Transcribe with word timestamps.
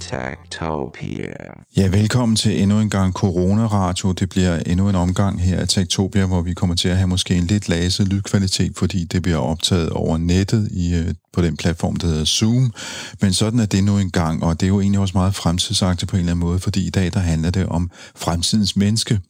Tektopia. 0.00 1.32
Ja, 1.76 1.86
velkommen 1.86 2.36
til 2.36 2.62
endnu 2.62 2.80
en 2.80 2.90
gang 2.90 3.12
Corona-radio. 3.12 4.12
Det 4.12 4.28
bliver 4.28 4.58
endnu 4.66 4.88
en 4.88 4.94
omgang 4.94 5.42
her 5.42 5.60
af 5.60 5.68
Tektopia, 5.68 6.26
hvor 6.26 6.42
vi 6.42 6.54
kommer 6.54 6.76
til 6.76 6.88
at 6.88 6.96
have 6.96 7.08
måske 7.08 7.34
en 7.34 7.44
lidt 7.44 7.68
laset 7.68 8.08
lydkvalitet, 8.08 8.72
fordi 8.76 9.04
det 9.04 9.22
bliver 9.22 9.38
optaget 9.38 9.90
over 9.90 10.18
nettet 10.18 10.68
i, 10.70 10.94
øh, 10.94 11.14
på 11.32 11.42
den 11.42 11.56
platform, 11.56 11.96
der 11.96 12.06
hedder 12.06 12.24
Zoom. 12.24 12.72
Men 13.20 13.32
sådan 13.32 13.60
er 13.60 13.66
det 13.66 13.84
nu 13.84 13.98
en 13.98 14.10
gang, 14.10 14.42
og 14.42 14.60
det 14.60 14.66
er 14.66 14.68
jo 14.68 14.80
egentlig 14.80 15.00
også 15.00 15.12
meget 15.14 15.34
fremtidsagtigt 15.34 16.10
på 16.10 16.16
en 16.16 16.20
eller 16.20 16.32
anden 16.32 16.46
måde, 16.46 16.58
fordi 16.58 16.86
i 16.86 16.90
dag 16.90 17.12
der 17.12 17.20
handler 17.20 17.50
det 17.50 17.66
om 17.66 17.90
fremtidens 18.16 18.76
menneske. 18.76 19.20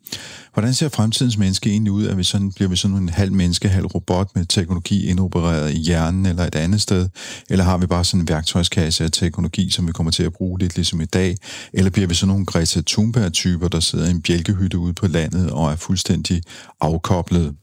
Hvordan 0.59 0.75
ser 0.75 0.89
fremtidens 0.89 1.39
menneske 1.39 1.71
egentlig 1.71 1.93
ud? 1.93 2.07
Er 2.07 2.15
vi 2.15 2.25
sådan, 2.25 2.53
bliver 2.53 2.69
vi 2.69 2.77
sådan 2.77 2.97
en 2.97 3.09
halv 3.09 3.33
menneske, 3.33 3.69
halv 3.69 3.87
robot 3.87 4.31
med 4.35 4.45
teknologi 4.45 5.07
indopereret 5.07 5.71
i 5.75 5.79
hjernen 5.79 6.27
eller 6.27 6.45
et 6.45 6.55
andet 6.55 6.81
sted? 6.81 7.09
Eller 7.51 7.65
har 7.65 7.79
vi 7.79 7.87
bare 7.87 8.05
sådan 8.05 8.21
en 8.21 8.29
værktøjskasse 8.29 9.05
af 9.05 9.11
teknologi, 9.13 9.71
som 9.71 9.87
vi 9.87 9.93
kommer 9.93 10.11
til 10.11 10.23
at 10.23 10.33
bruge 10.33 10.59
lidt 10.59 10.75
ligesom 10.77 11.01
i 11.01 11.05
dag? 11.05 11.37
Eller 11.73 11.91
bliver 11.91 12.09
vi 12.09 12.15
sådan 12.15 12.29
nogle 12.29 12.47
Greta 12.47 12.81
Thunberg-typer, 12.87 13.69
der 13.69 13.81
sidder 13.81 14.07
i 14.07 14.11
en 14.11 14.23
bjælkehytte 14.23 14.79
ude 14.79 14.93
på 14.93 15.07
landet 15.07 15.51
og 15.51 15.73
er 15.73 15.77
fuldstændig 15.77 16.43
afkoblet? 16.81 17.55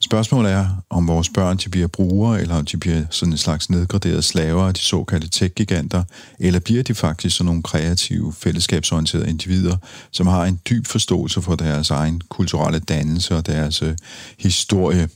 Spørgsmålet 0.00 0.52
er, 0.52 0.66
om 0.90 1.08
vores 1.08 1.28
børn 1.28 1.56
de 1.56 1.68
bliver 1.68 1.86
brugere, 1.86 2.40
eller 2.40 2.54
om 2.54 2.64
de 2.64 2.76
bliver 2.76 3.02
sådan 3.10 3.32
en 3.32 3.38
slags 3.38 3.70
nedgraderede 3.70 4.22
slaver 4.22 4.62
af 4.62 4.74
de 4.74 4.80
såkaldte 4.80 5.28
tech-giganter, 5.28 6.04
eller 6.38 6.60
bliver 6.60 6.82
de 6.82 6.94
faktisk 6.94 7.36
sådan 7.36 7.46
nogle 7.46 7.62
kreative, 7.62 8.32
fællesskabsorienterede 8.32 9.28
individer, 9.28 9.76
som 10.10 10.26
har 10.26 10.44
en 10.44 10.60
dyb 10.70 10.86
forståelse 10.86 11.42
for 11.42 11.56
deres 11.56 11.90
egen 11.90 12.22
kulturelle 12.28 12.78
dannelse 12.78 13.36
og 13.36 13.46
deres 13.46 13.82
øh, 13.82 13.94
historie. 14.38 15.08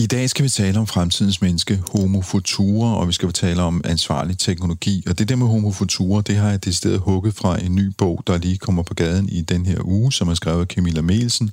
I 0.00 0.06
dag 0.06 0.30
skal 0.30 0.44
vi 0.44 0.48
tale 0.48 0.78
om 0.78 0.86
fremtidens 0.86 1.40
menneske, 1.40 1.82
Homo 1.92 2.22
Futura, 2.22 2.96
og 3.00 3.08
vi 3.08 3.12
skal 3.12 3.32
tale 3.32 3.62
om 3.62 3.80
ansvarlig 3.84 4.38
teknologi. 4.38 5.04
Og 5.08 5.18
det 5.18 5.28
der 5.28 5.36
med 5.36 5.46
Homo 5.46 5.72
Futura, 5.72 6.22
det 6.22 6.36
har 6.36 6.50
jeg 6.50 6.64
decideret 6.64 6.98
hugget 6.98 7.34
fra 7.34 7.60
en 7.60 7.74
ny 7.74 7.92
bog, 7.98 8.22
der 8.26 8.38
lige 8.38 8.58
kommer 8.58 8.82
på 8.82 8.94
gaden 8.94 9.28
i 9.28 9.40
den 9.40 9.66
her 9.66 9.78
uge, 9.84 10.12
som 10.12 10.28
er 10.28 10.34
skrevet 10.34 10.60
af 10.60 10.66
Camilla 10.66 11.00
Melsen. 11.00 11.50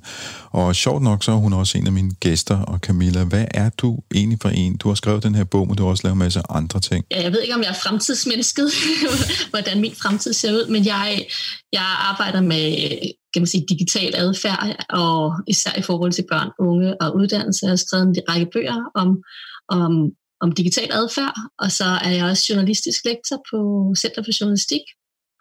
Og 0.50 0.76
sjovt 0.76 1.02
nok, 1.02 1.24
så 1.24 1.32
er 1.32 1.36
hun 1.36 1.52
også 1.52 1.78
en 1.78 1.86
af 1.86 1.92
mine 1.92 2.10
gæster. 2.20 2.58
Og 2.58 2.78
Camilla, 2.78 3.24
hvad 3.24 3.44
er 3.50 3.68
du 3.68 3.98
egentlig 4.14 4.38
for 4.42 4.48
en? 4.48 4.76
Du 4.76 4.88
har 4.88 4.94
skrevet 4.94 5.22
den 5.22 5.34
her 5.34 5.44
bog, 5.44 5.66
men 5.66 5.76
du 5.76 5.82
har 5.82 5.90
også 5.90 6.02
lavet 6.04 6.14
en 6.14 6.18
masse 6.18 6.40
andre 6.50 6.80
ting. 6.80 7.04
Jeg 7.10 7.32
ved 7.32 7.42
ikke, 7.42 7.54
om 7.54 7.62
jeg 7.62 7.68
er 7.68 7.80
fremtidsmennesket, 7.82 8.70
hvordan 9.52 9.80
min 9.80 9.94
fremtid 10.02 10.32
ser 10.32 10.52
ud, 10.52 10.68
men 10.70 10.86
jeg, 10.86 11.26
jeg 11.72 11.96
arbejder 11.98 12.40
med 12.40 12.98
kan 13.36 13.42
man 13.42 13.54
sige, 13.54 13.66
digital 13.68 14.12
adfærd, 14.16 14.84
og 14.90 15.16
især 15.46 15.74
i 15.78 15.82
forhold 15.82 16.12
til 16.12 16.24
børn, 16.30 16.50
unge 16.58 17.00
og 17.02 17.16
uddannelse. 17.16 17.64
Jeg 17.64 17.70
har 17.70 17.76
skrevet 17.76 18.06
en 18.06 18.16
række 18.28 18.48
bøger 18.52 18.90
om, 18.94 19.22
om, 19.68 20.10
om 20.40 20.52
digital 20.52 20.92
adfærd, 20.92 21.34
og 21.58 21.70
så 21.72 21.84
er 21.84 22.10
jeg 22.10 22.24
også 22.24 22.44
journalistisk 22.50 23.04
lektor 23.04 23.36
på 23.50 23.58
Center 23.98 24.22
for 24.22 24.32
Journalistik 24.40 24.84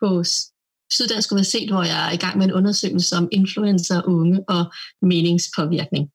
på 0.01 0.23
Syddansk 0.91 1.31
Universitet, 1.31 1.69
hvor 1.71 1.83
jeg 1.83 2.07
er 2.07 2.11
i 2.11 2.21
gang 2.23 2.37
med 2.37 2.45
en 2.45 2.53
undersøgelse 2.53 3.15
om 3.15 3.27
influencer, 3.31 4.01
unge 4.07 4.39
og 4.49 4.63
meningspåvirkning. 5.01 6.09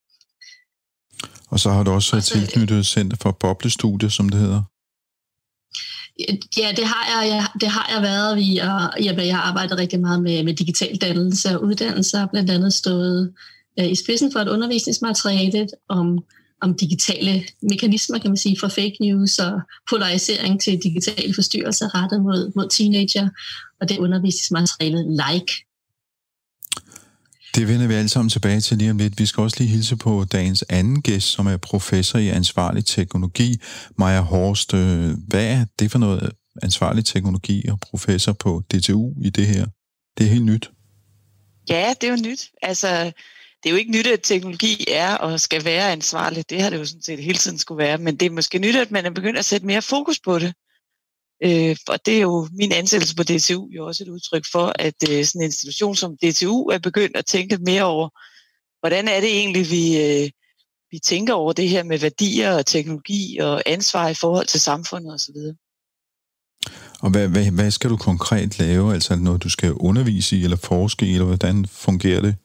Og 1.49 1.61
så 1.61 1.71
har 1.71 1.83
du 1.83 1.91
også, 1.91 2.17
også 2.17 2.33
tilknyttet 2.35 2.87
Center 2.87 3.17
for 3.23 3.31
Boblestudier, 3.31 4.09
som 4.09 4.29
det 4.29 4.41
hedder. 4.41 4.63
Ja, 6.57 6.73
det 6.77 6.85
har 6.85 7.25
jeg, 7.25 7.47
det 7.61 7.69
har 7.69 7.91
jeg 7.95 8.03
været. 8.03 8.37
Vi, 8.37 8.59
og, 8.59 9.27
jeg 9.27 9.37
har 9.37 9.43
arbejdet 9.43 9.79
rigtig 9.79 10.01
meget 10.01 10.23
med, 10.23 10.45
med 10.45 10.55
digital 10.55 10.97
dannelse 10.97 11.49
og 11.59 11.65
uddannelse, 11.65 12.19
og 12.19 12.31
blandt 12.31 12.51
andet 12.51 12.73
stået 12.73 13.33
øh, 13.81 13.91
i 13.91 13.95
spidsen 13.95 14.33
for 14.33 14.41
et 14.41 14.49
undervisningsmateriale 14.49 15.69
om, 15.89 16.19
om 16.61 16.75
digitale 16.75 17.45
mekanismer, 17.63 18.19
kan 18.19 18.31
man 18.31 18.37
sige, 18.37 18.57
fra 18.61 18.69
fake 18.69 18.97
news 19.01 19.39
og 19.39 19.61
polarisering 19.91 20.61
til 20.61 20.79
digitale 20.83 21.35
forstyrrelser 21.35 21.95
rettet 21.95 22.23
mod, 22.23 22.53
mod 22.57 22.69
teenager, 22.69 23.29
og 23.81 23.89
det 23.89 23.99
undervisningsmateriale 23.99 25.03
Like, 25.03 25.53
det 27.55 27.69
vender 27.69 27.87
vi 27.87 27.95
alle 27.95 28.09
sammen 28.09 28.31
tilbage 28.31 28.61
til 28.61 28.79
lige 28.79 28.91
om 28.91 28.99
lidt. 28.99 29.19
Vi 29.19 29.27
skal 29.27 29.41
også 29.41 29.57
lige 29.61 29.71
hilse 29.71 29.97
på 29.97 30.25
dagens 30.33 30.65
anden 30.69 31.03
gæst, 31.03 31.27
som 31.27 31.47
er 31.47 31.57
professor 31.57 32.19
i 32.19 32.29
ansvarlig 32.29 32.85
teknologi, 32.85 33.61
Maja 33.99 34.21
Horst. 34.21 34.75
Øh, 34.75 35.11
hvad 35.29 35.45
er 35.45 35.65
det 35.79 35.91
for 35.91 35.99
noget 35.99 36.23
øh, 36.23 36.29
ansvarlig 36.63 37.05
teknologi 37.05 37.69
og 37.69 37.81
professor 37.81 38.33
på 38.33 38.63
DTU 38.71 39.13
i 39.23 39.31
det 39.31 39.47
her? 39.47 39.67
Det 40.19 40.27
er 40.27 40.31
helt 40.31 40.45
nyt. 40.45 40.71
Ja, 41.69 41.95
det 42.01 42.07
er 42.07 42.11
jo 42.11 42.23
nyt. 42.23 42.51
Altså, 42.63 43.13
det 43.63 43.69
er 43.69 43.71
jo 43.71 43.77
ikke 43.77 43.93
nyt, 43.93 44.07
at 44.07 44.21
teknologi 44.23 44.85
er 44.89 45.15
og 45.15 45.41
skal 45.41 45.65
være 45.65 45.93
ansvarlig. 45.93 46.51
Det 46.51 46.63
har 46.63 46.71
det 46.71 46.79
jo 46.79 46.85
sådan 46.85 47.03
set 47.03 47.25
hele 47.25 47.39
tiden 47.39 47.59
skulle 47.59 47.79
være. 47.85 47.99
Men 47.99 48.17
det 48.17 48.27
er 48.27 48.31
måske 48.31 48.59
nyt, 48.59 48.77
at 48.77 48.91
man 48.91 49.07
er 49.07 49.11
begyndt 49.11 49.39
at 49.39 49.45
sætte 49.45 49.67
mere 49.67 49.83
fokus 49.83 50.21
på 50.21 50.39
det. 50.39 50.55
Øh, 51.45 51.77
og 51.89 52.07
det 52.07 52.17
er 52.17 52.21
jo 52.21 52.49
min 52.53 52.73
ansættelse 52.73 53.17
på 53.17 53.23
DTU 53.23 53.69
jo 53.71 53.87
også 53.87 54.05
et 54.05 54.09
udtryk 54.09 54.45
for, 54.53 54.73
at 54.75 54.95
øh, 55.11 55.25
sådan 55.25 55.41
en 55.41 55.45
institution 55.45 55.97
som 55.97 56.17
DTU 56.17 56.69
er 56.69 56.79
begyndt 56.79 57.17
at 57.17 57.27
tænke 57.27 57.57
mere 57.57 57.85
over, 57.85 58.09
hvordan 58.81 59.09
er 59.09 59.21
det 59.21 59.39
egentlig, 59.39 59.71
vi, 59.71 59.85
øh, 60.05 60.31
vi 60.91 60.99
tænker 60.99 61.35
over 61.35 61.53
det 61.53 61.69
her 61.69 61.83
med 61.83 61.99
værdier 61.99 62.53
og 62.55 62.67
teknologi 62.67 63.39
og 63.39 63.63
ansvar 63.67 64.09
i 64.09 64.15
forhold 64.15 64.47
til 64.47 64.61
samfundet 64.61 65.15
osv. 65.15 65.37
Og 67.01 67.11
hvad, 67.11 67.29
hvad, 67.29 67.51
hvad 67.51 67.71
skal 67.71 67.91
du 67.91 67.97
konkret 67.97 68.59
lave? 68.59 68.95
Altså 68.95 69.17
noget, 69.17 69.43
du 69.43 69.49
skal 69.51 69.73
undervise 69.73 70.37
i 70.37 70.45
eller 70.45 70.57
forske 70.57 71.07
i, 71.07 71.13
eller 71.13 71.27
hvordan 71.27 71.67
fungerer 71.67 72.21
det? 72.21 72.37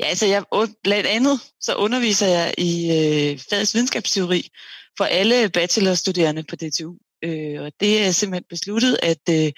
Ja, 0.00 0.06
altså 0.06 0.26
jeg, 0.26 0.44
blandt 0.84 1.06
andet 1.06 1.40
så 1.60 1.74
underviser 1.74 2.26
jeg 2.26 2.54
i 2.58 2.72
øh, 2.84 3.38
fagets 3.50 3.74
videnskabsteori 3.74 4.48
for 4.96 5.04
alle 5.04 5.48
bachelorstuderende 5.48 6.42
på 6.42 6.56
DTU. 6.56 6.94
Øh, 7.22 7.62
og 7.62 7.72
det 7.80 8.06
er 8.06 8.10
simpelthen 8.10 8.44
besluttet, 8.48 8.98
at 9.02 9.22
øh, 9.30 9.52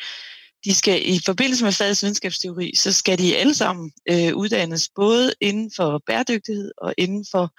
de 0.65 0.75
skal 0.75 1.09
i 1.09 1.21
forbindelse 1.27 1.65
med 1.65 1.73
fagets 1.73 2.03
videnskabsteori, 2.03 2.75
så 2.77 2.93
skal 2.93 3.19
de 3.19 3.37
alle 3.37 3.55
sammen 3.55 3.93
øh, 4.11 4.37
uddannes 4.37 4.91
både 4.95 5.35
inden 5.41 5.71
for 5.77 6.03
bæredygtighed 6.07 6.73
og 6.79 6.95
inden 6.99 7.27
for 7.31 7.55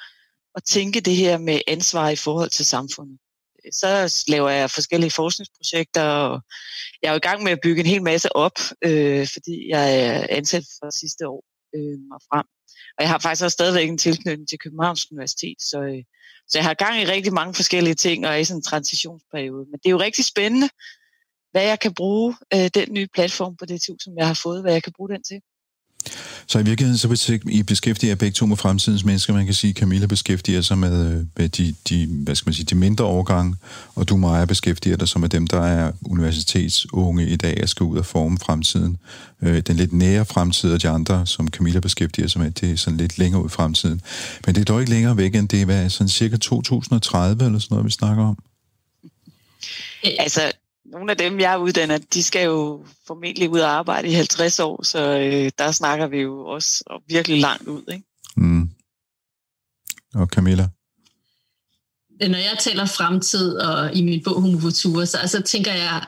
at 0.55 0.63
tænke 0.63 0.99
det 0.99 1.15
her 1.15 1.37
med 1.37 1.59
ansvar 1.67 2.09
i 2.09 2.15
forhold 2.15 2.49
til 2.49 2.65
samfundet. 2.65 3.17
Så 3.71 4.23
laver 4.27 4.49
jeg 4.49 4.71
forskellige 4.71 5.11
forskningsprojekter, 5.11 6.03
og 6.03 6.41
jeg 7.01 7.07
er 7.07 7.11
jo 7.11 7.17
i 7.17 7.27
gang 7.27 7.43
med 7.43 7.51
at 7.51 7.59
bygge 7.63 7.79
en 7.79 7.85
hel 7.85 8.03
masse 8.03 8.35
op, 8.35 8.59
øh, 8.81 9.27
fordi 9.33 9.69
jeg 9.69 9.99
er 10.05 10.25
ansat 10.29 10.63
fra 10.79 10.91
sidste 10.91 11.27
år 11.27 11.43
øh, 11.75 11.99
og 12.13 12.21
frem. 12.29 12.45
Og 12.97 13.01
jeg 13.03 13.09
har 13.09 13.19
faktisk 13.19 13.43
også 13.43 13.53
stadigvæk 13.53 13.89
en 13.89 13.97
tilknytning 13.97 14.49
til 14.49 14.59
Københavns 14.59 15.11
Universitet, 15.11 15.57
så, 15.59 15.81
øh, 15.81 16.03
så 16.47 16.57
jeg 16.57 16.65
har 16.65 16.73
gang 16.73 17.01
i 17.01 17.05
rigtig 17.05 17.33
mange 17.33 17.53
forskellige 17.53 17.95
ting, 17.95 18.25
og 18.25 18.33
er 18.33 18.37
i 18.37 18.43
sådan 18.43 18.57
en 18.57 18.63
transitionsperiode. 18.63 19.65
Men 19.65 19.79
det 19.79 19.85
er 19.85 19.91
jo 19.91 19.99
rigtig 19.99 20.25
spændende, 20.25 20.69
hvad 21.51 21.63
jeg 21.63 21.79
kan 21.79 21.93
bruge 21.93 22.35
øh, 22.53 22.69
den 22.73 22.93
nye 22.93 23.07
platform 23.13 23.55
på 23.55 23.65
DTU, 23.65 23.95
som 23.99 24.17
jeg 24.17 24.27
har 24.27 24.39
fået, 24.43 24.61
hvad 24.61 24.73
jeg 24.73 24.83
kan 24.83 24.93
bruge 24.97 25.09
den 25.09 25.23
til. 25.23 25.41
Så 26.47 26.59
i 26.59 26.63
virkeligheden, 26.63 26.97
så 26.97 27.39
I 27.49 27.63
beskæftiger 27.63 28.15
begge 28.15 28.33
to 28.33 28.45
med 28.45 28.57
fremtidens 28.57 29.03
mennesker. 29.03 29.33
Man 29.33 29.45
kan 29.45 29.53
sige, 29.53 29.69
at 29.69 29.75
Camilla 29.77 30.05
beskæftiger 30.05 30.61
sig 30.61 30.77
med, 30.77 31.11
øh, 31.11 31.25
med 31.37 31.49
de, 31.49 31.75
de, 31.89 32.07
hvad 32.09 32.35
skal 32.35 32.47
man 32.47 32.53
sige, 32.53 32.65
de 32.65 32.75
mindre 32.75 33.05
årgange, 33.05 33.55
og 33.95 34.09
du, 34.09 34.17
Maja, 34.17 34.45
beskæftiger 34.45 34.97
dig 34.97 35.07
så 35.07 35.19
med 35.19 35.29
dem, 35.29 35.47
der 35.47 35.61
er 35.61 35.91
universitetsunge 36.05 37.27
i 37.27 37.35
dag, 37.35 37.59
og 37.63 37.69
skal 37.69 37.83
ud 37.83 37.97
og 37.97 38.05
forme 38.05 38.37
fremtiden. 38.37 38.97
Øh, 39.41 39.59
den 39.59 39.75
lidt 39.75 39.93
nære 39.93 40.25
fremtid, 40.25 40.73
og 40.73 40.81
de 40.81 40.89
andre, 40.89 41.27
som 41.27 41.47
Camilla 41.47 41.79
beskæftiger 41.79 42.27
sig 42.27 42.41
med, 42.41 42.51
det 42.51 42.71
er 42.71 42.75
sådan 42.75 42.97
lidt 42.97 43.17
længere 43.17 43.41
ud 43.41 43.47
i 43.47 43.51
fremtiden. 43.51 44.01
Men 44.45 44.55
det 44.55 44.61
er 44.61 44.65
dog 44.65 44.79
ikke 44.79 44.91
længere 44.91 45.17
væk 45.17 45.35
end 45.35 45.49
det, 45.49 45.65
hvad 45.65 45.89
sådan 45.89 46.09
cirka 46.09 46.37
2030 46.37 47.45
eller 47.45 47.59
sådan 47.59 47.75
noget, 47.75 47.85
vi 47.85 47.91
snakker 47.91 48.23
om? 48.23 48.37
Altså, 50.03 50.51
nogle 50.91 51.11
af 51.11 51.17
dem, 51.17 51.39
jeg 51.39 51.59
uddanner, 51.59 51.97
de 51.97 52.23
skal 52.23 52.45
jo 52.45 52.85
formentlig 53.07 53.49
ud 53.49 53.59
og 53.59 53.69
arbejde 53.69 54.07
i 54.07 54.13
50 54.13 54.59
år, 54.59 54.83
så 54.83 55.19
øh, 55.19 55.51
der 55.57 55.71
snakker 55.71 56.07
vi 56.07 56.17
jo 56.17 56.45
også 56.45 57.01
virkelig 57.07 57.41
langt 57.41 57.67
ud. 57.67 57.83
Ikke? 57.93 58.05
Mm. 58.37 58.69
Og 60.13 60.27
Camilla? 60.27 60.69
Når 62.21 62.37
jeg 62.37 62.57
taler 62.59 62.85
fremtid 62.85 63.57
og 63.57 63.95
i 63.95 64.03
min 64.03 64.23
bog 64.23 64.41
Homo 64.41 64.59
Futura, 64.59 65.05
så 65.05 65.17
altså, 65.17 65.41
tænker 65.41 65.73
jeg 65.73 66.05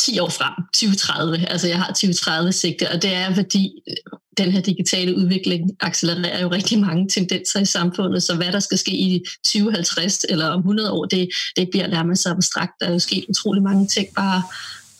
10 0.00 0.18
år 0.18 0.28
frem, 0.28 0.54
2030. 0.74 1.48
Altså 1.48 1.68
jeg 1.68 1.78
har 1.78 1.86
2030 1.86 2.52
sigte, 2.52 2.90
og 2.90 3.02
det 3.02 3.14
er 3.14 3.34
fordi 3.34 3.82
øh, 3.88 4.18
den 4.38 4.52
her 4.52 4.60
digitale 4.60 5.16
udvikling 5.16 5.70
accelererer 5.80 6.42
jo 6.42 6.48
rigtig 6.48 6.80
mange 6.80 7.08
tendenser 7.08 7.60
i 7.60 7.64
samfundet, 7.64 8.22
så 8.22 8.34
hvad 8.34 8.52
der 8.52 8.60
skal 8.60 8.78
ske 8.78 8.92
i 8.92 9.24
2050 9.44 10.24
eller 10.28 10.46
om 10.46 10.58
100 10.58 10.92
år, 10.92 11.04
det, 11.04 11.28
det 11.56 11.68
bliver 11.70 11.86
nærmest 11.86 12.26
abstrakt. 12.26 12.72
Der 12.80 12.86
er 12.86 12.92
jo 12.92 12.98
sket 12.98 13.24
utrolig 13.28 13.62
mange 13.62 13.86
ting 13.86 14.08
bare 14.16 14.42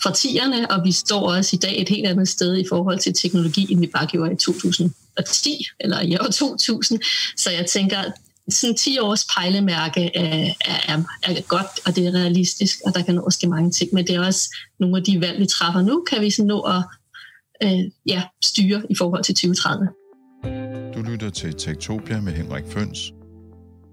fra 0.03 0.15
tierne, 0.15 0.71
og 0.71 0.85
vi 0.85 0.93
står 0.93 1.33
også 1.33 1.57
i 1.57 1.59
dag 1.59 1.81
et 1.81 1.89
helt 1.89 2.07
andet 2.07 2.29
sted 2.29 2.57
i 2.57 2.65
forhold 2.69 2.99
til 2.99 3.15
teknologi, 3.15 3.73
end 3.73 3.81
vi 3.81 3.87
bare 3.87 4.07
gjorde 4.07 4.33
i 4.33 4.37
2010 4.37 5.67
eller 5.81 6.01
i 6.01 6.17
år 6.17 6.31
2000. 6.31 7.01
Så 7.37 7.51
jeg 7.51 7.67
tænker, 7.67 8.03
sådan 8.49 8.77
10 8.77 8.99
års 8.99 9.27
pejlemærke 9.35 10.11
er, 10.15 10.55
er, 10.89 11.03
er 11.23 11.41
godt, 11.41 11.81
og 11.87 11.97
det 11.97 12.07
er 12.07 12.11
realistisk, 12.11 12.79
og 12.87 12.95
der 12.95 13.03
kan 13.03 13.15
nå 13.15 13.31
ske 13.31 13.47
mange 13.47 13.71
ting, 13.71 13.91
men 13.95 14.07
det 14.07 14.15
er 14.15 14.27
også 14.27 14.57
nogle 14.81 14.97
af 14.97 15.05
de 15.05 15.21
valg, 15.21 15.41
vi 15.41 15.47
træffer 15.47 15.83
nu, 15.83 16.05
kan 16.11 16.21
vi 16.21 16.31
sådan 16.31 16.47
nå 16.47 16.61
at 16.61 16.83
øh, 17.63 17.91
ja, 18.07 18.23
styre 18.45 18.83
i 18.91 18.95
forhold 18.99 19.25
til 19.25 19.35
2030. 19.35 19.89
Du 20.95 21.03
lytter 21.11 21.31
til 21.31 21.55
Tektopia 21.55 22.21
med 22.21 22.33
Henrik 22.33 22.65
Føns. 22.69 23.13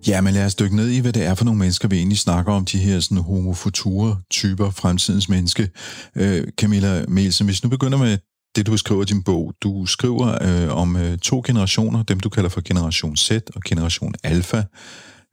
Ja, 0.08 0.22
men 0.22 0.34
lad 0.34 0.46
os 0.46 0.56
dykke 0.56 0.76
ned 0.76 0.88
i, 0.88 1.00
hvad 1.00 1.14
det 1.14 1.26
er 1.26 1.36
for 1.36 1.46
nogle 1.46 1.60
mennesker, 1.60 1.88
vi 1.88 1.98
egentlig 1.98 2.18
snakker 2.18 2.54
om, 2.54 2.66
de 2.66 2.78
her 2.78 3.00
sådan 3.00 3.18
homofuture 3.18 4.22
typer, 4.30 4.70
fremtidens 4.70 5.30
menneske. 5.30 5.70
Øh, 6.16 6.48
Camilla 6.58 7.06
Melsen, 7.08 7.46
hvis 7.46 7.64
nu 7.64 7.70
begynder 7.70 7.98
med 7.98 8.18
det, 8.56 8.68
du 8.68 8.78
skriver 8.78 9.02
i 9.02 9.06
din 9.06 9.24
bog. 9.24 9.54
Du 9.64 9.86
skriver 9.86 10.38
øh, 10.42 10.78
om 10.78 10.96
øh, 10.96 11.18
to 11.18 11.42
generationer, 11.46 12.04
dem 12.04 12.20
du 12.20 12.30
kalder 12.30 12.50
for 12.50 12.62
generation 12.66 13.18
Z 13.18 13.32
og 13.56 13.62
generation 13.66 14.14
Alpha. 14.24 14.64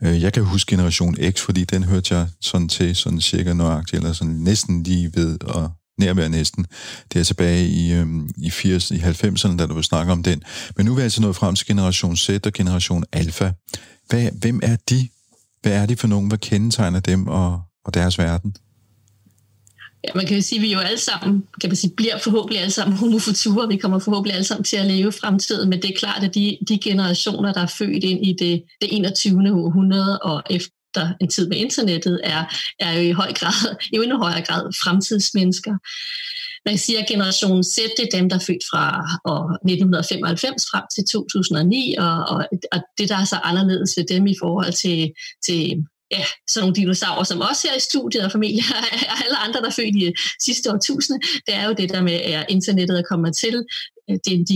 Øh, 0.02 0.22
jeg 0.22 0.32
kan 0.32 0.44
huske 0.44 0.70
generation 0.70 1.16
X, 1.30 1.40
fordi 1.40 1.64
den 1.64 1.84
hørte 1.84 2.14
jeg 2.14 2.28
sådan 2.40 2.68
til, 2.68 2.96
sådan 2.96 3.20
cirka 3.20 3.52
nøjagtigt, 3.52 4.00
eller 4.00 4.12
sådan 4.12 4.34
næsten 4.34 4.82
lige 4.82 5.10
ved, 5.14 5.44
og 5.44 5.70
nærmere 5.98 6.28
næsten. 6.28 6.66
Det 7.12 7.20
er 7.20 7.24
tilbage 7.24 7.68
i, 7.68 7.92
øh, 7.92 8.06
i 8.36 8.50
80, 8.50 8.90
i 8.90 8.96
90'erne, 8.96 9.56
da 9.56 9.66
du 9.66 9.74
vil 9.74 9.84
snakke 9.84 10.12
om 10.12 10.22
den. 10.22 10.42
Men 10.76 10.86
nu 10.86 10.92
er 10.92 10.96
vi 10.96 11.02
altså 11.02 11.22
nået 11.22 11.36
frem 11.36 11.54
til 11.54 11.66
generation 11.66 12.16
Z 12.16 12.28
og 12.28 12.52
generation 12.52 13.04
Alpha. 13.12 13.50
Hvad, 14.08 14.30
hvem 14.40 14.60
er 14.62 14.76
de? 14.90 15.08
Hvad 15.62 15.72
er 15.72 15.86
de 15.86 15.96
for 15.96 16.06
nogen? 16.06 16.28
Hvad 16.28 16.38
kendetegner 16.38 17.00
dem 17.00 17.26
og, 17.26 17.62
og 17.84 17.94
deres 17.94 18.18
verden? 18.18 18.56
Ja, 20.04 20.10
man 20.14 20.26
kan 20.26 20.36
jo 20.36 20.42
sige, 20.42 20.58
at 20.58 20.62
vi 20.62 20.72
jo 20.72 20.78
alle 20.78 21.00
sammen, 21.00 21.44
kan 21.60 21.70
man 21.70 21.76
sige, 21.76 21.92
bliver 21.96 22.18
forhåbentlig 22.18 22.60
alle 22.60 22.70
sammen 22.70 22.96
homofuture. 22.96 23.68
Vi 23.68 23.76
kommer 23.76 23.98
forhåbentlig 23.98 24.34
alle 24.34 24.44
sammen 24.44 24.64
til 24.64 24.76
at 24.76 24.86
leve 24.86 25.12
fremtiden, 25.12 25.70
men 25.70 25.82
det 25.82 25.90
er 25.90 25.98
klart, 25.98 26.24
at 26.24 26.34
de, 26.34 26.58
de 26.68 26.78
generationer, 26.78 27.52
der 27.52 27.60
er 27.60 27.66
født 27.78 28.04
ind 28.04 28.26
i 28.26 28.36
det, 28.38 28.62
det 28.80 28.96
21. 28.96 29.52
århundrede 29.52 30.18
og 30.18 30.42
efter 30.96 31.14
en 31.20 31.28
tid 31.28 31.48
med 31.48 31.56
internettet, 31.56 32.20
er, 32.24 32.44
er 32.80 32.92
jo 32.92 33.00
i 33.00 33.10
høj 33.10 33.32
grad, 33.32 33.76
i 33.92 33.96
endnu 34.02 34.18
højere 34.18 34.42
grad 34.42 34.62
fremtidsmennesker. 34.84 35.74
Man 36.66 36.78
siger, 36.78 37.00
at 37.00 37.08
generation 37.08 37.64
Z 37.64 37.76
det 37.96 38.04
er 38.04 38.16
dem, 38.18 38.28
der 38.28 38.36
er 38.36 38.46
født 38.48 38.64
fra 38.70 38.84
år 39.24 39.44
1995 39.52 40.62
frem 40.70 40.84
til 40.94 41.04
2009, 41.12 41.94
og, 41.98 42.18
og, 42.32 42.38
og 42.72 42.80
det, 42.98 43.08
der 43.08 43.16
er 43.16 43.24
så 43.24 43.38
anderledes 43.42 43.90
ved 43.96 44.04
dem 44.04 44.26
i 44.26 44.36
forhold 44.42 44.72
til, 44.72 45.12
til 45.46 45.60
ja, 46.10 46.24
sådan 46.50 46.62
nogle 46.62 46.76
dinosaurer, 46.80 47.24
som 47.24 47.40
også 47.40 47.68
er 47.70 47.76
i 47.76 47.86
studiet 47.90 48.24
og 48.24 48.32
familie, 48.32 48.62
og 48.78 48.84
alle 49.24 49.38
andre, 49.44 49.60
der 49.60 49.66
er 49.66 49.78
født 49.80 49.96
i 49.96 50.12
sidste 50.46 50.72
årtusinde, 50.72 51.20
det 51.46 51.54
er 51.54 51.64
jo 51.68 51.72
det 51.80 51.88
der 51.90 52.02
med, 52.02 52.12
at 52.12 52.46
internettet 52.48 52.98
er 52.98 53.08
kommet 53.10 53.36
til. 53.36 53.54
Det 54.24 54.30
er 54.32 54.38
en 54.42 54.48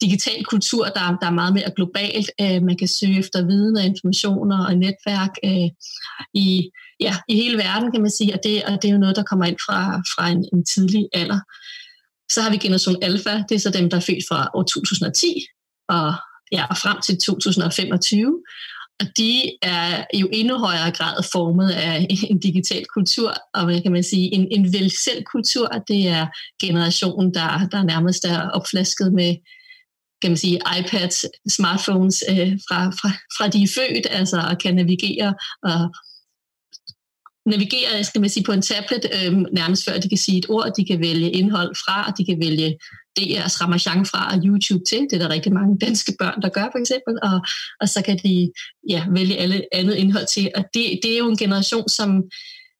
digital 0.00 0.44
kultur, 0.44 0.84
der, 0.84 1.16
der 1.20 1.26
er 1.26 1.30
meget 1.40 1.54
mere 1.54 1.70
globalt. 1.76 2.30
Øh, 2.40 2.62
man 2.62 2.76
kan 2.76 2.88
søge 2.88 3.18
efter 3.18 3.46
viden 3.46 3.76
og 3.76 3.84
informationer 3.84 4.66
og 4.66 4.74
netværk 4.76 5.34
øh, 5.44 5.70
i, 6.34 6.70
ja, 7.00 7.16
i 7.28 7.34
hele 7.34 7.58
verden, 7.58 7.92
kan 7.92 8.02
man 8.02 8.10
sige, 8.10 8.34
og 8.34 8.40
det, 8.44 8.64
og 8.64 8.82
det 8.82 8.88
er 8.88 8.92
jo 8.92 8.98
noget, 8.98 9.16
der 9.16 9.22
kommer 9.22 9.44
ind 9.44 9.58
fra, 9.66 10.02
fra 10.14 10.28
en, 10.28 10.44
en 10.52 10.64
tidlig 10.64 11.08
alder. 11.12 11.40
Så 12.32 12.42
har 12.42 12.50
vi 12.50 12.56
generation 12.56 13.02
alfa, 13.02 13.42
det 13.48 13.54
er 13.54 13.58
så 13.58 13.70
dem, 13.70 13.90
der 13.90 13.96
er 13.96 14.00
født 14.00 14.24
fra 14.28 14.50
år 14.54 14.62
2010 14.62 15.46
og 15.88 16.14
ja, 16.52 16.64
frem 16.72 17.00
til 17.00 17.18
2025. 17.18 18.42
Og 19.00 19.06
de 19.16 19.52
er 19.62 20.04
jo 20.14 20.28
endnu 20.32 20.58
højere 20.58 20.90
grad 20.90 21.22
formet 21.32 21.70
af 21.70 22.06
en 22.30 22.38
digital 22.40 22.84
kultur, 22.94 23.34
og 23.54 23.64
hvad 23.64 23.82
kan 23.82 23.92
man 23.92 24.02
sige, 24.02 24.34
en, 24.34 24.48
en 24.50 24.72
vel 24.72 24.90
selv 24.90 25.24
kultur. 25.24 25.68
Det 25.88 26.08
er 26.08 26.26
generationen, 26.62 27.34
der, 27.34 27.68
der 27.72 27.82
nærmest 27.82 28.24
er 28.24 28.50
opflasket 28.50 29.12
med 29.12 29.36
kan 30.22 30.30
man 30.30 30.36
sige, 30.36 30.60
iPads, 30.78 31.24
smartphones 31.48 32.24
øh, 32.30 32.52
fra, 32.68 32.90
fra, 32.90 33.10
fra 33.36 33.48
de 33.48 33.62
er 33.62 33.72
født, 33.76 34.06
altså 34.10 34.38
og 34.50 34.58
kan 34.58 34.74
navigere 34.74 35.34
og 35.62 35.94
navigere 37.46 38.04
skal 38.04 38.20
man 38.20 38.30
sige, 38.30 38.44
på 38.44 38.52
en 38.52 38.62
tablet, 38.62 39.06
øh, 39.14 39.32
nærmest 39.52 39.84
før 39.84 39.98
de 39.98 40.08
kan 40.08 40.18
sige 40.18 40.38
et 40.38 40.46
ord, 40.48 40.72
de 40.76 40.84
kan 40.84 41.00
vælge 41.00 41.30
indhold 41.30 41.74
fra, 41.74 42.10
de 42.18 42.24
kan 42.24 42.40
vælge 42.40 42.78
DR's 43.18 43.60
Ramachan 43.60 44.06
fra 44.06 44.34
og 44.34 44.42
YouTube 44.44 44.84
til. 44.88 45.00
Det 45.00 45.12
er 45.12 45.18
der 45.18 45.28
rigtig 45.28 45.52
mange 45.52 45.78
danske 45.78 46.12
børn, 46.18 46.42
der 46.42 46.48
gør 46.48 46.68
for 46.72 46.78
eksempel. 46.78 47.18
Og, 47.22 47.40
og 47.80 47.88
så 47.88 48.02
kan 48.02 48.18
de 48.24 48.52
ja, 48.88 49.06
vælge 49.10 49.36
alle 49.36 49.64
andet 49.72 49.94
indhold 49.94 50.26
til. 50.26 50.50
Og 50.56 50.64
det, 50.74 51.00
det 51.02 51.14
er 51.14 51.18
jo 51.18 51.28
en 51.28 51.36
generation, 51.36 51.88
som... 51.88 52.22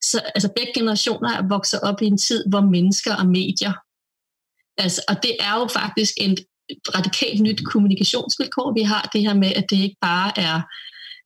Så, 0.04 0.20
altså 0.34 0.48
begge 0.56 0.72
generationer 0.74 1.30
er 1.30 1.48
vokset 1.48 1.80
op 1.80 2.02
i 2.02 2.06
en 2.06 2.18
tid, 2.18 2.44
hvor 2.48 2.60
mennesker 2.60 3.14
og 3.16 3.26
medier... 3.26 3.72
Altså, 4.78 5.02
og 5.08 5.16
det 5.22 5.36
er 5.40 5.54
jo 5.60 5.66
faktisk 5.66 6.14
en 6.16 6.36
radikalt 6.96 7.40
nyt 7.40 7.64
kommunikationsvilkår, 7.64 8.74
vi 8.74 8.82
har. 8.82 9.10
Det 9.12 9.20
her 9.20 9.34
med, 9.34 9.52
at 9.56 9.64
det 9.70 9.76
ikke 9.76 9.96
bare 10.00 10.38
er 10.38 10.60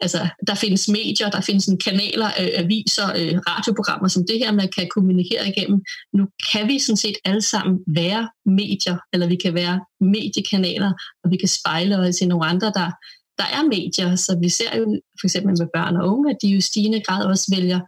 Altså, 0.00 0.28
der 0.46 0.54
findes 0.54 0.88
medier, 0.88 1.30
der 1.30 1.40
findes 1.40 1.64
sådan 1.64 1.78
kanaler, 1.78 2.26
øh, 2.26 2.48
aviser, 2.54 3.06
øh, 3.18 3.38
radioprogrammer 3.48 4.08
som 4.08 4.22
det 4.28 4.38
her, 4.38 4.52
man 4.52 4.68
kan 4.76 4.88
kommunikere 4.94 5.48
igennem. 5.48 5.82
Nu 6.12 6.24
kan 6.52 6.68
vi 6.68 6.78
sådan 6.78 6.96
set 6.96 7.16
alle 7.24 7.42
sammen 7.42 7.78
være 7.86 8.28
medier, 8.46 8.96
eller 9.12 9.26
vi 9.26 9.36
kan 9.36 9.54
være 9.54 9.80
mediekanaler, 10.00 10.92
og 11.24 11.30
vi 11.30 11.36
kan 11.36 11.48
spejle 11.48 11.98
os 11.98 12.20
i 12.20 12.26
nogle 12.26 12.46
andre, 12.46 12.66
der, 12.66 12.90
der 13.38 13.46
er 13.56 13.62
medier. 13.76 14.16
Så 14.16 14.38
vi 14.42 14.48
ser 14.48 14.76
jo 14.78 14.84
for 15.20 15.26
eksempel 15.26 15.52
med 15.58 15.68
børn 15.74 15.96
og 15.96 16.08
unge, 16.12 16.30
at 16.30 16.36
de 16.42 16.48
jo 16.48 16.58
i 16.58 16.60
stigende 16.60 17.00
grad 17.00 17.24
også 17.24 17.46
vælger 17.56 17.80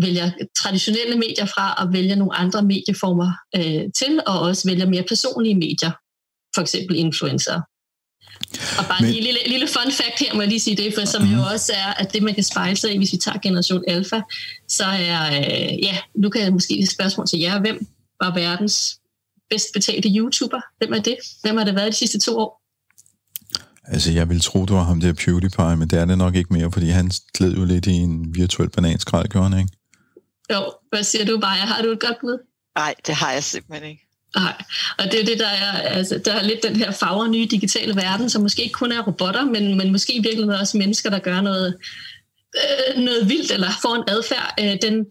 vælger 0.00 0.30
traditionelle 0.56 1.16
medier 1.16 1.46
fra 1.54 1.74
og 1.80 1.92
vælger 1.92 2.16
nogle 2.16 2.34
andre 2.34 2.62
medieformer 2.62 3.30
øh, 3.56 3.84
til, 3.98 4.20
og 4.26 4.40
også 4.40 4.68
vælger 4.68 4.86
mere 4.86 5.02
personlige 5.02 5.54
medier, 5.54 5.90
for 6.56 6.62
eksempel 6.62 6.96
influencer. 6.96 7.60
Og 8.78 8.84
bare 8.90 9.00
Men... 9.00 9.10
en 9.10 9.22
lille, 9.22 9.40
lille 9.46 9.68
fun 9.68 9.92
fact 9.92 10.18
her, 10.20 10.34
må 10.34 10.40
jeg 10.40 10.48
lige 10.48 10.60
sige 10.60 10.76
det, 10.76 10.94
for 10.94 11.04
som 11.04 11.22
uh-huh. 11.22 11.32
jo 11.32 11.36
mhm. 11.36 11.52
også 11.52 11.72
er, 11.72 11.90
at 11.92 12.12
det 12.12 12.22
man 12.22 12.34
kan 12.34 12.44
spejle 12.44 12.76
sig 12.76 12.94
i, 12.94 12.96
hvis 12.96 13.12
vi 13.12 13.16
tager 13.16 13.38
generation 13.38 13.84
alfa, 13.88 14.20
så 14.68 14.84
er, 14.84 15.20
øh, 15.38 15.84
ja, 15.86 15.98
nu 16.14 16.28
kan 16.28 16.42
jeg 16.42 16.52
måske 16.52 16.78
et 16.78 16.88
spørgsmål 16.88 17.26
til 17.26 17.38
jer. 17.38 17.60
Hvem 17.60 17.86
var 18.20 18.34
verdens 18.34 18.98
bedst 19.50 19.66
betalte 19.74 20.08
YouTuber? 20.08 20.60
Hvem 20.78 20.92
er 20.92 20.98
det? 20.98 21.16
Hvem 21.42 21.56
har 21.56 21.64
det 21.64 21.74
været 21.74 21.92
de 21.92 21.96
sidste 21.96 22.18
to 22.18 22.38
år? 22.38 22.62
Altså, 23.88 24.12
jeg 24.12 24.28
vil 24.28 24.40
tro, 24.40 24.64
du 24.64 24.74
var 24.74 24.82
ham 24.82 25.00
der 25.00 25.12
PewDiePie, 25.12 25.76
men 25.76 25.88
det 25.90 25.98
er 25.98 26.04
det 26.04 26.18
nok 26.18 26.34
ikke 26.34 26.52
mere, 26.52 26.72
fordi 26.72 26.88
han 26.88 27.10
gled 27.34 27.56
jo 27.56 27.64
lidt 27.64 27.86
i 27.86 27.92
en 27.92 28.34
virtuel 28.34 28.70
bananskrald, 28.70 29.28
gjorde 29.28 29.48
han, 29.48 29.58
ikke? 29.58 29.72
Jo, 30.52 30.72
hvad 30.90 31.02
siger 31.02 31.24
du, 31.24 31.38
bare? 31.40 31.56
Har 31.56 31.82
du 31.82 31.88
et 31.88 32.00
godt 32.00 32.16
bud? 32.20 32.38
Nej, 32.78 32.94
det 33.06 33.14
har 33.14 33.32
jeg 33.32 33.44
simpelthen 33.44 33.90
ikke. 33.90 34.05
Nej, 34.36 34.54
og 34.98 35.04
det 35.04 35.20
er 35.20 35.24
det, 35.24 35.38
der 35.38 35.48
er, 35.48 35.72
altså, 35.72 36.20
der 36.24 36.32
er 36.32 36.42
lidt 36.42 36.62
den 36.62 36.76
her 36.76 36.90
fagre 36.90 37.28
nye 37.28 37.46
digitale 37.50 37.96
verden, 37.96 38.30
som 38.30 38.42
måske 38.42 38.62
ikke 38.62 38.72
kun 38.72 38.92
er 38.92 39.02
robotter, 39.02 39.44
men, 39.44 39.78
men 39.78 39.92
måske 39.92 40.12
virkelig 40.22 40.60
også 40.60 40.78
mennesker, 40.78 41.10
der 41.10 41.18
gør 41.18 41.40
noget, 41.40 41.76
øh, 42.56 43.02
noget 43.02 43.28
vildt 43.28 43.50
eller 43.50 43.70
får 43.82 43.94
en 43.94 44.04
adfærd. 44.08 44.54
Øh, 44.60 44.76
den, 44.82 45.06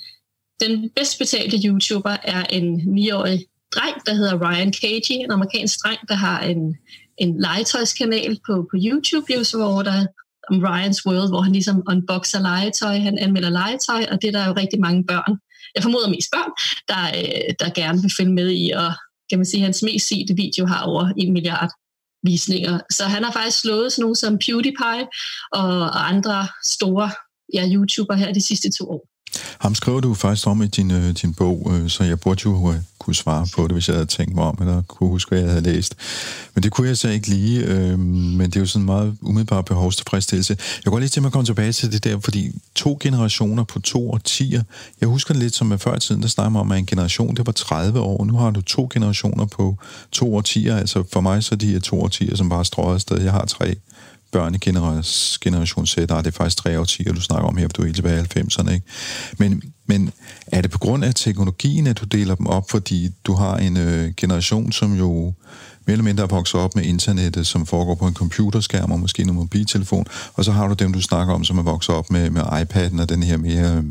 den 0.64 0.90
bedst 0.96 1.20
betalte 1.20 1.68
YouTuber 1.68 2.18
er 2.24 2.44
en 2.44 2.82
9-årig 2.98 3.46
dreng, 3.76 3.96
der 4.06 4.14
hedder 4.14 4.50
Ryan 4.50 4.74
Cagey, 4.74 5.16
en 5.24 5.32
amerikansk 5.32 5.80
dreng, 5.84 6.00
der 6.10 6.16
har 6.16 6.40
en, 6.40 6.78
en 7.18 7.42
legetøjskanal 7.42 8.40
på, 8.46 8.68
på 8.72 8.78
YouTube, 8.86 9.26
hvor 9.54 9.82
der 9.82 10.06
om 10.50 10.66
Ryan's 10.66 11.02
World, 11.06 11.30
hvor 11.30 11.42
han 11.42 11.52
ligesom 11.52 11.84
unboxer 11.88 12.42
legetøj, 12.42 12.98
han 13.00 13.18
anmelder 13.18 13.50
legetøj, 13.50 14.06
og 14.12 14.22
det 14.22 14.28
er 14.28 14.32
der 14.32 14.48
jo 14.48 14.54
rigtig 14.54 14.80
mange 14.80 15.04
børn, 15.04 15.40
jeg 15.76 15.84
formoder 15.84 16.10
mest 16.10 16.32
børn, 16.32 16.52
der, 16.88 17.04
øh, 17.20 17.54
der 17.60 17.70
gerne 17.82 18.02
vil 18.02 18.12
følge 18.18 18.34
med 18.34 18.52
i, 18.52 18.72
og 18.72 18.92
kan 19.30 19.40
man 19.40 19.46
sige, 19.46 19.64
hans 19.64 19.84
mest 19.84 20.08
sete 20.08 20.36
video 20.36 20.66
har 20.66 20.84
over 20.86 21.14
en 21.18 21.34
milliard 21.34 21.70
visninger. 22.24 22.80
Så 22.92 23.04
han 23.04 23.24
har 23.24 23.32
faktisk 23.32 23.62
slået 23.62 23.92
sådan 23.92 24.02
nogle 24.02 24.16
som 24.16 24.40
PewDiePie 24.46 25.08
og, 25.52 25.68
og 25.80 26.08
andre 26.10 26.48
store 26.64 27.10
ja, 27.54 27.70
YouTuber 27.74 28.14
her 28.14 28.34
de 28.34 28.42
sidste 28.42 28.70
to 28.78 28.90
år. 28.90 29.15
Ham 29.60 29.76
skriver 29.76 30.00
du 30.00 30.14
faktisk 30.14 30.48
om 30.48 30.62
i 30.62 30.68
din, 30.68 30.92
øh, 30.92 31.12
din 31.12 31.34
bog, 31.34 31.72
øh, 31.74 31.90
så 31.90 32.04
jeg 32.04 32.20
burde 32.20 32.42
jo 32.46 32.72
øh, 32.72 32.78
kunne 33.00 33.16
svare 33.16 33.48
på 33.56 33.64
det, 33.64 33.72
hvis 33.72 33.88
jeg 33.88 33.96
havde 33.96 34.06
tænkt 34.06 34.36
mig 34.36 34.44
om, 34.44 34.58
eller 34.60 34.82
kunne 34.82 35.10
huske, 35.10 35.30
hvad 35.30 35.40
jeg 35.40 35.50
havde 35.50 35.62
læst. 35.62 35.96
Men 36.54 36.64
det 36.64 36.72
kunne 36.72 36.88
jeg 36.88 36.98
så 36.98 37.10
ikke 37.10 37.28
lige, 37.28 37.66
øh, 37.66 38.00
men 38.00 38.42
det 38.42 38.56
er 38.56 38.60
jo 38.60 38.66
sådan 38.66 38.82
en 38.82 38.86
meget 38.86 39.18
umiddelbar 39.22 39.62
behovstilfredsstillelse. 39.62 40.58
Jeg 40.86 40.92
går 40.92 41.00
lige 41.00 41.10
til 41.10 41.26
at 41.26 41.32
komme 41.32 41.46
tilbage 41.46 41.72
til 41.72 41.92
det 41.92 42.04
der, 42.04 42.20
fordi 42.20 42.52
to 42.76 42.98
generationer 43.02 43.64
på 43.64 43.80
to 43.80 44.12
årtier, 44.12 44.64
jeg 45.02 45.10
husker 45.10 45.34
det 45.34 45.44
lidt 45.44 45.56
som 45.56 45.72
at 45.72 45.82
før 45.82 45.96
i 45.96 46.00
tiden, 46.00 46.22
der 46.22 46.28
snakker 46.28 46.50
man 46.50 46.60
om, 46.60 46.72
at 46.72 46.80
en 46.80 46.86
generation, 46.86 47.36
det 47.36 47.46
var 47.46 47.54
30 47.54 48.00
år, 48.00 48.26
nu 48.26 48.38
har 48.38 48.52
du 48.52 48.62
to 48.62 48.90
generationer 48.94 49.46
på 49.46 49.78
to 50.12 50.36
årtier, 50.36 50.78
altså 50.78 51.04
for 51.14 51.22
mig 51.22 51.44
så 51.44 51.56
de 51.56 51.76
er 51.76 51.80
to 51.80 52.02
årtier, 52.02 52.36
som 52.36 52.50
bare 52.50 52.66
strøget 52.66 52.96
afsted, 52.96 53.22
jeg 53.22 53.32
har 53.32 53.46
tre 53.46 53.76
børnegeneration 54.36 55.88
Z, 55.88 55.96
der 55.96 56.16
er 56.16 56.22
det 56.22 56.34
faktisk 56.34 56.58
tre 56.58 56.80
årtier, 56.80 57.14
du 57.14 57.22
snakker 57.22 57.48
om 57.48 57.58
her, 57.58 57.68
for 57.68 57.74
du 57.74 57.82
er 57.82 57.86
helt 57.86 57.96
tilbage 57.96 58.22
i 58.22 58.40
90'erne, 58.40 58.72
ikke? 58.72 58.86
Men, 59.38 59.62
men 59.86 60.12
er 60.48 60.62
det 60.62 60.72
på 60.72 60.78
grund 60.78 61.06
af 61.06 61.16
teknologien, 61.16 61.88
at 61.88 62.00
du 62.00 62.06
deler 62.06 62.36
dem 62.36 62.48
op, 62.48 62.70
fordi 62.70 63.10
du 63.24 63.34
har 63.34 63.58
en 63.58 63.78
øh, 63.78 64.14
generation, 64.18 64.72
som 64.72 64.94
jo 64.94 65.34
mere 65.86 65.94
eller 65.94 66.04
mindre 66.04 66.24
er 66.24 66.28
vokset 66.28 66.60
op 66.60 66.76
med 66.76 66.84
internettet, 66.84 67.48
som 67.48 67.66
foregår 67.66 67.96
på 67.96 68.08
en 68.08 68.14
computerskærm 68.14 68.92
og 68.92 69.00
måske 69.00 69.22
en 69.22 69.34
mobiltelefon, 69.34 70.06
og 70.34 70.46
så 70.46 70.52
har 70.52 70.68
du 70.68 70.74
dem, 70.74 70.94
du 70.94 71.02
snakker 71.02 71.34
om, 71.34 71.44
som 71.44 71.58
er 71.58 71.64
vokset 71.64 71.96
op 71.96 72.12
med, 72.12 72.30
med 72.30 72.42
iPad'en 72.42 73.02
og 73.02 73.10
den 73.10 73.24
her 73.24 73.38
mere 73.38 73.84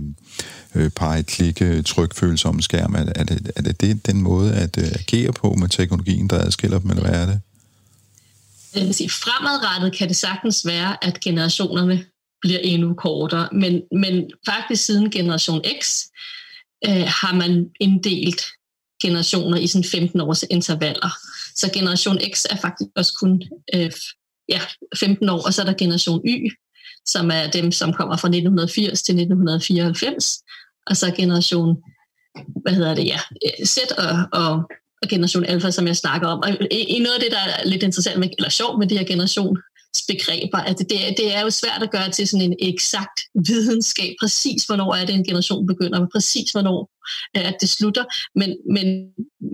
øh, 0.75 0.85
øh 0.85 0.91
pege-klikke, 0.91 1.83
trykfølsomme 1.83 2.63
skærm. 2.63 2.95
Er, 2.95 3.05
er, 3.15 3.25
det, 3.25 3.51
er 3.57 3.63
det, 3.63 3.81
det 3.81 4.07
den 4.07 4.23
måde 4.23 4.55
at 4.55 4.79
øh, 4.79 4.85
agere 4.85 5.33
på 5.33 5.55
med 5.59 5.69
teknologien, 5.69 6.29
der 6.29 6.39
adskiller 6.39 6.79
dem, 6.79 6.91
eller 6.91 7.03
hvad 7.03 7.23
er 7.23 7.27
det? 7.27 7.41
Jeg 8.75 8.87
vil 8.87 8.95
sige, 8.95 9.11
fremadrettet 9.11 9.99
kan 9.99 10.09
det 10.09 10.17
sagtens 10.17 10.67
være, 10.67 11.05
at 11.05 11.21
generationerne 11.21 12.07
bliver 12.41 12.59
endnu 12.59 12.95
kortere, 12.95 13.49
men, 13.53 13.83
men 13.93 14.31
faktisk 14.47 14.85
siden 14.85 15.11
generation 15.11 15.63
X 15.81 16.03
øh, 16.87 17.07
har 17.07 17.35
man 17.35 17.71
inddelt 17.81 18.43
generationer 19.03 19.59
i 19.59 19.67
sådan 19.67 19.85
15 19.85 20.21
års 20.21 20.45
intervaller. 20.51 21.11
Så 21.55 21.71
generation 21.75 22.19
X 22.33 22.45
er 22.51 22.57
faktisk 22.57 22.91
også 22.97 23.13
kun 23.21 23.43
øh, 23.75 23.93
ja, 24.49 24.61
15 24.97 25.29
år, 25.29 25.47
og 25.47 25.55
så 25.55 25.63
er 25.63 25.67
der 25.67 25.75
generation 25.79 26.29
Y, 26.29 26.51
som 27.07 27.31
er 27.31 27.51
dem, 27.51 27.73
som 27.73 27.93
kommer 27.93 28.17
fra 28.17 28.29
1980 28.29 29.03
til 29.03 29.13
1994, 29.13 30.39
og 30.87 30.97
så 30.97 31.15
generation, 31.17 31.83
hvad 32.63 32.73
hedder 32.73 32.95
det, 32.95 33.05
ja, 33.05 33.19
Z 33.67 33.79
og, 33.99 34.29
og, 34.33 34.53
og 34.53 34.71
generation 35.11 35.45
alfa, 35.45 35.71
som 35.71 35.87
jeg 35.87 35.97
snakker 35.97 36.29
om. 36.29 36.39
Og 36.39 36.51
i, 36.71 36.99
noget 36.99 37.15
af 37.15 37.21
det, 37.21 37.31
der 37.31 37.39
er 37.39 37.69
lidt 37.69 37.83
interessant 37.83 38.19
med, 38.19 38.29
eller 38.39 38.51
sjovt 38.51 38.79
med 38.79 38.87
de 38.87 38.99
her 38.99 39.05
generation 39.05 39.59
begreber, 40.09 40.59
at 40.59 40.79
det, 40.79 40.89
det 41.17 41.35
er 41.35 41.41
jo 41.41 41.51
svært 41.51 41.83
at 41.83 41.91
gøre 41.91 42.11
til 42.11 42.29
sådan 42.29 42.47
en 42.51 42.57
eksakt 42.61 43.21
videnskab, 43.47 44.15
præcis 44.21 44.65
hvornår 44.65 44.95
er 44.95 45.05
det 45.07 45.15
en 45.15 45.25
generation 45.25 45.67
begynder, 45.67 46.01
og 46.01 46.09
præcis 46.13 46.51
hvornår 46.51 46.91
øh, 47.37 47.49
at 47.49 47.57
det 47.61 47.69
slutter, 47.69 48.05
men, 48.35 48.57
men, 48.75 48.87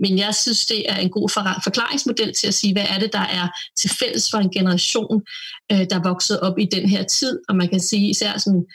men 0.03 0.17
jeg 0.17 0.35
synes, 0.35 0.65
det 0.65 0.91
er 0.91 0.97
en 0.97 1.09
god 1.09 1.29
forklaringsmodel 1.63 2.33
til 2.33 2.47
at 2.47 2.53
sige, 2.53 2.73
hvad 2.73 2.85
er 2.89 2.99
det, 2.99 3.13
der 3.13 3.25
er 3.39 3.47
til 3.77 3.89
fælles 3.89 4.29
for 4.31 4.37
en 4.37 4.49
generation, 4.49 5.21
øh, 5.71 5.85
der 5.89 5.95
er 5.95 6.09
vokset 6.09 6.39
op 6.39 6.59
i 6.59 6.65
den 6.65 6.89
her 6.89 7.03
tid, 7.03 7.39
og 7.49 7.55
man 7.55 7.69
kan 7.69 7.79
sige 7.79 8.09
især 8.09 8.37
sådan 8.37 8.65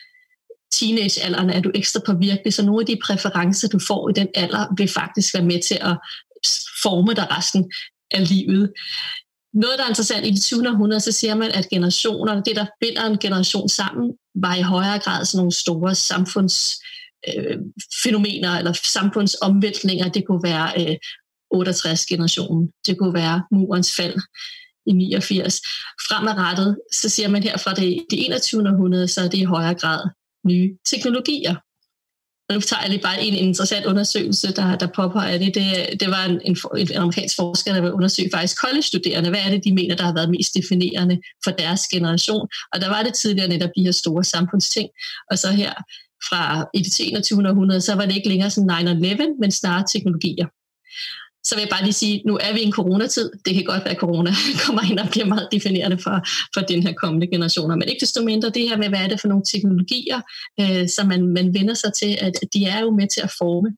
teenagealderen 0.73 1.51
er 1.51 1.61
du 1.61 1.71
ekstra 1.75 2.01
påvirkelig, 2.07 2.55
så 2.55 2.63
nogle 2.63 2.81
af 2.81 2.87
de 2.87 2.99
præferencer, 3.05 3.69
du 3.69 3.79
får 3.89 4.09
i 4.09 4.13
den 4.13 4.29
alder, 4.35 4.75
vil 4.77 4.89
faktisk 4.89 5.35
være 5.35 5.45
med 5.45 5.63
til 5.63 5.79
at 5.81 5.97
forme 6.83 7.15
dig 7.15 7.37
resten 7.37 7.73
af 8.11 8.29
livet. 8.29 8.73
Noget, 9.55 9.79
der 9.79 9.85
er 9.85 9.89
interessant 9.89 10.27
i 10.27 10.31
det 10.31 10.43
20. 10.43 10.69
århundrede, 10.69 11.01
så 11.01 11.13
siger 11.13 11.35
man, 11.35 11.51
at 11.51 11.69
generationer, 11.69 12.43
det 12.43 12.57
der 12.57 12.67
binder 12.81 13.07
en 13.07 13.19
generation 13.19 13.69
sammen, 13.69 14.13
var 14.35 14.55
i 14.55 14.63
højere 14.63 14.99
grad 14.99 15.25
sådan 15.25 15.39
nogle 15.39 15.53
store 15.53 15.95
samfundsfænomener 15.95 18.53
øh, 18.53 18.59
eller 18.59 18.73
samfundsomvæltninger. 18.73 20.09
Det 20.09 20.27
kunne 20.27 20.43
være 20.43 20.73
øh, 20.81 20.97
68-generationen, 21.55 22.73
det 22.87 22.99
kunne 22.99 23.15
være 23.15 23.43
murens 23.53 23.97
fald 23.97 24.15
i 24.87 24.93
89. 24.93 25.61
Fremadrettet, 26.09 26.79
så 26.93 27.09
siger 27.09 27.29
man 27.29 27.43
her 27.43 27.57
fra 27.57 27.75
det, 27.75 28.07
det 28.11 28.27
21. 28.27 28.71
århundrede, 28.71 29.09
så 29.09 29.21
er 29.21 29.29
det 29.29 29.39
i 29.39 29.45
højere 29.45 29.75
grad 29.75 30.09
nye 30.47 30.77
teknologier. 30.91 31.55
Nu 32.53 32.61
tager 32.61 32.83
jeg 32.83 32.91
lige 32.91 33.03
bare 33.03 33.23
en 33.23 33.35
interessant 33.35 33.87
undersøgelse, 33.87 34.53
der, 34.53 34.77
der 34.77 34.87
påpeger 34.87 35.39
det. 35.39 35.55
det. 35.55 36.01
Det 36.01 36.09
var 36.11 36.25
en, 36.25 36.41
en, 36.45 36.57
en 36.79 36.97
amerikansk 36.97 37.37
forsker, 37.37 37.75
der 37.75 37.81
vil 37.81 37.93
undersøge 37.93 38.31
faktisk 38.35 38.61
college-studerende. 38.61 39.31
Hvad 39.31 39.41
er 39.41 39.51
det, 39.51 39.65
de 39.65 39.75
mener, 39.75 39.97
der 39.97 40.05
har 40.05 40.15
været 40.15 40.31
mest 40.31 40.55
definerende 40.55 41.21
for 41.45 41.51
deres 41.51 41.81
generation? 41.81 42.49
Og 42.73 42.81
der 42.81 42.89
var 42.89 43.03
det 43.03 43.15
tidligere 43.15 43.49
netop 43.49 43.71
de 43.77 43.83
her 43.83 43.93
store 43.93 44.25
samfundsting. 44.25 44.89
Og 45.31 45.39
så 45.39 45.51
her 45.51 45.73
fra 46.29 46.67
i 46.75 46.79
det 46.79 47.01
21. 47.01 47.49
århundrede, 47.49 47.81
så 47.81 47.95
var 47.95 48.07
det 48.07 48.17
ikke 48.17 48.29
længere 48.29 48.51
sådan 48.51 48.71
9-11, 48.71 49.41
men 49.41 49.51
snarere 49.51 49.85
teknologier 49.93 50.47
så 51.47 51.55
vil 51.55 51.63
jeg 51.63 51.71
bare 51.71 51.83
lige 51.83 51.93
sige, 51.93 52.23
nu 52.27 52.39
er 52.47 52.53
vi 52.53 52.61
i 52.61 52.65
en 52.65 52.73
coronatid. 52.73 53.31
Det 53.45 53.55
kan 53.55 53.65
godt 53.65 53.85
være, 53.85 53.95
at 53.95 54.01
corona 54.01 54.31
kommer 54.67 54.83
ind 54.91 54.99
og 54.99 55.09
bliver 55.11 55.27
meget 55.27 55.49
definerende 55.53 55.99
for, 55.99 56.17
for 56.55 56.61
den 56.61 56.83
her 56.83 56.93
kommende 56.93 57.27
generationer. 57.27 57.77
Men 57.77 57.89
ikke 57.89 58.01
desto 58.01 58.23
mindre 58.23 58.51
det 58.51 58.69
her 58.69 58.77
med, 58.77 58.89
hvad 58.89 58.99
er 58.99 59.09
det 59.09 59.21
for 59.21 59.29
nogle 59.29 59.45
teknologier, 59.53 60.21
øh, 60.61 60.89
som 60.89 61.07
man, 61.07 61.27
man 61.39 61.55
vender 61.55 61.75
sig 61.75 61.93
til, 62.01 62.19
at 62.21 62.35
de 62.55 62.65
er 62.65 62.81
jo 62.81 62.91
med 62.91 63.07
til 63.15 63.21
at 63.21 63.33
forme, 63.39 63.71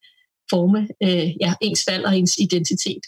forme 0.50 0.88
øh, 1.02 1.28
ja, 1.40 1.54
ens 1.60 1.84
valg 1.88 2.04
og 2.06 2.18
ens 2.18 2.34
identitet. 2.38 3.04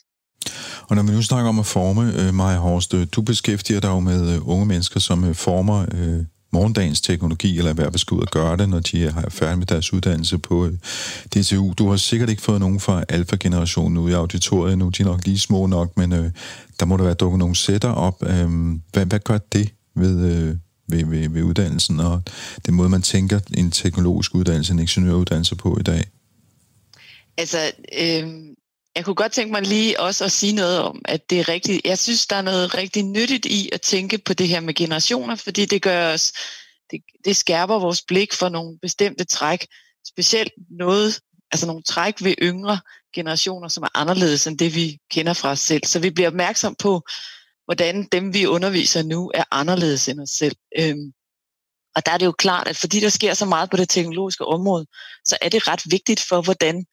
Og 0.88 0.96
når 0.96 1.02
vi 1.02 1.12
nu 1.12 1.22
snakker 1.22 1.48
om 1.48 1.58
at 1.58 1.66
forme, 1.66 2.04
øh, 2.20 2.34
Maja 2.34 2.58
Horst, 2.58 2.94
øh, 2.94 3.06
du 3.12 3.22
beskæftiger 3.22 3.80
dig 3.80 3.88
jo 3.88 4.00
med 4.00 4.34
øh, 4.34 4.48
unge 4.48 4.66
mennesker, 4.66 5.00
som 5.00 5.24
øh, 5.24 5.34
former 5.34 5.86
øh, 5.94 6.24
morgendagens 6.52 7.00
teknologi, 7.00 7.58
eller 7.58 7.72
hvad 7.72 7.98
skal 7.98 8.14
ud 8.14 8.20
og 8.20 8.28
gøre 8.28 8.56
det, 8.56 8.68
når 8.68 8.80
de 8.80 9.04
er 9.04 9.30
færdige 9.30 9.56
med 9.56 9.66
deres 9.66 9.92
uddannelse 9.92 10.38
på 10.38 10.66
øh, 10.66 10.72
DTU. 11.34 11.72
Du 11.72 11.88
har 11.88 11.96
sikkert 11.96 12.28
ikke 12.28 12.42
fået 12.42 12.60
nogen 12.60 12.80
fra 12.80 13.04
alfa-generationen 13.08 13.98
ude 13.98 14.12
i 14.12 14.14
auditoriet 14.14 14.78
nu, 14.78 14.88
de 14.88 15.02
er 15.02 15.06
nok 15.06 15.26
lige 15.26 15.38
små 15.38 15.66
nok, 15.66 15.96
men 15.96 16.12
øh, 16.12 16.30
der 16.80 16.86
må 16.86 16.96
der 16.96 17.04
være 17.04 17.14
dukket 17.14 17.38
nogle 17.38 17.56
sætter 17.56 17.92
op. 17.92 18.22
Øh, 18.22 18.50
hvad, 18.92 19.06
hvad 19.06 19.18
gør 19.18 19.38
det 19.38 19.70
ved, 19.94 20.32
øh, 20.32 20.56
ved, 20.88 21.04
ved, 21.04 21.28
ved 21.28 21.42
uddannelsen, 21.42 22.00
og 22.00 22.22
den 22.66 22.74
måde, 22.74 22.88
man 22.88 23.02
tænker 23.02 23.40
en 23.56 23.70
teknologisk 23.70 24.34
uddannelse, 24.34 24.72
en 24.72 24.78
ingeniøruddannelse 24.78 25.56
på 25.56 25.78
i 25.80 25.82
dag? 25.82 26.04
Altså, 27.38 27.58
øh, 28.00 28.28
jeg 29.00 29.04
kunne 29.04 29.14
godt 29.14 29.32
tænke 29.32 29.52
mig 29.52 29.62
lige 29.62 30.00
også 30.00 30.24
at 30.24 30.32
sige 30.32 30.52
noget 30.52 30.78
om, 30.78 31.02
at 31.04 31.30
det 31.30 31.40
er 31.40 31.48
rigtigt. 31.48 31.80
Jeg 31.84 31.98
synes, 31.98 32.26
der 32.26 32.36
er 32.36 32.42
noget 32.42 32.74
rigtig 32.74 33.02
nyttigt 33.02 33.46
i 33.46 33.70
at 33.72 33.80
tænke 33.80 34.18
på 34.18 34.34
det 34.34 34.48
her 34.48 34.60
med 34.60 34.74
generationer, 34.74 35.34
fordi 35.34 35.64
det 35.64 35.82
gør 35.82 36.12
os, 36.12 36.32
det, 36.90 37.00
det 37.24 37.36
skærper 37.36 37.78
vores 37.78 38.02
blik 38.02 38.32
for 38.32 38.48
nogle 38.48 38.78
bestemte 38.82 39.24
træk, 39.24 39.66
specielt 40.06 40.52
noget, 40.70 41.20
altså 41.52 41.66
nogle 41.66 41.82
træk 41.82 42.14
ved 42.24 42.34
yngre 42.42 42.80
generationer, 43.14 43.68
som 43.68 43.82
er 43.82 43.88
anderledes 43.94 44.46
end 44.46 44.58
det, 44.58 44.74
vi 44.74 44.98
kender 45.10 45.32
fra 45.32 45.50
os 45.50 45.60
selv. 45.60 45.84
Så 45.84 45.98
vi 45.98 46.10
bliver 46.10 46.28
opmærksom 46.28 46.74
på, 46.74 47.02
hvordan 47.64 48.08
dem, 48.12 48.34
vi 48.34 48.46
underviser 48.46 49.02
nu, 49.02 49.30
er 49.34 49.44
anderledes 49.50 50.08
end 50.08 50.20
os 50.20 50.30
selv. 50.30 50.56
Øhm, 50.78 51.12
og 51.96 52.06
der 52.06 52.12
er 52.12 52.18
det 52.18 52.26
jo 52.26 52.32
klart, 52.32 52.68
at 52.68 52.76
fordi 52.76 53.00
der 53.00 53.08
sker 53.08 53.34
så 53.34 53.44
meget 53.44 53.70
på 53.70 53.76
det 53.76 53.88
teknologiske 53.88 54.44
område, 54.44 54.86
så 55.24 55.38
er 55.40 55.48
det 55.48 55.68
ret 55.68 55.82
vigtigt 55.90 56.20
for, 56.28 56.42
hvordan 56.42 56.86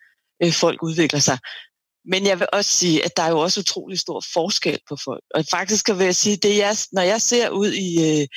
øh, 0.44 0.54
folk 0.54 0.84
udvikler 0.84 1.20
sig. 1.20 1.38
Men 2.08 2.26
jeg 2.26 2.40
vil 2.40 2.48
også 2.54 2.72
sige, 2.72 3.06
at 3.06 3.18
der 3.18 3.24
er 3.24 3.30
jo 3.30 3.40
også 3.40 3.60
utrolig 3.60 4.00
stor 4.00 4.24
forskel 4.34 4.80
på 4.90 4.96
folk. 5.04 5.24
Og 5.36 5.46
faktisk 5.52 5.86
kan 5.86 6.02
jeg 6.02 6.16
sige, 6.16 6.38
det 6.38 6.58
jeg, 6.58 6.76
når 6.92 7.02
jeg 7.02 7.22
ser 7.22 7.50
ud 7.50 7.72
i, 7.72 8.22
øh, 8.22 8.28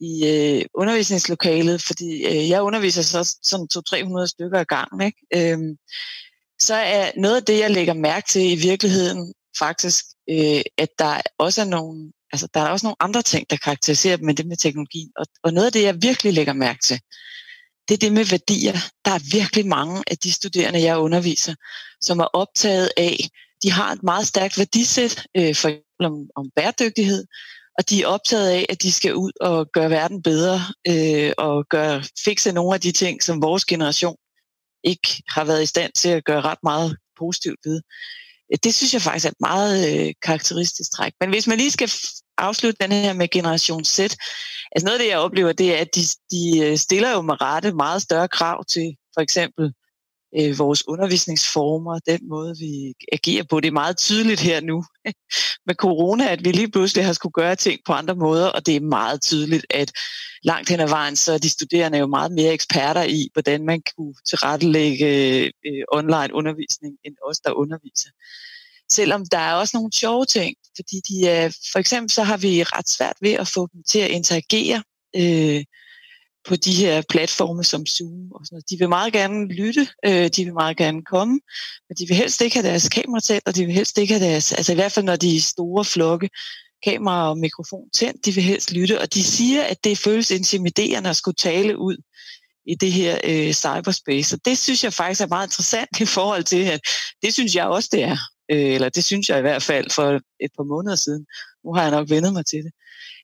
i 0.00 0.26
øh, 0.26 0.64
undervisningslokalet, 0.74 1.82
fordi 1.82 2.24
øh, 2.24 2.48
jeg 2.48 2.62
underviser 2.62 3.02
så 3.02 3.36
sådan 3.42 3.68
200-300 4.22 4.26
stykker 4.26 4.58
ad 4.58 4.64
gangen, 4.64 5.00
ikke? 5.00 5.52
Øhm, 5.52 5.76
så 6.60 6.74
er 6.74 7.10
noget 7.16 7.36
af 7.36 7.44
det, 7.44 7.58
jeg 7.58 7.70
lægger 7.70 7.94
mærke 7.94 8.28
til 8.28 8.52
i 8.52 8.56
virkeligheden 8.56 9.34
faktisk, 9.58 10.04
øh, 10.30 10.62
at 10.78 10.88
der 10.98 11.20
også 11.38 11.60
er 11.60 11.64
nogle, 11.64 12.12
altså 12.32 12.48
der 12.54 12.60
er 12.60 12.68
også 12.68 12.86
nogle 12.86 13.02
andre 13.02 13.22
ting, 13.22 13.50
der 13.50 13.56
karakteriserer 13.56 14.16
dem 14.16 14.26
med 14.26 14.34
det 14.34 14.46
med 14.46 14.56
teknologi. 14.56 15.10
Og, 15.16 15.26
og 15.42 15.52
noget 15.52 15.66
af 15.66 15.72
det, 15.72 15.82
jeg 15.82 16.02
virkelig 16.02 16.32
lægger 16.32 16.52
mærke 16.52 16.80
til, 16.82 17.00
det 17.88 17.94
er 17.94 17.98
det 17.98 18.12
med 18.12 18.24
værdier. 18.24 18.72
Der 19.04 19.10
er 19.10 19.36
virkelig 19.38 19.66
mange 19.66 20.02
af 20.06 20.18
de 20.18 20.32
studerende, 20.32 20.82
jeg 20.82 20.98
underviser, 20.98 21.54
som 22.00 22.18
er 22.18 22.24
optaget 22.24 22.90
af, 22.96 23.16
de 23.62 23.72
har 23.72 23.92
et 23.92 24.02
meget 24.02 24.26
stærkt 24.26 24.58
værdisæt, 24.58 25.26
øh, 25.36 25.54
for 25.54 25.68
eksempel 25.68 26.06
om, 26.06 26.26
om 26.36 26.50
bæredygtighed, 26.56 27.24
og 27.78 27.90
de 27.90 28.02
er 28.02 28.06
optaget 28.06 28.48
af, 28.50 28.66
at 28.68 28.82
de 28.82 28.92
skal 28.92 29.14
ud 29.14 29.32
og 29.40 29.66
gøre 29.72 29.90
verden 29.90 30.22
bedre, 30.22 30.60
øh, 30.88 31.32
og 31.38 31.66
gøre, 31.70 32.04
fikse 32.24 32.52
nogle 32.52 32.74
af 32.74 32.80
de 32.80 32.92
ting, 32.92 33.22
som 33.22 33.42
vores 33.42 33.64
generation 33.64 34.16
ikke 34.84 35.22
har 35.28 35.44
været 35.44 35.62
i 35.62 35.66
stand 35.66 35.92
til 35.92 36.08
at 36.08 36.24
gøre 36.24 36.40
ret 36.40 36.62
meget 36.62 36.96
positivt 37.18 37.58
ved. 37.64 37.80
Det 38.64 38.74
synes 38.74 38.94
jeg 38.94 39.02
faktisk 39.02 39.26
er 39.26 39.30
et 39.30 39.40
meget 39.40 40.06
øh, 40.06 40.14
karakteristisk 40.22 40.90
træk. 40.96 41.12
Men 41.20 41.28
hvis 41.28 41.46
man 41.46 41.58
lige 41.58 41.70
skal 41.70 41.90
afslutte 42.38 42.84
den 42.84 42.92
her 42.92 43.12
med 43.12 43.28
generation 43.28 43.84
Z, 43.84 43.98
altså 44.00 44.84
noget 44.84 44.98
af 44.98 44.98
det, 44.98 45.10
jeg 45.10 45.18
oplever, 45.18 45.52
det 45.52 45.74
er, 45.74 45.80
at 45.80 45.94
de, 45.94 46.00
de 46.30 46.60
øh, 46.64 46.76
stiller 46.76 47.10
jo 47.10 47.22
med 47.22 47.40
rette 47.42 47.72
meget 47.72 48.02
større 48.02 48.28
krav 48.28 48.64
til 48.64 48.96
for 49.14 49.20
eksempel 49.20 49.72
øh, 50.38 50.58
vores 50.58 50.88
undervisningsformer, 50.88 51.98
den 52.06 52.28
måde, 52.28 52.54
vi 52.58 52.94
agerer 53.12 53.44
på. 53.50 53.60
Det 53.60 53.68
er 53.68 53.72
meget 53.72 53.96
tydeligt 53.96 54.40
her 54.40 54.60
nu 54.60 54.84
med 55.66 55.74
corona, 55.74 56.28
at 56.28 56.44
vi 56.44 56.52
lige 56.52 56.70
pludselig 56.70 57.04
har 57.04 57.12
skulle 57.12 57.32
gøre 57.32 57.56
ting 57.56 57.80
på 57.86 57.92
andre 57.92 58.14
måder, 58.14 58.46
og 58.46 58.66
det 58.66 58.76
er 58.76 58.80
meget 58.80 59.22
tydeligt, 59.22 59.66
at 59.70 59.92
langt 60.42 60.68
hen 60.68 60.80
ad 60.80 60.88
vejen, 60.88 61.16
så 61.16 61.32
er 61.32 61.38
de 61.38 61.50
studerende 61.50 61.98
jo 61.98 62.06
meget 62.06 62.32
mere 62.32 62.52
eksperter 62.52 63.02
i, 63.02 63.28
hvordan 63.32 63.64
man 63.64 63.82
kunne 63.96 64.14
tilrettelægge 64.28 65.06
øh, 65.66 65.84
online 65.92 66.34
undervisning, 66.34 66.94
end 67.04 67.14
os, 67.28 67.40
der 67.40 67.52
underviser. 67.52 68.10
Selvom 68.92 69.26
der 69.26 69.38
er 69.38 69.54
også 69.54 69.76
nogle 69.76 69.92
sjove 69.92 70.24
ting, 70.24 70.56
fordi 70.76 71.00
de 71.08 71.28
er, 71.28 71.58
for 71.72 71.78
eksempel 71.78 72.10
så 72.10 72.22
har 72.22 72.36
vi 72.36 72.62
ret 72.62 72.88
svært 72.88 73.16
ved 73.20 73.32
at 73.32 73.48
få 73.48 73.68
dem 73.72 73.82
til 73.88 73.98
at 73.98 74.10
interagere 74.10 74.82
øh, 75.16 75.64
på 76.48 76.56
de 76.56 76.72
her 76.72 77.02
platforme 77.08 77.64
som 77.64 77.86
Zoom 77.86 78.32
og 78.32 78.40
sådan 78.46 78.54
noget. 78.54 78.70
De 78.70 78.76
vil 78.78 78.88
meget 78.88 79.12
gerne 79.12 79.48
lytte, 79.48 79.88
øh, 80.06 80.28
de 80.36 80.44
vil 80.44 80.54
meget 80.54 80.76
gerne 80.76 81.02
komme, 81.02 81.40
men 81.88 81.96
de 81.98 82.06
vil 82.08 82.16
helst 82.16 82.40
ikke 82.40 82.56
have 82.56 82.68
deres 82.68 82.88
kamera 82.88 83.20
tændt, 83.20 83.48
og 83.48 83.56
de 83.56 83.64
vil 83.64 83.74
helst 83.74 83.98
ikke 83.98 84.14
have 84.14 84.24
deres, 84.24 84.52
altså 84.52 84.72
i 84.72 84.74
hvert 84.74 84.92
fald 84.92 85.04
når 85.04 85.16
de 85.16 85.36
er 85.36 85.40
store 85.40 85.84
flokke, 85.84 86.30
kamera 86.84 87.30
og 87.30 87.38
mikrofon 87.38 87.90
tændt, 87.90 88.26
de 88.26 88.32
vil 88.32 88.42
helst 88.42 88.72
lytte, 88.72 89.00
og 89.00 89.14
de 89.14 89.24
siger, 89.24 89.62
at 89.62 89.84
det 89.84 89.98
føles 89.98 90.30
intimiderende 90.30 91.10
at 91.10 91.16
skulle 91.16 91.34
tale 91.34 91.78
ud 91.78 91.96
i 92.66 92.74
det 92.74 92.92
her 92.92 93.18
øh, 93.24 93.52
cyberspace. 93.52 94.36
Og 94.36 94.40
det 94.44 94.58
synes 94.58 94.84
jeg 94.84 94.92
faktisk 94.92 95.20
er 95.20 95.26
meget 95.26 95.46
interessant 95.46 96.00
i 96.00 96.06
forhold 96.06 96.44
til, 96.44 96.64
at 96.64 96.80
det 97.22 97.34
synes 97.34 97.54
jeg 97.54 97.66
også, 97.66 97.88
det 97.92 98.02
er. 98.02 98.16
Øh, 98.50 98.74
eller 98.74 98.88
det 98.88 99.04
synes 99.04 99.28
jeg 99.28 99.38
i 99.38 99.40
hvert 99.40 99.62
fald 99.62 99.90
for 99.90 100.20
et 100.40 100.50
par 100.56 100.64
måneder 100.64 100.96
siden. 100.96 101.26
Nu 101.64 101.74
har 101.74 101.82
jeg 101.82 101.90
nok 101.90 102.10
vendet 102.10 102.32
mig 102.32 102.46
til 102.46 102.58
det. 102.64 102.72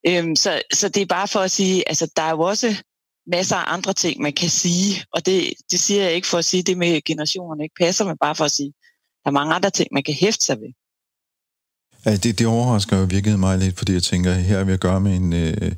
Øhm, 0.09 0.37
så, 0.37 0.63
så 0.73 0.89
det 0.89 1.03
er 1.03 1.07
bare 1.07 1.29
for 1.29 1.41
at 1.41 1.51
sige, 1.51 1.89
altså 1.89 2.11
der 2.17 2.23
er 2.23 2.31
jo 2.31 2.41
også 2.41 2.83
masser 3.27 3.57
af 3.57 3.73
andre 3.73 3.93
ting, 3.93 4.23
man 4.23 4.33
kan 4.33 4.51
sige, 4.51 5.05
og 5.15 5.27
det, 5.27 5.53
det 5.71 5.81
siger 5.81 6.03
jeg 6.03 6.13
ikke 6.13 6.27
for 6.27 6.39
at 6.39 6.45
sige, 6.45 6.63
det 6.63 6.79
med 6.79 7.05
generationerne 7.05 7.63
ikke 7.63 7.75
passer, 7.81 8.05
men 8.05 8.17
bare 8.21 8.35
for 8.35 8.45
at 8.45 8.51
sige, 8.51 8.73
der 9.25 9.31
er 9.31 9.39
mange 9.41 9.55
andre 9.55 9.71
ting, 9.71 9.89
man 9.93 10.03
kan 10.03 10.15
hæfte 10.15 10.45
sig 10.45 10.57
ved. 10.57 10.73
Ja, 12.07 12.17
det, 12.17 12.39
det 12.39 12.47
overrasker 12.47 12.99
jo 12.99 13.07
virkelig 13.11 13.39
mig 13.39 13.59
lidt, 13.59 13.79
fordi 13.79 13.93
jeg 13.93 14.03
tænker, 14.03 14.33
her 14.33 14.59
er 14.59 14.65
vi 14.65 14.73
at 14.73 14.81
gøre 14.81 15.01
med 15.01 15.17
en, 15.17 15.33
øh, 15.33 15.73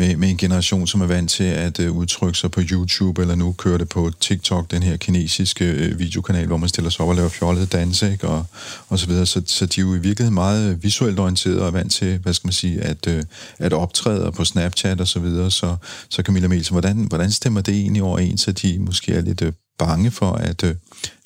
med, 0.00 0.16
med 0.16 0.30
en 0.30 0.36
generation, 0.36 0.86
som 0.86 1.00
er 1.00 1.06
vant 1.06 1.30
til 1.30 1.44
at 1.44 1.80
øh, 1.80 1.92
udtrykke 1.92 2.38
sig 2.38 2.50
på 2.50 2.60
YouTube, 2.70 3.22
eller 3.22 3.34
nu 3.34 3.52
kører 3.52 3.78
det 3.78 3.88
på 3.88 4.10
TikTok, 4.20 4.70
den 4.70 4.82
her 4.82 4.96
kinesiske 4.96 5.64
øh, 5.64 5.98
videokanal, 5.98 6.46
hvor 6.46 6.56
man 6.56 6.68
stiller 6.68 6.90
sig 6.90 7.00
op 7.00 7.08
og 7.08 7.14
laver 7.14 7.28
fjollede 7.28 7.66
danse, 7.66 8.12
ikke? 8.12 8.28
Og, 8.28 8.46
og 8.88 8.98
så 8.98 9.06
videre. 9.06 9.26
Så, 9.26 9.42
så 9.46 9.66
de 9.66 9.80
er 9.80 9.84
jo 9.84 9.94
i 9.94 9.98
virkeligheden 9.98 10.34
meget 10.34 10.70
øh, 10.70 10.82
visuelt 10.82 11.18
orienteret 11.18 11.60
og 11.60 11.66
er 11.66 11.70
vant 11.70 11.92
til, 11.92 12.18
hvad 12.18 12.32
skal 12.32 12.46
man 12.46 12.52
sige, 12.52 12.80
at, 12.80 13.06
øh, 13.06 13.22
at 13.58 13.72
optræde 13.72 14.32
på 14.32 14.44
Snapchat 14.44 15.00
og 15.00 15.08
så 15.08 15.20
videre. 15.20 15.50
Så, 15.50 15.76
så 16.08 16.22
Camilla 16.22 16.48
Melsen, 16.48 16.74
hvordan, 16.74 16.96
hvordan 16.96 17.30
stemmer 17.30 17.60
det 17.60 17.74
egentlig 17.74 18.02
overens, 18.02 18.48
at 18.48 18.62
de 18.62 18.78
måske 18.78 19.12
er 19.14 19.20
lidt 19.20 19.42
øh, 19.42 19.52
bange 19.78 20.10
for 20.10 20.32
at 20.32 20.64
øh, 20.64 20.74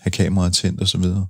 have 0.00 0.10
kameraet 0.10 0.54
tændt 0.54 0.80
og 0.80 0.88
så 0.88 0.98
videre? 0.98 1.26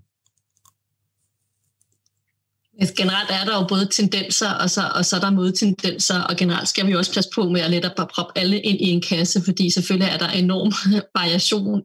Generelt 2.96 3.30
er 3.30 3.44
der 3.44 3.54
jo 3.60 3.66
både 3.68 3.88
tendenser, 3.92 4.50
og 4.50 4.70
så, 4.70 4.82
og 4.94 5.04
så 5.04 5.16
er 5.16 5.20
der 5.20 5.30
modtendenser, 5.30 6.20
og 6.20 6.36
generelt 6.36 6.68
skal 6.68 6.86
vi 6.86 6.92
jo 6.92 6.98
også 6.98 7.14
passe 7.14 7.30
på 7.34 7.48
med 7.48 7.60
at 7.60 7.70
lette 7.70 7.90
at 8.00 8.08
proppe 8.14 8.38
alle 8.38 8.60
ind 8.60 8.80
i 8.80 8.90
en 8.90 9.02
kasse, 9.02 9.42
fordi 9.44 9.70
selvfølgelig 9.70 10.12
er 10.12 10.18
der 10.18 10.28
enorm 10.28 10.72
variation 11.20 11.82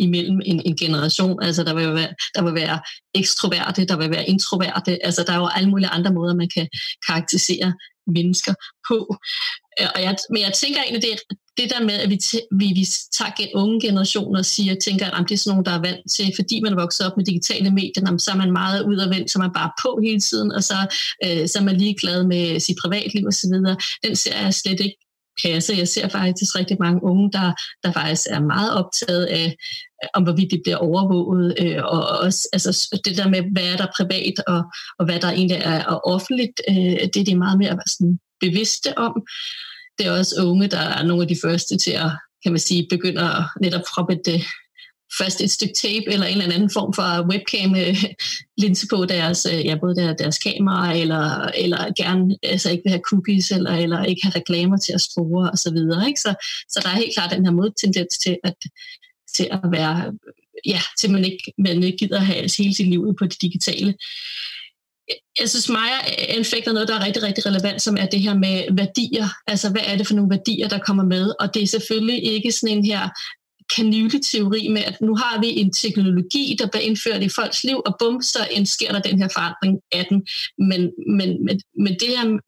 imellem 0.00 0.40
en, 0.44 0.62
en 0.66 0.76
generation. 0.76 1.42
Altså 1.42 1.64
der 1.64 1.74
vil, 1.74 1.94
være, 1.94 2.08
der 2.34 2.42
vil 2.42 2.54
være 2.54 2.80
ekstroverte, 3.14 3.84
der 3.84 3.96
vil 3.96 4.10
være 4.10 4.28
introverte, 4.28 5.06
altså 5.06 5.24
der 5.26 5.32
er 5.32 5.36
jo 5.36 5.48
alle 5.56 5.70
mulige 5.70 5.88
andre 5.88 6.12
måder, 6.12 6.34
man 6.34 6.48
kan 6.54 6.68
karakterisere 7.08 7.72
mennesker 8.06 8.54
på. 8.88 9.16
Øh, 9.80 9.88
og 9.94 10.02
jeg, 10.02 10.16
men 10.30 10.42
jeg 10.42 10.52
tænker 10.52 10.80
egentlig, 10.82 11.02
det 11.02 11.18
det 11.56 11.70
der 11.70 11.84
med, 11.84 11.94
at 11.94 12.10
vi, 12.10 12.18
vi, 12.60 12.66
vi 12.74 12.86
tager 13.18 13.48
unge 13.54 13.80
generationer 13.80 14.38
og 14.38 14.44
siger, 14.44 14.74
tænker, 14.84 15.06
at 15.06 15.28
det 15.28 15.34
er 15.34 15.38
sådan 15.38 15.50
nogen, 15.50 15.64
der 15.64 15.72
er 15.72 15.80
vant 15.80 16.10
til, 16.10 16.32
fordi 16.36 16.60
man 16.60 16.72
er 16.72 16.76
vokset 16.76 17.06
op 17.06 17.16
med 17.16 17.24
digitale 17.24 17.70
medier, 17.70 18.16
så 18.18 18.30
er 18.30 18.36
man 18.36 18.52
meget 18.52 18.82
ud 18.84 18.96
og 18.96 19.10
vendt, 19.10 19.30
så 19.30 19.38
er 19.38 19.42
man 19.42 19.52
bare 19.54 19.70
på 19.82 20.00
hele 20.02 20.20
tiden, 20.20 20.52
og 20.52 20.62
så, 20.62 20.78
øh, 21.24 21.48
så 21.48 21.58
er 21.58 21.62
man 21.62 21.76
ligeglad 21.76 22.24
med 22.24 22.60
sit 22.60 22.76
privatliv 22.82 23.26
osv. 23.26 23.52
Den 24.04 24.16
ser 24.16 24.40
jeg 24.40 24.54
slet 24.54 24.80
ikke 24.80 24.98
passe. 25.42 25.74
Jeg 25.78 25.88
ser 25.88 26.08
faktisk 26.08 26.58
rigtig 26.58 26.76
mange 26.80 27.02
unge, 27.02 27.32
der, 27.32 27.52
der 27.82 27.92
faktisk 27.92 28.26
er 28.30 28.40
meget 28.40 28.72
optaget 28.74 29.24
af, 29.24 29.56
om 30.14 30.22
hvorvidt 30.22 30.50
det 30.50 30.60
bliver 30.64 30.76
overvåget, 30.76 31.54
øh, 31.60 31.84
og 31.84 32.18
også 32.18 32.48
altså, 32.52 33.00
det 33.04 33.16
der 33.16 33.28
med, 33.28 33.42
hvad 33.52 33.66
er 33.72 33.76
der 33.76 33.86
privat, 33.96 34.36
og, 34.46 34.62
og 34.98 35.04
hvad 35.04 35.20
der 35.20 35.30
egentlig 35.30 35.60
er, 35.64 35.84
og 35.84 36.06
offentligt, 36.06 36.60
øh, 36.68 37.06
det 37.14 37.16
er 37.16 37.24
de 37.24 37.34
meget 37.34 37.58
mere 37.58 37.78
sådan, 37.86 38.18
bevidste 38.40 38.98
om 38.98 39.22
det 39.98 40.06
er 40.06 40.18
også 40.18 40.34
unge, 40.42 40.68
der 40.68 40.78
er 40.78 41.02
nogle 41.04 41.22
af 41.22 41.28
de 41.28 41.38
første 41.42 41.78
til 41.78 41.90
at, 41.90 42.10
kan 42.42 42.52
man 42.52 42.58
sige, 42.58 42.86
begynde 42.90 43.22
at 43.22 43.44
netop 43.60 43.82
proppe 43.94 44.12
et, 44.12 44.34
øh, 44.34 44.44
først 45.18 45.40
et 45.40 45.50
stykke 45.50 45.74
tape 45.74 46.12
eller 46.12 46.26
en 46.26 46.40
eller 46.40 46.54
anden 46.54 46.70
form 46.70 46.92
for 46.92 47.08
webcam-linse 47.30 48.86
øh, 48.86 48.90
på 48.90 49.04
deres, 49.04 49.46
øh, 49.52 49.66
ja, 49.66 49.74
både 49.80 49.96
deres, 49.96 50.16
deres 50.18 50.38
kamera, 50.38 50.96
eller, 50.96 51.50
eller 51.64 51.92
gerne 52.02 52.36
altså 52.42 52.70
ikke 52.70 52.82
vil 52.84 52.90
have 52.90 53.08
cookies, 53.10 53.50
eller, 53.50 53.70
eller 53.70 54.04
ikke 54.04 54.22
have 54.22 54.36
reklamer 54.36 54.76
til 54.76 54.92
at 54.92 55.00
spore 55.00 55.50
og 55.50 55.58
så 55.58 55.70
videre. 55.72 56.06
Ikke? 56.08 56.20
Så, 56.20 56.34
så 56.68 56.80
der 56.82 56.88
er 56.88 57.02
helt 57.02 57.14
klart 57.14 57.30
den 57.30 57.44
her 57.44 57.52
modtendens 57.52 58.18
til 58.18 58.36
at, 58.44 58.54
til 59.36 59.48
at 59.50 59.60
være, 59.72 60.12
ja, 60.66 60.80
til 60.98 61.10
man 61.10 61.24
ikke, 61.24 61.52
man 61.58 61.82
ikke 61.82 61.98
gider 61.98 62.16
at 62.16 62.26
have 62.26 62.48
hele 62.58 62.74
sit 62.74 62.88
liv 62.88 63.14
på 63.18 63.24
det 63.24 63.42
digitale 63.42 63.94
jeg 65.40 65.48
synes, 65.48 65.68
Maja 65.68 65.98
anfægter 66.28 66.72
noget, 66.72 66.88
der 66.88 66.94
er 66.94 67.04
rigtig, 67.04 67.22
rigtig 67.22 67.46
relevant, 67.46 67.82
som 67.82 67.96
er 67.96 68.06
det 68.06 68.20
her 68.20 68.34
med 68.34 68.76
værdier. 68.76 69.28
Altså, 69.46 69.70
hvad 69.70 69.82
er 69.86 69.96
det 69.96 70.06
for 70.06 70.14
nogle 70.14 70.30
værdier, 70.30 70.68
der 70.68 70.78
kommer 70.78 71.04
med? 71.04 71.32
Og 71.40 71.54
det 71.54 71.62
er 71.62 71.66
selvfølgelig 71.66 72.24
ikke 72.24 72.52
sådan 72.52 72.76
en 72.76 72.84
her 72.84 73.08
kanyleteori 73.76 74.68
med, 74.68 74.82
at 74.84 75.00
nu 75.00 75.16
har 75.16 75.40
vi 75.40 75.48
en 75.48 75.72
teknologi, 75.72 76.56
der 76.58 76.66
bliver 76.66 76.82
indført 76.82 77.22
i 77.22 77.28
folks 77.28 77.64
liv, 77.64 77.82
og 77.86 77.96
bum, 77.98 78.22
så 78.22 78.38
sker 78.64 78.92
der 78.92 79.00
den 79.00 79.18
her 79.22 79.28
forandring 79.28 79.80
af 79.92 80.06
den. 80.10 80.26
Men, 80.58 80.92
men, 81.06 81.44
men, 81.44 81.60
men 81.78 81.92
det, 82.00 82.08
her, 82.08 82.38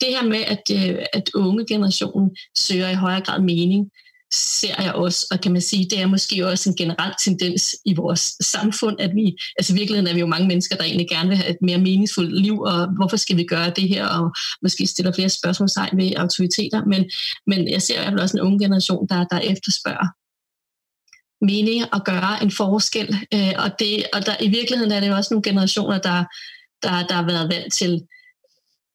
det 0.00 0.08
her 0.08 0.22
med, 0.22 0.42
at, 0.54 0.62
øh, 0.72 0.98
at 1.12 1.30
unge 1.34 1.66
generationen 1.66 2.36
søger 2.58 2.90
i 2.90 2.94
højere 2.94 3.20
grad 3.20 3.40
mening, 3.40 3.90
ser 4.34 4.82
jeg 4.82 4.92
også, 4.92 5.26
og 5.30 5.40
kan 5.40 5.52
man 5.52 5.60
sige, 5.60 5.90
det 5.90 6.00
er 6.00 6.06
måske 6.06 6.46
også 6.46 6.70
en 6.70 6.76
generel 6.76 7.14
tendens 7.24 7.76
i 7.84 7.94
vores 7.94 8.36
samfund, 8.40 9.00
at 9.00 9.14
vi, 9.14 9.36
altså 9.58 9.72
i 9.72 9.76
virkeligheden 9.76 10.10
er 10.10 10.14
vi 10.14 10.20
jo 10.20 10.26
mange 10.26 10.48
mennesker, 10.48 10.76
der 10.76 10.84
egentlig 10.84 11.08
gerne 11.08 11.28
vil 11.28 11.38
have 11.38 11.50
et 11.50 11.62
mere 11.62 11.78
meningsfuldt 11.78 12.42
liv, 12.42 12.60
og 12.60 12.88
hvorfor 12.96 13.16
skal 13.16 13.36
vi 13.36 13.44
gøre 13.44 13.72
det 13.76 13.88
her, 13.88 14.06
og 14.06 14.32
måske 14.62 14.86
stiller 14.86 15.12
flere 15.12 15.28
spørgsmålstegn 15.28 15.96
ved 15.96 16.12
autoriteter, 16.16 16.84
men, 16.84 17.10
men 17.46 17.68
jeg 17.68 17.82
ser 17.82 17.94
i 17.94 17.98
hvert 17.98 18.12
fald 18.12 18.20
også 18.20 18.36
en 18.36 18.42
unge 18.46 18.58
generation, 18.58 19.06
der, 19.08 19.24
der 19.24 19.38
efterspørger 19.38 20.08
mening 21.44 21.94
og 21.94 22.04
gøre 22.04 22.42
en 22.42 22.50
forskel, 22.50 23.08
øh, 23.34 23.52
og, 23.58 23.70
det, 23.78 24.06
og 24.12 24.26
der, 24.26 24.36
i 24.40 24.48
virkeligheden 24.48 24.92
er 24.92 25.00
det 25.00 25.08
jo 25.08 25.14
også 25.14 25.34
nogle 25.34 25.42
generationer, 25.50 25.98
der, 25.98 26.24
der, 26.82 27.06
der 27.06 27.14
har 27.14 27.26
været 27.26 27.48
vant 27.48 27.72
til 27.72 28.02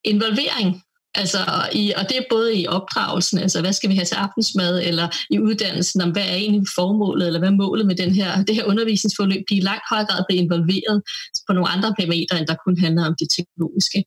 involvering 0.03 0.83
Altså, 1.21 1.39
i, 1.73 1.93
og 1.97 2.03
det 2.09 2.17
er 2.17 2.23
både 2.29 2.55
i 2.55 2.67
opdragelsen, 2.67 3.37
altså 3.39 3.61
hvad 3.61 3.73
skal 3.73 3.89
vi 3.89 3.95
have 3.95 4.05
til 4.05 4.15
aftensmad, 4.15 4.81
eller 4.83 5.07
i 5.29 5.39
uddannelsen, 5.39 6.01
om 6.01 6.11
hvad 6.11 6.23
er 6.23 6.35
egentlig 6.35 6.67
formålet, 6.75 7.27
eller 7.27 7.39
hvad 7.39 7.49
er 7.49 7.61
målet 7.63 7.85
med 7.85 7.95
den 7.95 8.11
her, 8.15 8.43
det 8.43 8.55
her 8.55 8.63
undervisningsforløb, 8.63 9.43
de 9.49 9.55
i 9.55 9.59
langt 9.69 9.83
højere 9.89 10.05
grad 10.05 10.23
bliver 10.27 10.41
involveret 10.43 11.01
på 11.47 11.53
nogle 11.53 11.69
andre 11.69 11.93
parametre, 11.99 12.39
end 12.39 12.47
der 12.47 12.63
kun 12.65 12.77
handler 12.79 13.05
om 13.05 13.15
det 13.19 13.27
teknologiske. 13.37 14.03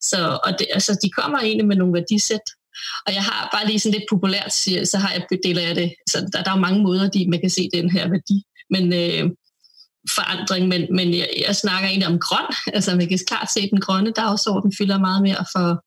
Så 0.00 0.38
og 0.44 0.50
det, 0.58 0.66
altså, 0.72 0.98
de 1.02 1.10
kommer 1.10 1.38
egentlig 1.38 1.66
med 1.66 1.76
nogle 1.76 1.94
værdisæt, 1.94 2.46
og 3.06 3.14
jeg 3.14 3.22
har 3.22 3.48
bare 3.54 3.66
lige 3.66 3.80
sådan 3.80 3.98
lidt 3.98 4.10
populært, 4.10 4.52
så 4.92 4.96
har 5.02 5.10
jeg 5.12 5.22
deler 5.44 5.62
jeg 5.62 5.76
det. 5.76 5.94
Så 6.10 6.28
der, 6.32 6.42
der 6.42 6.50
er 6.50 6.66
mange 6.66 6.82
måder, 6.82 7.10
de, 7.10 7.30
man 7.30 7.40
kan 7.40 7.50
se 7.50 7.68
den 7.74 7.90
her 7.90 8.08
værdi. 8.08 8.38
Men 8.70 8.84
øh, 8.92 9.30
forandring, 10.16 10.68
men, 10.68 10.82
men 10.90 11.14
jeg, 11.14 11.28
jeg 11.46 11.56
snakker 11.56 11.88
egentlig 11.88 12.08
om 12.08 12.18
grøn. 12.18 12.48
Altså 12.76 12.96
man 12.96 13.08
kan 13.08 13.18
klart 13.26 13.52
se, 13.52 13.60
at 13.60 13.70
den 13.70 13.80
grønne 13.80 14.10
dagsorden 14.10 14.72
fylder 14.78 14.98
meget 14.98 15.22
mere 15.22 15.44
for, 15.52 15.84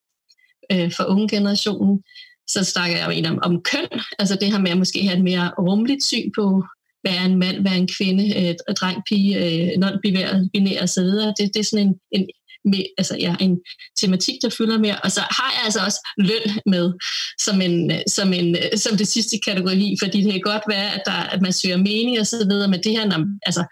øh, 0.71 0.91
for 0.95 1.03
unge 1.03 1.27
generationen. 1.30 2.03
Så 2.47 2.63
snakker 2.63 2.97
jeg 2.97 3.23
jo 3.23 3.30
om, 3.30 3.39
om 3.43 3.62
køn, 3.63 4.01
altså 4.19 4.38
det 4.41 4.51
her 4.51 4.60
med 4.60 4.71
at 4.71 4.77
måske 4.77 5.03
have 5.03 5.17
et 5.17 5.23
mere 5.23 5.51
rummeligt 5.60 6.03
syn 6.03 6.32
på, 6.36 6.63
hvad 7.01 7.12
er 7.12 7.25
en 7.25 7.39
mand, 7.39 7.58
hvad 7.62 7.71
er 7.71 7.75
en 7.75 7.89
kvinde, 7.97 8.25
øh, 8.39 8.56
dreng, 8.80 9.03
pige, 9.10 9.38
øh, 9.38 9.67
non-binær 9.84 10.84
osv. 10.84 11.10
Det, 11.38 11.51
det 11.53 11.60
er 11.60 11.63
sådan 11.63 11.88
en, 11.88 11.95
en 12.12 12.27
med, 12.71 12.84
altså, 12.97 13.17
ja, 13.19 13.36
en 13.39 13.60
tematik, 13.99 14.36
der 14.41 14.49
fylder 14.49 14.77
mere. 14.77 14.99
Og 15.03 15.12
så 15.12 15.21
har 15.21 15.51
jeg 15.56 15.62
altså 15.65 15.80
også 15.86 15.99
løn 16.17 16.60
med 16.65 16.93
som, 17.39 17.62
en, 17.62 17.91
øh, 17.91 18.01
som, 18.08 18.34
en, 18.34 18.56
øh, 18.56 18.77
som 18.77 18.97
det 18.97 19.08
sidste 19.08 19.39
kategori, 19.45 19.95
fordi 20.01 20.23
det 20.23 20.32
kan 20.32 20.41
godt 20.41 20.63
være, 20.67 20.93
at, 20.95 21.01
der, 21.06 21.12
at 21.12 21.41
man 21.41 21.53
søger 21.53 21.77
mening 21.77 22.19
og 22.19 22.27
så 22.27 22.45
videre, 22.49 22.67
men 22.67 22.84
det 22.84 22.91
her, 22.91 23.06
når, 23.06 23.25
altså, 23.45 23.63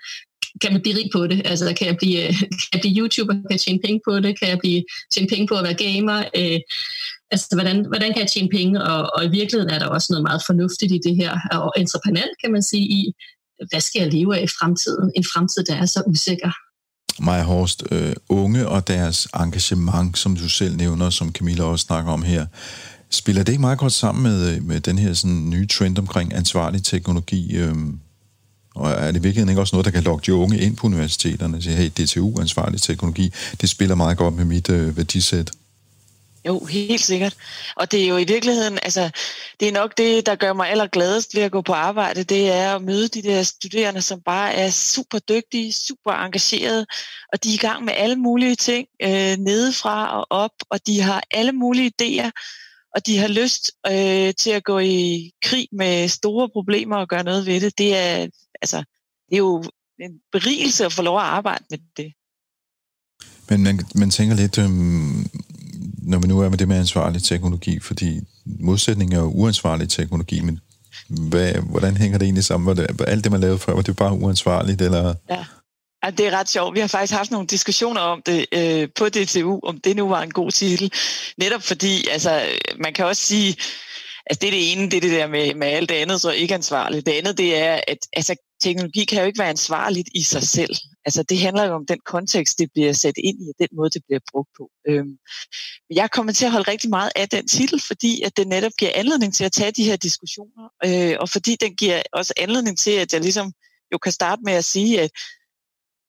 kan 0.61 0.71
man 0.73 0.81
blive 0.81 0.97
rig 0.97 1.09
på 1.13 1.27
det? 1.27 1.41
Altså, 1.45 1.73
kan 1.77 1.87
jeg 1.87 1.97
blive, 1.97 2.27
øh, 2.27 2.33
kan 2.61 2.73
jeg 2.73 2.81
blive 2.81 2.97
YouTuber? 2.99 3.33
Kan 3.33 3.55
jeg 3.55 3.59
tjene 3.59 3.79
penge 3.85 3.99
på 4.07 4.19
det? 4.19 4.39
Kan 4.39 4.49
jeg 4.49 4.59
blive, 4.59 4.83
tjene 5.13 5.27
penge 5.27 5.47
på 5.47 5.55
at 5.55 5.63
være 5.63 5.81
gamer? 5.85 6.17
Øh, 6.39 6.59
altså, 7.31 7.47
hvordan, 7.55 7.85
hvordan 7.91 8.13
kan 8.13 8.21
jeg 8.21 8.31
tjene 8.31 8.49
penge? 8.49 8.83
Og, 8.83 8.99
og 9.15 9.25
i 9.25 9.29
virkeligheden 9.29 9.73
er 9.73 9.79
der 9.79 9.87
også 9.87 10.07
noget 10.09 10.23
meget 10.23 10.41
fornuftigt 10.45 10.91
i 10.91 10.99
det 11.07 11.15
her, 11.15 11.31
og 11.51 11.73
entreprenant 11.77 12.33
kan 12.41 12.51
man 12.51 12.63
sige 12.63 12.85
i, 12.99 13.01
hvad 13.69 13.81
skal 13.81 14.01
jeg 14.01 14.13
leve 14.13 14.37
af 14.37 14.43
i 14.43 14.47
fremtiden? 14.59 15.11
En 15.15 15.25
fremtid, 15.33 15.63
der 15.63 15.75
er 15.75 15.85
så 15.85 16.03
usikker. 16.07 16.51
Maja 17.19 17.43
Horst, 17.43 17.83
øh, 17.91 18.13
unge 18.29 18.67
og 18.67 18.87
deres 18.87 19.27
engagement, 19.35 20.17
som 20.17 20.35
du 20.35 20.49
selv 20.49 20.75
nævner, 20.77 21.09
som 21.09 21.31
Camilla 21.31 21.63
også 21.63 21.85
snakker 21.85 22.11
om 22.11 22.23
her, 22.23 22.45
spiller 23.09 23.43
det 23.43 23.51
ikke 23.51 23.61
meget 23.61 23.79
godt 23.79 23.93
sammen 23.93 24.23
med, 24.23 24.55
øh, 24.55 24.63
med 24.63 24.79
den 24.79 24.97
her 24.97 25.13
sådan, 25.13 25.49
nye 25.49 25.67
trend 25.67 25.97
omkring 25.97 26.33
ansvarlig 26.33 26.83
teknologi? 26.83 27.55
Øh, 27.55 27.75
og 28.75 28.91
er 28.91 29.11
det 29.11 29.23
virkelig 29.23 29.49
ikke 29.49 29.61
også 29.61 29.75
noget, 29.75 29.85
der 29.85 29.91
kan 29.91 30.03
lokke 30.03 30.25
de 30.25 30.33
unge 30.33 30.59
ind 30.59 30.77
på 30.77 30.87
universiteterne 30.87 31.57
og 31.57 31.63
sige, 31.63 31.75
hey, 31.75 31.89
DTU, 31.89 32.39
ansvarlig 32.39 32.81
teknologi, 32.81 33.33
det 33.61 33.69
spiller 33.69 33.95
meget 33.95 34.17
godt 34.17 34.33
med 34.35 34.45
mit 34.45 34.69
øh, 34.69 34.97
værdisæt? 34.97 35.51
Jo, 36.47 36.65
helt 36.65 37.01
sikkert. 37.01 37.35
Og 37.75 37.91
det 37.91 38.03
er 38.03 38.07
jo 38.07 38.17
i 38.17 38.23
virkeligheden, 38.23 38.79
altså, 38.83 39.09
det 39.59 39.67
er 39.67 39.71
nok 39.71 39.97
det, 39.97 40.25
der 40.25 40.35
gør 40.35 40.53
mig 40.53 40.69
allergladest 40.69 41.35
ved 41.35 41.43
at 41.43 41.51
gå 41.51 41.61
på 41.61 41.73
arbejde, 41.73 42.23
det 42.23 42.51
er 42.51 42.75
at 42.75 42.81
møde 42.81 43.07
de 43.07 43.21
der 43.21 43.43
studerende, 43.43 44.01
som 44.01 44.21
bare 44.21 44.53
er 44.53 44.69
super 44.69 45.19
dygtige, 45.19 45.73
super 45.73 46.11
engagerede, 46.11 46.85
og 47.33 47.43
de 47.43 47.49
er 47.49 47.53
i 47.53 47.57
gang 47.57 47.85
med 47.85 47.93
alle 47.97 48.15
mulige 48.15 48.55
ting, 48.55 48.87
øh, 49.01 49.37
nedefra 49.37 50.19
og 50.19 50.27
op, 50.29 50.51
og 50.69 50.87
de 50.87 51.01
har 51.01 51.23
alle 51.31 51.51
mulige 51.51 51.91
idéer, 52.01 52.29
og 52.95 53.05
de 53.07 53.17
har 53.17 53.27
lyst 53.27 53.71
øh, 53.87 54.33
til 54.33 54.49
at 54.49 54.63
gå 54.63 54.79
i 54.79 55.31
krig 55.43 55.67
med 55.71 56.07
store 56.07 56.49
problemer 56.49 56.95
og 56.95 57.07
gøre 57.07 57.23
noget 57.23 57.45
ved 57.45 57.61
det. 57.61 57.77
Det 57.77 57.97
er, 57.97 58.27
altså, 58.61 58.77
det 59.29 59.35
er 59.35 59.37
jo 59.37 59.63
en 59.99 60.19
berigelse 60.31 60.85
at 60.85 60.93
få 60.93 61.01
lov 61.01 61.17
at 61.17 61.23
arbejde 61.23 61.63
med 61.69 61.79
det. 61.97 62.13
Men 63.49 63.63
man, 63.63 63.79
man 63.95 64.09
tænker 64.09 64.35
lidt, 64.35 64.57
øhm, 64.57 65.29
når 66.01 66.19
vi 66.19 66.27
nu 66.27 66.39
er 66.39 66.49
med 66.49 66.57
det 66.57 66.67
med 66.67 66.77
ansvarlig 66.77 67.23
teknologi, 67.23 67.79
fordi 67.79 68.21
modsætningen 68.45 69.17
er 69.17 69.21
jo 69.21 69.31
uansvarlig 69.31 69.89
teknologi, 69.89 70.41
men 70.41 70.59
hvad, 71.29 71.53
hvordan 71.53 71.97
hænger 71.97 72.17
det 72.17 72.25
egentlig 72.25 72.43
sammen? 72.43 72.77
det, 72.77 73.01
alt 73.07 73.23
det, 73.23 73.31
man 73.31 73.41
lavede 73.41 73.59
før, 73.59 73.73
var 73.73 73.81
det 73.81 73.95
bare 73.95 74.13
uansvarligt? 74.13 74.81
Eller? 74.81 75.15
Ja 75.29 75.45
ja, 76.05 76.11
det 76.11 76.27
er 76.27 76.31
ret 76.31 76.49
sjovt. 76.49 76.75
Vi 76.75 76.79
har 76.79 76.87
faktisk 76.87 77.13
haft 77.13 77.31
nogle 77.31 77.47
diskussioner 77.47 78.01
om 78.01 78.21
det 78.21 78.45
øh, 78.51 78.89
på 78.95 79.09
DTU, 79.09 79.59
om 79.63 79.77
det 79.77 79.95
nu 79.95 80.09
var 80.09 80.21
en 80.21 80.31
god 80.31 80.51
titel. 80.51 80.93
Netop 81.37 81.61
fordi, 81.61 82.07
altså, 82.07 82.41
man 82.77 82.93
kan 82.93 83.05
også 83.05 83.21
sige, 83.21 83.55
Altså 84.29 84.39
det 84.41 84.47
er 84.47 84.51
det 84.51 84.71
ene, 84.71 84.91
det 84.91 84.97
er 84.97 85.01
det 85.01 85.11
der 85.11 85.27
med, 85.27 85.55
med 85.55 85.67
alt 85.67 85.89
det 85.89 85.95
andet, 85.95 86.21
så 86.21 86.31
ikke 86.31 86.53
ansvarligt. 86.53 87.05
Det 87.05 87.11
andet, 87.11 87.37
det 87.37 87.57
er, 87.57 87.81
at 87.87 87.97
altså, 88.13 88.35
teknologi 88.61 89.05
kan 89.05 89.19
jo 89.19 89.25
ikke 89.25 89.39
være 89.39 89.49
ansvarligt 89.49 90.09
i 90.15 90.23
sig 90.23 90.43
selv. 90.43 90.75
Altså 91.05 91.23
det 91.23 91.39
handler 91.39 91.63
jo 91.63 91.73
om 91.73 91.85
den 91.85 91.99
kontekst, 92.05 92.59
det 92.59 92.69
bliver 92.73 92.93
sat 92.93 93.17
ind 93.17 93.37
i, 93.41 93.49
og 93.49 93.55
den 93.59 93.67
måde, 93.77 93.89
det 93.89 94.01
bliver 94.07 94.19
brugt 94.31 94.49
på. 94.57 94.69
Øhm, 94.87 95.17
jeg 95.89 96.11
kommer 96.11 96.33
til 96.33 96.45
at 96.45 96.51
holde 96.51 96.71
rigtig 96.71 96.89
meget 96.89 97.11
af 97.15 97.29
den 97.29 97.47
titel, 97.47 97.81
fordi 97.87 98.21
at 98.21 98.37
det 98.37 98.47
netop 98.47 98.71
giver 98.79 98.91
anledning 98.95 99.33
til 99.33 99.43
at 99.43 99.51
tage 99.51 99.71
de 99.71 99.83
her 99.83 99.95
diskussioner, 99.95 100.65
øh, 100.85 101.15
og 101.19 101.29
fordi 101.29 101.55
den 101.61 101.75
giver 101.75 102.01
også 102.13 102.33
anledning 102.37 102.77
til, 102.77 102.91
at 102.91 103.13
jeg 103.13 103.21
ligesom 103.21 103.53
jo 103.93 103.97
kan 103.97 104.11
starte 104.11 104.41
med 104.45 104.53
at 104.53 104.65
sige, 104.65 105.01
at 105.01 105.11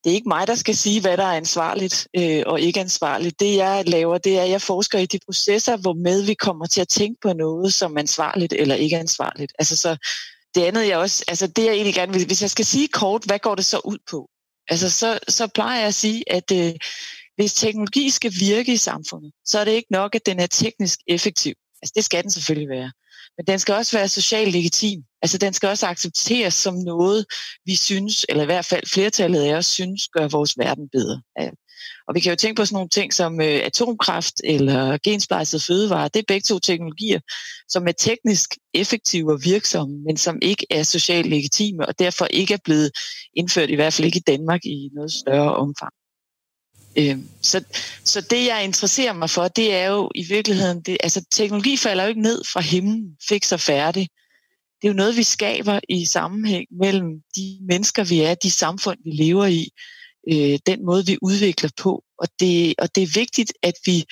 det 0.06 0.12
er 0.12 0.14
ikke 0.14 0.28
mig, 0.28 0.46
der 0.46 0.54
skal 0.54 0.76
sige, 0.76 1.00
hvad 1.00 1.16
der 1.16 1.22
er 1.22 1.36
ansvarligt 1.36 2.08
øh, 2.16 2.42
og 2.46 2.60
ikke 2.60 2.80
ansvarligt. 2.80 3.40
Det 3.40 3.56
jeg 3.56 3.84
laver, 3.86 4.18
det 4.18 4.38
er, 4.38 4.42
at 4.42 4.50
jeg 4.50 4.62
forsker 4.62 4.98
i 4.98 5.06
de 5.06 5.18
processer, 5.24 5.76
hvor 5.76 5.92
med 5.92 6.22
vi 6.22 6.34
kommer 6.34 6.66
til 6.66 6.80
at 6.80 6.88
tænke 6.88 7.20
på 7.22 7.32
noget 7.32 7.74
som 7.74 7.98
ansvarligt 7.98 8.52
eller 8.52 8.74
ikke 8.74 8.96
ansvarligt. 8.96 9.52
Altså 9.58 9.76
så 9.76 9.96
det 10.54 10.64
andet 10.64 10.88
jeg 10.88 10.98
også, 10.98 11.24
altså 11.28 11.46
det 11.46 11.64
jeg 11.64 11.72
egentlig 11.72 11.94
gerne 11.94 12.12
vil, 12.12 12.26
hvis 12.26 12.42
jeg 12.42 12.50
skal 12.50 12.64
sige 12.64 12.88
kort, 12.88 13.24
hvad 13.24 13.38
går 13.38 13.54
det 13.54 13.64
så 13.64 13.80
ud 13.84 13.98
på? 14.10 14.30
Altså 14.68 14.90
så, 14.90 15.18
så 15.28 15.46
plejer 15.54 15.78
jeg 15.78 15.88
at 15.88 15.94
sige, 15.94 16.32
at 16.32 16.52
øh, 16.52 16.74
hvis 17.36 17.54
teknologi 17.54 18.10
skal 18.10 18.32
virke 18.40 18.72
i 18.72 18.76
samfundet, 18.76 19.32
så 19.44 19.58
er 19.58 19.64
det 19.64 19.72
ikke 19.72 19.92
nok, 19.92 20.14
at 20.14 20.26
den 20.26 20.40
er 20.40 20.46
teknisk 20.46 20.98
effektiv. 21.06 21.54
Altså 21.86 21.92
det 21.96 22.04
skal 22.04 22.22
den 22.22 22.30
selvfølgelig 22.30 22.68
være. 22.68 22.90
Men 23.36 23.46
den 23.46 23.58
skal 23.58 23.74
også 23.74 23.98
være 23.98 24.08
socialt 24.08 24.52
legitim. 24.52 25.00
Altså 25.22 25.38
den 25.38 25.52
skal 25.52 25.68
også 25.68 25.86
accepteres 25.86 26.54
som 26.54 26.74
noget, 26.74 27.26
vi 27.64 27.74
synes, 27.74 28.26
eller 28.28 28.42
i 28.42 28.46
hvert 28.46 28.64
fald 28.64 28.86
flertallet 28.86 29.42
af 29.42 29.54
os 29.54 29.66
synes, 29.66 30.08
gør 30.08 30.28
vores 30.28 30.58
verden 30.58 30.88
bedre. 30.92 31.22
Og 32.08 32.14
vi 32.14 32.20
kan 32.20 32.32
jo 32.32 32.36
tænke 32.36 32.58
på 32.58 32.64
sådan 32.64 32.74
nogle 32.74 32.88
ting 32.88 33.14
som 33.14 33.40
øh, 33.40 33.60
atomkraft 33.64 34.34
eller 34.44 34.98
gensplejset 35.04 35.62
fødevarer. 35.62 36.08
Det 36.08 36.20
er 36.20 36.24
begge 36.28 36.44
to 36.48 36.58
teknologier, 36.58 37.20
som 37.68 37.88
er 37.88 37.92
teknisk 37.92 38.50
effektive 38.74 39.32
og 39.32 39.40
virksomme, 39.44 39.96
men 40.06 40.16
som 40.16 40.38
ikke 40.42 40.66
er 40.70 40.82
socialt 40.82 41.28
legitime, 41.28 41.86
og 41.86 41.98
derfor 41.98 42.26
ikke 42.26 42.54
er 42.54 42.64
blevet 42.64 42.90
indført, 43.36 43.70
i 43.70 43.74
hvert 43.74 43.92
fald 43.92 44.06
ikke 44.06 44.18
i 44.18 44.30
Danmark, 44.32 44.60
i 44.64 44.90
noget 44.94 45.12
større 45.12 45.56
omfang. 45.56 45.92
Øh, 46.98 47.18
så, 47.42 47.64
så 48.04 48.20
det, 48.20 48.46
jeg 48.46 48.64
interesserer 48.64 49.12
mig 49.12 49.30
for, 49.30 49.48
det 49.48 49.74
er 49.74 49.86
jo 49.86 50.10
i 50.14 50.24
virkeligheden, 50.24 50.80
det, 50.80 50.96
altså 51.02 51.24
teknologi 51.30 51.76
falder 51.76 52.04
jo 52.04 52.08
ikke 52.08 52.22
ned 52.22 52.44
fra 52.52 52.60
himlen, 52.60 53.16
fik 53.28 53.44
og 53.52 53.60
færdig. 53.60 54.08
Det 54.82 54.88
er 54.88 54.92
jo 54.92 54.96
noget, 54.96 55.16
vi 55.16 55.22
skaber 55.22 55.80
i 55.88 56.04
sammenhæng 56.04 56.66
mellem 56.80 57.22
de 57.36 57.58
mennesker, 57.68 58.04
vi 58.04 58.20
er, 58.20 58.34
de 58.34 58.50
samfund, 58.50 58.98
vi 59.04 59.10
lever 59.10 59.46
i, 59.46 59.68
øh, 60.32 60.58
den 60.66 60.84
måde, 60.86 61.06
vi 61.06 61.18
udvikler 61.22 61.70
på. 61.76 62.02
Og 62.18 62.28
det, 62.40 62.74
og 62.78 62.94
det 62.94 63.02
er 63.02 63.18
vigtigt, 63.20 63.52
at 63.62 63.74
vi 63.86 64.04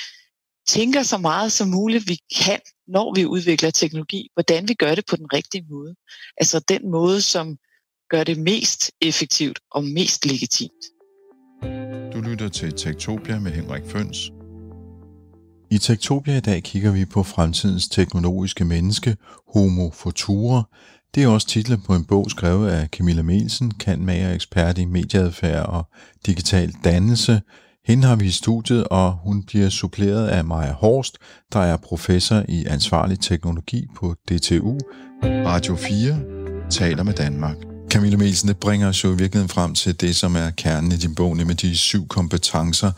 tænker 0.68 1.02
så 1.02 1.18
meget 1.18 1.52
som 1.52 1.68
muligt, 1.68 2.08
vi 2.08 2.18
kan, 2.36 2.60
når 2.88 3.14
vi 3.14 3.24
udvikler 3.24 3.70
teknologi, 3.70 4.28
hvordan 4.34 4.68
vi 4.68 4.74
gør 4.74 4.94
det 4.94 5.06
på 5.06 5.16
den 5.16 5.26
rigtige 5.32 5.64
måde. 5.70 5.94
Altså 6.36 6.58
den 6.58 6.90
måde, 6.90 7.22
som 7.22 7.56
gør 8.10 8.24
det 8.24 8.38
mest 8.38 8.92
effektivt 9.00 9.60
og 9.70 9.84
mest 9.84 10.26
legitimt. 10.26 10.84
Du 12.14 12.20
lytter 12.20 12.48
til 12.48 12.72
Tektopia 12.72 13.38
med 13.38 13.52
Henrik 13.52 13.82
Føns. 13.86 14.32
I 15.70 15.78
Tektopia 15.78 16.36
i 16.36 16.40
dag 16.40 16.62
kigger 16.62 16.92
vi 16.92 17.04
på 17.04 17.22
fremtidens 17.22 17.88
teknologiske 17.88 18.64
menneske, 18.64 19.16
Homo 19.54 19.90
Futura. 19.90 20.62
Det 21.14 21.22
er 21.22 21.28
også 21.28 21.46
titlen 21.46 21.80
på 21.80 21.94
en 21.94 22.04
bog 22.04 22.30
skrevet 22.30 22.70
af 22.70 22.88
Camilla 22.88 23.22
Melsen, 23.22 23.70
kandmager 23.70 24.32
ekspert 24.32 24.78
i 24.78 24.84
medieadfærd 24.84 25.66
og 25.66 25.88
digital 26.26 26.72
dannelse. 26.84 27.40
Hende 27.86 28.06
har 28.06 28.16
vi 28.16 28.26
i 28.26 28.30
studiet, 28.30 28.84
og 28.84 29.12
hun 29.12 29.42
bliver 29.42 29.68
suppleret 29.68 30.28
af 30.28 30.44
Maja 30.44 30.72
Horst, 30.72 31.18
der 31.52 31.60
er 31.60 31.76
professor 31.76 32.42
i 32.48 32.64
ansvarlig 32.64 33.20
teknologi 33.20 33.86
på 33.96 34.14
DTU. 34.28 34.78
Radio 35.22 35.76
4 35.76 36.70
taler 36.70 37.02
med 37.02 37.12
Danmark. 37.12 37.73
Camilla 37.94 38.16
Melsen, 38.16 38.48
det 38.48 38.56
bringer 38.56 38.88
os 38.88 39.04
jo 39.04 39.08
i 39.08 39.16
virkeligheden 39.16 39.48
frem 39.48 39.74
til 39.74 40.00
det, 40.00 40.16
som 40.16 40.36
er 40.36 40.50
kernen 40.50 40.92
i 40.92 40.96
din 40.96 41.14
bog, 41.14 41.36
nemlig 41.36 41.60
de 41.60 41.76
syv 41.76 42.08
kompetencer. 42.08 42.92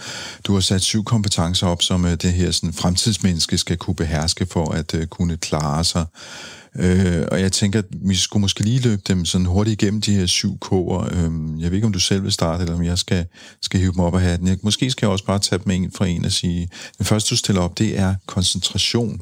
Du 0.44 0.54
har 0.54 0.60
sat 0.60 0.82
syv 0.82 1.04
kompetencer 1.04 1.66
op, 1.66 1.82
som 1.82 2.04
øh, 2.04 2.10
det 2.10 2.32
her 2.32 2.50
sådan, 2.50 2.72
fremtidsmenneske 2.72 3.58
skal 3.58 3.76
kunne 3.76 3.94
beherske 3.94 4.46
for 4.46 4.70
at 4.70 4.94
uh, 4.94 5.04
kunne 5.04 5.36
klare 5.36 5.84
sig. 5.84 6.04
Uh, 6.74 7.22
og 7.32 7.40
jeg 7.40 7.52
tænker, 7.52 7.78
at 7.78 7.84
vi 7.90 8.14
skulle 8.14 8.40
måske 8.40 8.60
lige 8.60 8.80
løbe 8.80 9.02
dem 9.08 9.24
sådan 9.24 9.46
hurtigt 9.46 9.82
igennem 9.82 10.00
de 10.00 10.14
her 10.14 10.26
syv 10.26 10.58
K'er. 10.64 10.72
Uh, 10.72 11.62
jeg 11.62 11.70
ved 11.70 11.72
ikke, 11.72 11.86
om 11.86 11.92
du 11.92 12.00
selv 12.00 12.22
vil 12.22 12.32
starte, 12.32 12.62
eller 12.62 12.74
om 12.74 12.84
jeg 12.84 12.98
skal, 12.98 13.26
skal 13.62 13.80
hive 13.80 13.92
dem 13.92 14.00
op 14.00 14.14
af 14.14 14.20
hatten. 14.20 14.48
Jeg, 14.48 14.58
måske 14.62 14.90
skal 14.90 15.06
jeg 15.06 15.12
også 15.12 15.24
bare 15.24 15.38
tage 15.38 15.60
dem 15.64 15.70
en 15.70 15.92
for 15.96 16.04
en 16.04 16.24
og 16.24 16.32
sige, 16.32 16.68
den 16.98 17.06
første, 17.06 17.30
du 17.30 17.36
stiller 17.36 17.62
op, 17.62 17.78
det 17.78 17.98
er 17.98 18.14
koncentration. 18.26 19.20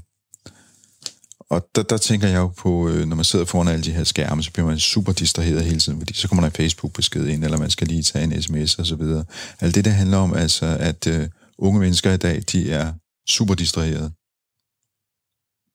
Og 1.51 1.69
der, 1.75 1.83
der 1.83 1.97
tænker 1.97 2.29
jeg 2.29 2.37
jo 2.37 2.49
på, 2.49 2.89
øh, 2.89 3.07
når 3.07 3.17
man 3.17 3.25
sidder 3.25 3.45
foran 3.45 3.69
alle 3.69 3.85
de 3.85 3.93
her 3.93 4.05
skærme, 4.05 4.43
så 4.43 4.53
bliver 4.53 4.67
man 4.67 4.79
super 4.79 5.13
distraheret 5.13 5.65
hele 5.65 5.81
tiden, 5.81 5.99
fordi 5.99 6.15
så 6.15 6.29
kommer 6.29 6.43
der 6.43 6.49
en 6.49 6.57
Facebook-besked 6.57 7.27
ind, 7.27 7.45
eller 7.45 7.59
man 7.59 7.71
skal 7.71 7.87
lige 7.87 8.03
tage 8.03 8.25
en 8.25 8.43
sms 8.43 8.75
og 8.75 8.87
så 8.87 8.97
videre. 8.97 9.25
Alt 9.61 9.75
det, 9.75 9.85
der 9.85 9.91
handler 9.91 10.19
om, 10.19 10.35
altså, 10.35 10.67
at 10.81 11.07
uh, 11.07 11.25
unge 11.59 11.81
mennesker 11.81 12.13
i 12.13 12.17
dag, 12.17 12.43
de 12.53 12.73
er 12.73 12.93
super 13.29 13.55
distraheret. 13.55 14.13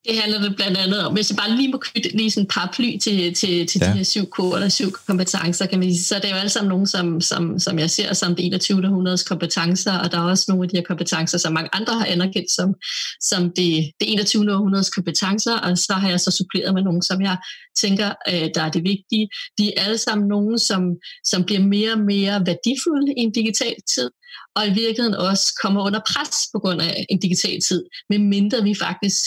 Det 0.07 0.17
handler 0.17 0.41
det 0.41 0.55
blandt 0.55 0.77
andet 0.77 1.05
om, 1.05 1.13
hvis 1.13 1.29
jeg 1.29 1.37
bare 1.37 1.55
lige 1.55 1.71
må 1.71 1.77
knytte 1.77 2.17
lige 2.17 2.31
sådan 2.31 2.43
et 2.43 2.49
paraply 2.49 2.97
til, 2.97 3.33
til, 3.33 3.67
til 3.67 3.81
ja. 3.81 3.87
de 3.87 3.97
her 3.97 4.03
syv 4.03 4.29
koder 4.29 4.55
eller 4.55 4.69
syv 4.69 4.91
kompetencer, 5.07 5.65
kan 5.65 5.79
man 5.79 5.89
sige, 5.89 6.03
så 6.03 6.15
er 6.15 6.19
det 6.19 6.31
jo 6.31 6.35
alle 6.35 6.49
sammen 6.49 6.69
nogen, 6.69 6.87
som, 6.87 7.21
som, 7.21 7.59
som 7.59 7.79
jeg 7.79 7.89
ser 7.89 8.13
som 8.13 8.35
det 8.35 8.45
21. 8.45 8.85
århundredes 8.85 9.23
kompetencer, 9.23 9.93
og 9.93 10.11
der 10.11 10.17
er 10.17 10.21
også 10.21 10.45
nogle 10.47 10.63
af 10.63 10.69
de 10.69 10.77
her 10.77 10.83
kompetencer, 10.83 11.37
som 11.37 11.53
mange 11.53 11.69
andre 11.73 11.93
har 11.93 12.05
anerkendt 12.05 12.51
som, 12.51 12.73
som 13.21 13.43
det, 13.43 13.91
det 13.99 14.13
21. 14.13 14.53
århundredes 14.53 14.89
kompetencer, 14.89 15.57
og 15.57 15.77
så 15.77 15.93
har 15.93 16.09
jeg 16.09 16.19
så 16.19 16.31
suppleret 16.31 16.73
med 16.73 16.83
nogle, 16.83 17.03
som 17.03 17.21
jeg 17.21 17.37
tænker, 17.81 18.09
øh, 18.29 18.49
der 18.55 18.61
er 18.61 18.69
det 18.69 18.83
vigtige. 18.83 19.29
De 19.57 19.77
er 19.77 19.83
alle 19.83 19.97
sammen 19.97 20.27
nogen, 20.27 20.59
som, 20.59 20.81
som 21.25 21.43
bliver 21.43 21.61
mere 21.61 21.91
og 21.91 21.99
mere 21.99 22.45
værdifulde 22.45 23.13
i 23.17 23.21
en 23.21 23.31
digital 23.31 23.75
tid, 23.95 24.09
og 24.55 24.67
i 24.67 24.73
virkeligheden 24.73 25.15
også 25.15 25.59
kommer 25.63 25.81
under 25.83 25.99
pres 25.99 26.35
på 26.53 26.59
grund 26.59 26.81
af 26.81 27.05
en 27.09 27.19
digital 27.19 27.59
tid, 27.61 27.83
medmindre 28.09 28.63
vi 28.63 28.75
faktisk 28.75 29.21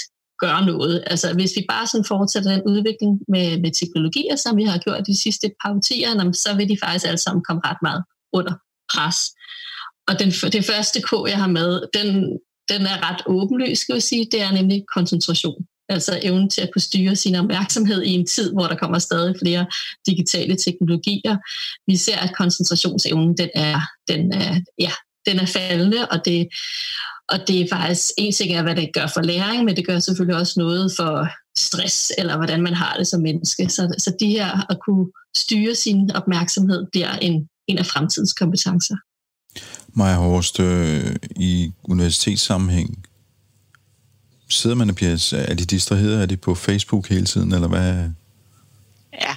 gøre 0.45 0.67
noget. 0.73 1.05
Altså 1.07 1.27
hvis 1.39 1.53
vi 1.57 1.63
bare 1.69 1.87
sådan 1.87 2.11
fortsætter 2.13 2.51
den 2.55 2.63
udvikling 2.73 3.13
med, 3.35 3.47
med 3.65 3.73
teknologier, 3.81 4.37
som 4.37 4.57
vi 4.57 4.65
har 4.71 4.79
gjort 4.79 5.07
de 5.07 5.23
sidste 5.25 5.47
par 5.61 5.71
årtier, 5.75 6.33
så 6.33 6.51
vil 6.57 6.69
de 6.69 6.77
faktisk 6.85 7.07
alle 7.11 7.23
sammen 7.25 7.43
komme 7.49 7.63
ret 7.69 7.83
meget 7.83 8.03
under 8.39 8.55
pres. 8.93 9.19
Og 10.09 10.15
den, 10.21 10.31
det 10.57 10.65
første 10.65 10.99
K, 11.09 11.11
jeg 11.33 11.39
har 11.43 11.53
med, 11.59 11.71
den, 11.97 12.09
den 12.73 12.83
er 12.93 12.97
ret 13.09 13.23
åbenløs, 13.27 13.79
skal 13.79 13.93
jeg 13.93 14.03
sige. 14.03 14.29
Det 14.33 14.43
er 14.43 14.53
nemlig 14.53 14.85
koncentration. 14.95 15.61
Altså 15.89 16.21
evnen 16.23 16.51
til 16.51 16.61
at 16.61 16.71
kunne 16.73 16.83
styre 16.83 17.17
sin 17.17 17.35
opmærksomhed 17.35 18.03
i 18.03 18.11
en 18.11 18.27
tid, 18.27 18.53
hvor 18.53 18.67
der 18.67 18.77
kommer 18.77 18.99
stadig 18.99 19.35
flere 19.43 19.67
digitale 20.07 20.57
teknologier. 20.57 21.37
Vi 21.87 21.97
ser, 21.97 22.19
at 22.19 22.37
koncentrationsevnen, 22.37 23.37
den 23.37 23.51
er, 23.55 23.81
den 24.09 24.33
er, 24.33 24.61
ja, 24.79 24.93
den 25.27 25.39
er 25.39 25.47
faldende, 25.47 26.09
og 26.09 26.25
det, 26.25 26.49
og 27.29 27.39
det 27.49 27.61
er 27.61 27.67
faktisk, 27.73 28.11
en 28.19 28.33
ting 28.33 28.53
er, 28.53 28.63
hvad 28.63 28.77
det 28.77 28.91
gør 28.95 29.07
for 29.07 29.21
læring, 29.21 29.65
men 29.65 29.77
det 29.77 29.87
gør 29.87 29.99
selvfølgelig 29.99 30.41
også 30.41 30.55
noget 30.57 30.93
for 30.97 31.29
stress, 31.57 32.13
eller 32.19 32.37
hvordan 32.37 32.63
man 32.63 32.75
har 32.75 32.97
det 32.97 33.07
som 33.07 33.21
menneske. 33.21 33.69
Så, 33.69 33.95
så 33.99 34.13
de 34.21 34.27
her 34.27 34.71
at 34.71 34.79
kunne 34.87 35.07
styre 35.37 35.75
sin 35.75 36.11
opmærksomhed 36.15 36.87
bliver 36.93 37.13
en, 37.13 37.49
en 37.67 37.79
af 37.79 37.87
fremtidens 37.87 38.33
kompetencer. 38.33 38.97
Maja 39.95 40.17
Horst, 40.17 40.61
øh, 40.61 41.17
i 41.37 41.73
universitetssammenhæng, 41.85 43.07
sidder 44.49 44.77
man 44.77 44.89
og 44.89 44.95
bliver, 44.95 45.35
er 45.49 45.55
de 45.55 45.65
distraheret? 45.65 46.23
Er 46.23 46.27
de 46.27 46.37
på 46.37 46.55
Facebook 46.55 47.09
hele 47.09 47.27
tiden, 47.27 47.53
eller 47.53 47.69
hvad? 47.69 48.11
Ja, 49.13 49.35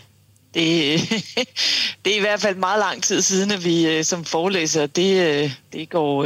det, 0.53 0.99
det 2.05 2.13
er 2.13 2.17
i 2.17 2.19
hvert 2.19 2.41
fald 2.41 2.57
meget 2.57 2.79
lang 2.79 3.03
tid 3.03 3.21
siden, 3.21 3.51
at 3.51 3.65
vi 3.65 3.87
øh, 3.87 4.03
som 4.03 4.25
forelæser, 4.25 4.85
det, 4.85 5.43
øh, 5.43 5.51
det 5.73 5.89
går 5.89 6.25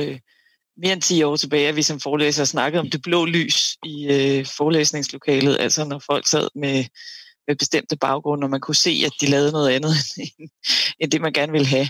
mere 0.82 0.94
end 0.94 1.02
10 1.02 1.24
år 1.24 1.36
tilbage, 1.36 1.68
at 1.68 1.76
vi 1.76 1.82
som 1.82 2.00
forelæser 2.00 2.46
snakkede 2.46 2.80
om 2.80 2.90
det 2.90 3.02
blå 3.02 3.26
lys 3.26 3.78
i 3.86 4.08
øh, 4.08 4.46
forelæsningslokalet, 4.46 5.58
altså 5.60 5.86
når 5.86 6.00
folk 6.00 6.28
sad 6.28 6.48
med, 6.56 6.86
med 7.48 7.56
bestemte 7.56 7.98
baggrunde, 7.98 8.46
og 8.46 8.50
man 8.50 8.60
kunne 8.60 8.76
se, 8.76 9.04
at 9.06 9.12
de 9.22 9.26
lavede 9.26 9.52
noget 9.52 9.70
andet 9.70 9.94
end, 10.40 10.50
end 11.00 11.12
det, 11.12 11.22
man 11.22 11.34
gerne 11.34 11.52
ville 11.52 11.68
have. 11.68 11.88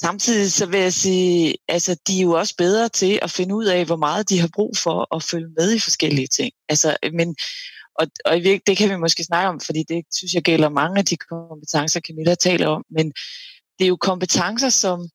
Samtidig 0.00 0.52
så 0.52 0.66
vil 0.66 0.80
jeg 0.80 0.92
sige, 0.92 1.54
altså 1.68 1.96
de 2.06 2.18
er 2.18 2.22
jo 2.22 2.32
også 2.32 2.54
bedre 2.58 2.88
til 2.88 3.18
at 3.22 3.30
finde 3.30 3.54
ud 3.54 3.64
af, 3.64 3.84
hvor 3.84 3.96
meget 3.96 4.28
de 4.28 4.40
har 4.40 4.50
brug 4.54 4.76
for 4.76 5.16
at 5.16 5.22
følge 5.22 5.48
med 5.56 5.74
i 5.74 5.78
forskellige 5.78 6.26
ting. 6.26 6.52
Altså, 6.68 6.96
men, 7.12 7.36
og, 7.98 8.06
og 8.24 8.36
det 8.66 8.76
kan 8.76 8.90
vi 8.90 8.96
måske 8.96 9.24
snakke 9.24 9.48
om, 9.48 9.60
fordi 9.60 9.84
det 9.88 10.04
synes 10.14 10.34
jeg 10.34 10.42
gælder 10.42 10.68
mange 10.68 10.98
af 10.98 11.04
de 11.04 11.16
kompetencer, 11.16 12.00
Camilla 12.00 12.34
taler 12.34 12.66
om, 12.66 12.84
men 12.90 13.12
det 13.78 13.84
er 13.84 13.88
jo 13.88 13.96
kompetencer, 13.96 14.68
som 14.68 15.08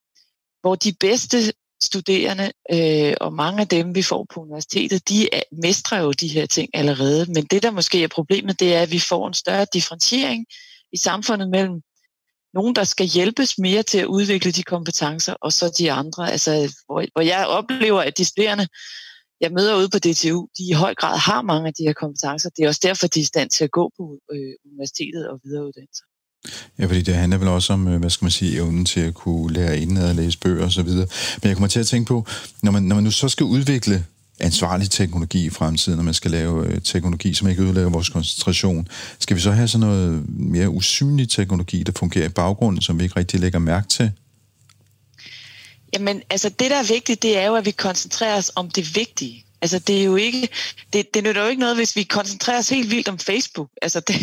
hvor 0.62 0.76
de 0.76 0.94
bedste 1.00 1.38
studerende, 1.84 2.52
øh, 2.74 3.14
og 3.22 3.34
mange 3.34 3.62
af 3.62 3.68
dem, 3.68 3.96
vi 3.96 4.02
får 4.02 4.28
på 4.34 4.40
universitetet, 4.42 5.10
de 5.10 5.34
er, 5.34 5.42
mestrer 5.52 6.02
jo 6.02 6.12
de 6.12 6.28
her 6.28 6.46
ting 6.46 6.70
allerede. 6.74 7.26
Men 7.26 7.46
det, 7.46 7.64
der 7.64 7.72
måske 7.72 8.04
er 8.04 8.08
problemet, 8.08 8.60
det 8.60 8.76
er, 8.76 8.82
at 8.82 8.92
vi 8.92 9.00
får 9.00 9.28
en 9.28 9.34
større 9.34 9.66
differentiering 9.74 10.46
i 10.94 10.98
samfundet 10.98 11.50
mellem 11.50 11.82
nogen, 12.54 12.76
der 12.76 12.84
skal 12.84 13.06
hjælpes 13.06 13.58
mere 13.58 13.84
til 13.84 13.98
at 13.98 14.06
udvikle 14.06 14.52
de 14.52 14.64
kompetencer, 14.64 15.34
og 15.34 15.54
så 15.54 15.76
de 15.78 15.92
andre. 15.92 16.32
Altså, 16.32 16.76
hvor, 16.86 17.06
hvor 17.14 17.22
jeg 17.22 17.48
oplever, 17.48 18.02
at 18.02 18.18
de 18.18 18.26
studerende 18.26 18.68
jeg 19.42 19.52
møder 19.52 19.76
ude 19.76 19.90
på 19.90 20.00
DTU, 20.00 20.48
de 20.58 20.64
i 20.70 20.72
høj 20.72 20.96
grad 20.96 21.18
har 21.18 21.42
mange 21.42 21.68
af 21.68 21.74
de 21.74 21.84
her 21.84 21.94
kompetencer. 21.94 22.50
Det 22.50 22.64
er 22.64 22.68
også 22.68 22.80
derfor, 22.84 23.08
de 23.08 23.20
er 23.20 23.24
i 23.24 23.26
stand 23.34 23.50
til 23.50 23.64
at 23.64 23.72
gå 23.72 23.92
på 23.98 24.20
øh, 24.32 24.54
universitetet 24.66 25.30
og 25.30 25.40
videreuddannelse. 25.44 26.04
Ja, 26.80 26.86
fordi 26.86 27.02
det 27.02 27.16
handler 27.16 27.38
vel 27.38 27.48
også 27.48 27.74
om, 27.74 27.88
øh, 27.88 28.00
hvad 28.00 28.10
skal 28.10 28.26
man 28.26 28.32
sige, 28.32 28.56
evnen 28.56 28.86
til 28.86 29.00
at 29.00 29.14
kunne 29.14 29.54
lære 29.54 29.80
indenad 29.80 30.10
og 30.10 30.16
læse 30.16 30.38
bøger 30.38 30.66
osv. 30.66 30.88
Men 30.88 31.08
jeg 31.44 31.54
kommer 31.54 31.68
til 31.68 31.80
at 31.80 31.88
tænke 31.88 32.08
på, 32.08 32.26
når 32.62 32.72
man, 32.72 32.84
når 32.84 32.96
man 32.96 33.04
nu 33.04 33.12
så 33.12 33.30
skal 33.30 33.44
udvikle 33.44 34.06
ansvarlig 34.40 34.90
teknologi 34.90 35.46
i 35.46 35.50
fremtiden, 35.50 35.98
når 35.98 36.04
man 36.04 36.14
skal 36.14 36.32
lave 36.32 36.68
øh, 36.68 36.82
teknologi, 36.82 37.34
som 37.34 37.48
ikke 37.48 37.64
ødelægger 37.64 37.90
vores 37.90 38.10
koncentration, 38.10 38.88
skal 39.20 39.36
vi 39.36 39.42
så 39.42 39.52
have 39.52 39.68
sådan 39.68 39.88
noget 39.88 40.30
mere 40.30 40.70
usynlig 40.70 41.30
teknologi, 41.30 41.84
der 41.84 41.92
fungerer 41.96 42.26
i 42.26 42.30
baggrunden, 42.30 42.82
som 42.82 43.00
vi 43.00 43.04
ikke 43.04 43.20
rigtig 43.20 43.40
lægger 43.40 43.60
mærke 43.60 43.88
til? 43.88 44.12
Jamen, 45.94 46.22
altså 46.30 46.50
det, 46.50 46.72
der 46.72 46.78
er 46.78 46.88
vigtigt, 46.88 47.22
det 47.22 47.38
er 47.38 47.46
jo, 47.46 47.56
at 47.56 47.66
vi 47.66 47.72
koncentrerer 47.72 48.38
os 48.38 48.52
om 48.56 48.70
det 48.70 48.96
vigtige. 48.96 49.46
Altså, 49.62 49.80
det 49.80 50.00
er 50.00 50.04
jo 50.04 50.16
ikke, 50.16 50.50
det, 50.94 51.14
det 51.14 51.24
nytter 51.24 51.42
jo 51.42 51.48
ikke 51.48 51.60
noget, 51.60 51.76
hvis 51.76 51.96
vi 51.96 52.04
koncentrerer 52.04 52.58
os 52.58 52.70
helt 52.70 52.92
vildt 52.92 53.08
om 53.08 53.20
Facebook. 53.20 53.70
Altså, 53.82 54.00
det, 54.08 54.16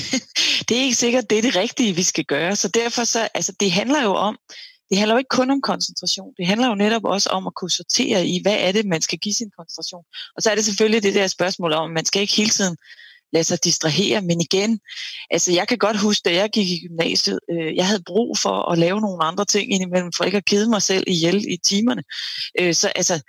det 0.69 0.77
er 0.77 0.83
ikke 0.83 0.97
sikkert, 0.97 1.31
det 1.31 1.39
er 1.39 1.43
det 1.43 1.57
rigtige, 1.57 1.93
vi 1.93 2.03
skal 2.03 2.25
gøre. 2.25 2.57
Så 2.57 2.69
derfor 2.69 3.05
så, 3.05 3.29
altså, 3.35 3.53
det 3.61 3.73
handler 3.73 4.03
jo 4.03 4.15
om, 4.15 4.39
det 4.91 4.99
handler 4.99 5.15
jo 5.15 5.19
ikke 5.19 5.29
kun 5.29 5.51
om 5.51 5.61
koncentration. 5.61 6.35
Det 6.37 6.47
handler 6.47 6.69
jo 6.69 6.75
netop 6.75 7.05
også 7.05 7.29
om 7.31 7.47
at 7.47 7.55
kunne 7.55 7.71
sortere 7.71 8.27
i, 8.27 8.43
hvad 8.43 8.57
er 8.59 8.73
det, 8.73 8.87
man 8.87 9.03
skal 9.03 9.19
give 9.19 9.35
sin 9.35 9.51
koncentration. 9.59 10.05
Og 10.37 10.43
så 10.43 10.51
er 10.51 10.55
det 10.55 10.65
selvfølgelig 10.65 11.03
det 11.03 11.15
der 11.15 11.27
spørgsmål 11.27 11.73
om, 11.73 11.91
at 11.91 11.95
man 11.95 12.05
skal 12.05 12.23
ikke 12.23 12.37
hele 12.37 12.51
tiden 12.51 12.77
lade 13.33 13.45
sig 13.45 13.65
distrahere, 13.65 14.21
men 14.21 14.41
igen, 14.41 14.81
altså 15.31 15.53
jeg 15.53 15.69
kan 15.69 15.79
godt 15.79 16.01
huske, 16.01 16.23
da 16.25 16.35
jeg 16.35 16.51
gik 16.51 16.69
i 16.71 16.87
gymnasiet, 16.89 17.41
øh, 17.51 17.77
jeg 17.77 17.87
havde 17.87 18.03
brug 18.07 18.39
for 18.39 18.73
at 18.73 18.79
lave 18.79 19.01
nogle 19.01 19.25
andre 19.25 19.45
ting 19.45 19.73
indimellem, 19.73 20.13
for 20.13 20.25
ikke 20.25 20.37
at 20.37 20.45
kede 20.45 20.71
mig 20.71 20.83
selv 20.83 21.05
ihjel 21.07 21.45
i 21.49 21.57
timerne. 21.65 22.03
Øh, 22.61 22.75
så, 22.75 22.89
altså, 22.89 23.21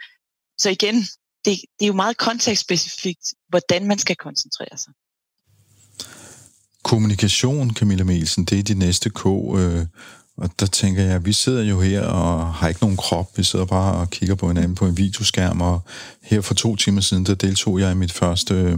så 0.57 0.69
igen, 0.69 0.95
det, 1.47 1.61
det 1.79 1.85
er 1.85 1.87
jo 1.87 1.93
meget 1.93 2.17
kontekstspecifikt, 2.17 3.33
hvordan 3.49 3.87
man 3.87 3.99
skal 3.99 4.15
koncentrere 4.15 4.77
sig. 4.77 4.93
Kommunikation, 6.83 7.73
Camilla 7.73 8.03
Melsen, 8.03 8.45
det 8.45 8.59
er 8.59 8.63
de 8.63 8.73
næste 8.73 9.09
K. 9.09 9.25
Øh, 9.25 9.85
og 10.37 10.49
der 10.59 10.65
tænker 10.65 11.03
jeg, 11.03 11.25
vi 11.25 11.33
sidder 11.33 11.63
jo 11.63 11.81
her 11.81 12.01
og 12.01 12.53
har 12.53 12.67
ikke 12.67 12.81
nogen 12.81 12.97
krop. 12.97 13.37
Vi 13.37 13.43
sidder 13.43 13.65
bare 13.65 13.95
og 13.95 14.09
kigger 14.09 14.35
på 14.35 14.47
hinanden 14.47 14.75
på 14.75 14.85
en 14.85 14.97
videoskærm. 14.97 15.61
Og 15.61 15.81
her 16.23 16.41
for 16.41 16.53
to 16.53 16.75
timer 16.75 17.01
siden, 17.01 17.25
der 17.25 17.35
deltog 17.35 17.79
jeg 17.79 17.91
i 17.91 17.95
mit 17.95 18.11
første, 18.11 18.53
øh, 18.53 18.77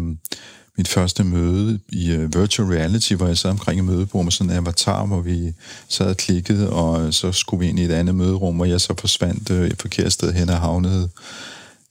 mit 0.77 0.87
første 0.87 1.23
møde 1.23 1.79
i 1.89 2.15
uh, 2.15 2.35
virtual 2.35 2.67
reality, 2.69 3.13
hvor 3.13 3.27
jeg 3.27 3.37
sad 3.37 3.49
omkring 3.49 3.79
et 3.79 3.85
mødebord 3.85 4.23
med 4.23 4.31
sådan 4.31 4.51
en 4.51 4.57
avatar, 4.57 5.05
hvor 5.05 5.21
vi 5.21 5.53
sad 5.87 6.09
og 6.09 6.17
klikkede, 6.17 6.69
og 6.69 7.13
så 7.13 7.31
skulle 7.31 7.59
vi 7.59 7.69
ind 7.69 7.79
i 7.79 7.83
et 7.83 7.91
andet 7.91 8.15
møderum, 8.15 8.55
hvor 8.55 8.65
jeg 8.65 8.81
så 8.81 8.93
forsvandt 8.99 9.49
uh, 9.49 9.57
et 9.57 9.81
forkert 9.81 10.13
sted 10.13 10.33
hen 10.33 10.49
og 10.49 10.59
havnede 10.59 11.09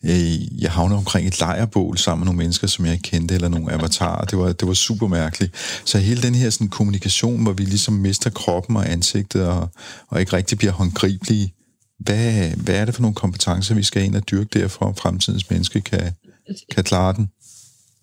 Øh, 0.04 0.62
jeg 0.62 0.70
havnede 0.70 0.98
omkring 0.98 1.28
et 1.28 1.40
lejrbål 1.40 1.98
sammen 1.98 2.20
med 2.20 2.26
nogle 2.26 2.38
mennesker, 2.38 2.66
som 2.66 2.84
jeg 2.84 2.92
ikke 2.92 3.02
kendte, 3.02 3.34
eller 3.34 3.48
nogle 3.48 3.72
avatarer. 3.72 4.24
Det 4.24 4.38
var, 4.38 4.52
det 4.52 4.68
var 4.68 4.74
super 4.74 5.06
mærkeligt. 5.06 5.52
Så 5.84 5.98
hele 5.98 6.22
den 6.22 6.34
her 6.34 6.50
sådan, 6.50 6.68
kommunikation, 6.68 7.42
hvor 7.42 7.52
vi 7.52 7.64
ligesom 7.64 7.94
mister 7.94 8.30
kroppen 8.30 8.76
og 8.76 8.90
ansigtet, 8.90 9.46
og, 9.46 9.70
og 10.08 10.20
ikke 10.20 10.32
rigtig 10.32 10.58
bliver 10.58 10.72
håndgribelige, 10.72 11.54
hvad, 11.98 12.50
hvad 12.50 12.74
er 12.74 12.84
det 12.84 12.94
for 12.94 13.02
nogle 13.02 13.14
kompetencer, 13.14 13.74
vi 13.74 13.82
skal 13.82 14.02
ind 14.02 14.16
og 14.16 14.30
dyrke 14.30 14.60
der, 14.60 14.68
for 14.68 14.86
at 14.86 14.98
fremtidens 14.98 15.50
menneske 15.50 15.80
kan, 15.80 16.12
kan 16.74 16.84
klare 16.84 17.12
den? 17.12 17.28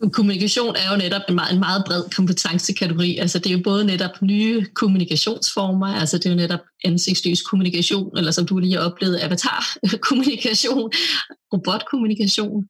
Kommunikation 0.09 0.75
er 0.75 0.91
jo 0.91 0.97
netop 0.97 1.21
en 1.29 1.35
meget, 1.35 1.53
en 1.53 1.59
meget 1.59 1.83
bred 1.85 2.03
kompetencekategori. 2.15 3.17
Altså 3.17 3.39
det 3.39 3.47
er 3.47 3.57
jo 3.57 3.61
både 3.63 3.85
netop 3.85 4.21
nye 4.21 4.65
kommunikationsformer, 4.65 5.87
altså 5.87 6.17
det 6.17 6.25
er 6.25 6.29
jo 6.29 6.35
netop 6.35 6.59
ansigtsløs 6.83 7.41
kommunikation, 7.41 8.17
eller 8.17 8.31
som 8.31 8.45
du 8.45 8.59
lige 8.59 8.73
har 8.73 8.81
oplevet, 8.89 9.19
avatar-kommunikation, 9.21 10.91
robotkommunikation. 11.53 12.65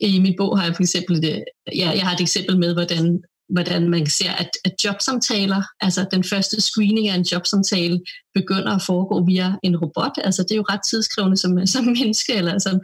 I 0.00 0.18
min 0.18 0.34
bog 0.38 0.58
har 0.58 0.64
jeg 0.66 0.76
for 0.76 0.82
eksempel 0.82 1.22
det, 1.22 1.44
ja, 1.76 1.90
jeg 1.90 2.02
har 2.02 2.14
et 2.14 2.20
eksempel 2.20 2.58
med, 2.58 2.72
hvordan 2.72 3.22
hvordan 3.48 3.90
man 3.90 4.06
ser, 4.06 4.30
at, 4.30 4.50
at 4.64 4.84
jobsamtaler, 4.84 5.62
altså 5.80 6.06
den 6.10 6.24
første 6.24 6.60
screening 6.60 7.08
af 7.08 7.14
en 7.14 7.26
jobsamtale, 7.32 8.00
begynder 8.34 8.72
at 8.76 8.82
foregå 8.82 9.24
via 9.26 9.56
en 9.62 9.76
robot. 9.76 10.18
Altså 10.24 10.42
det 10.42 10.52
er 10.52 10.56
jo 10.56 10.64
ret 10.70 10.80
tidskrævende 10.90 11.36
som, 11.36 11.66
som 11.66 11.84
menneske, 11.84 12.32
eller 12.32 12.58
som 12.58 12.80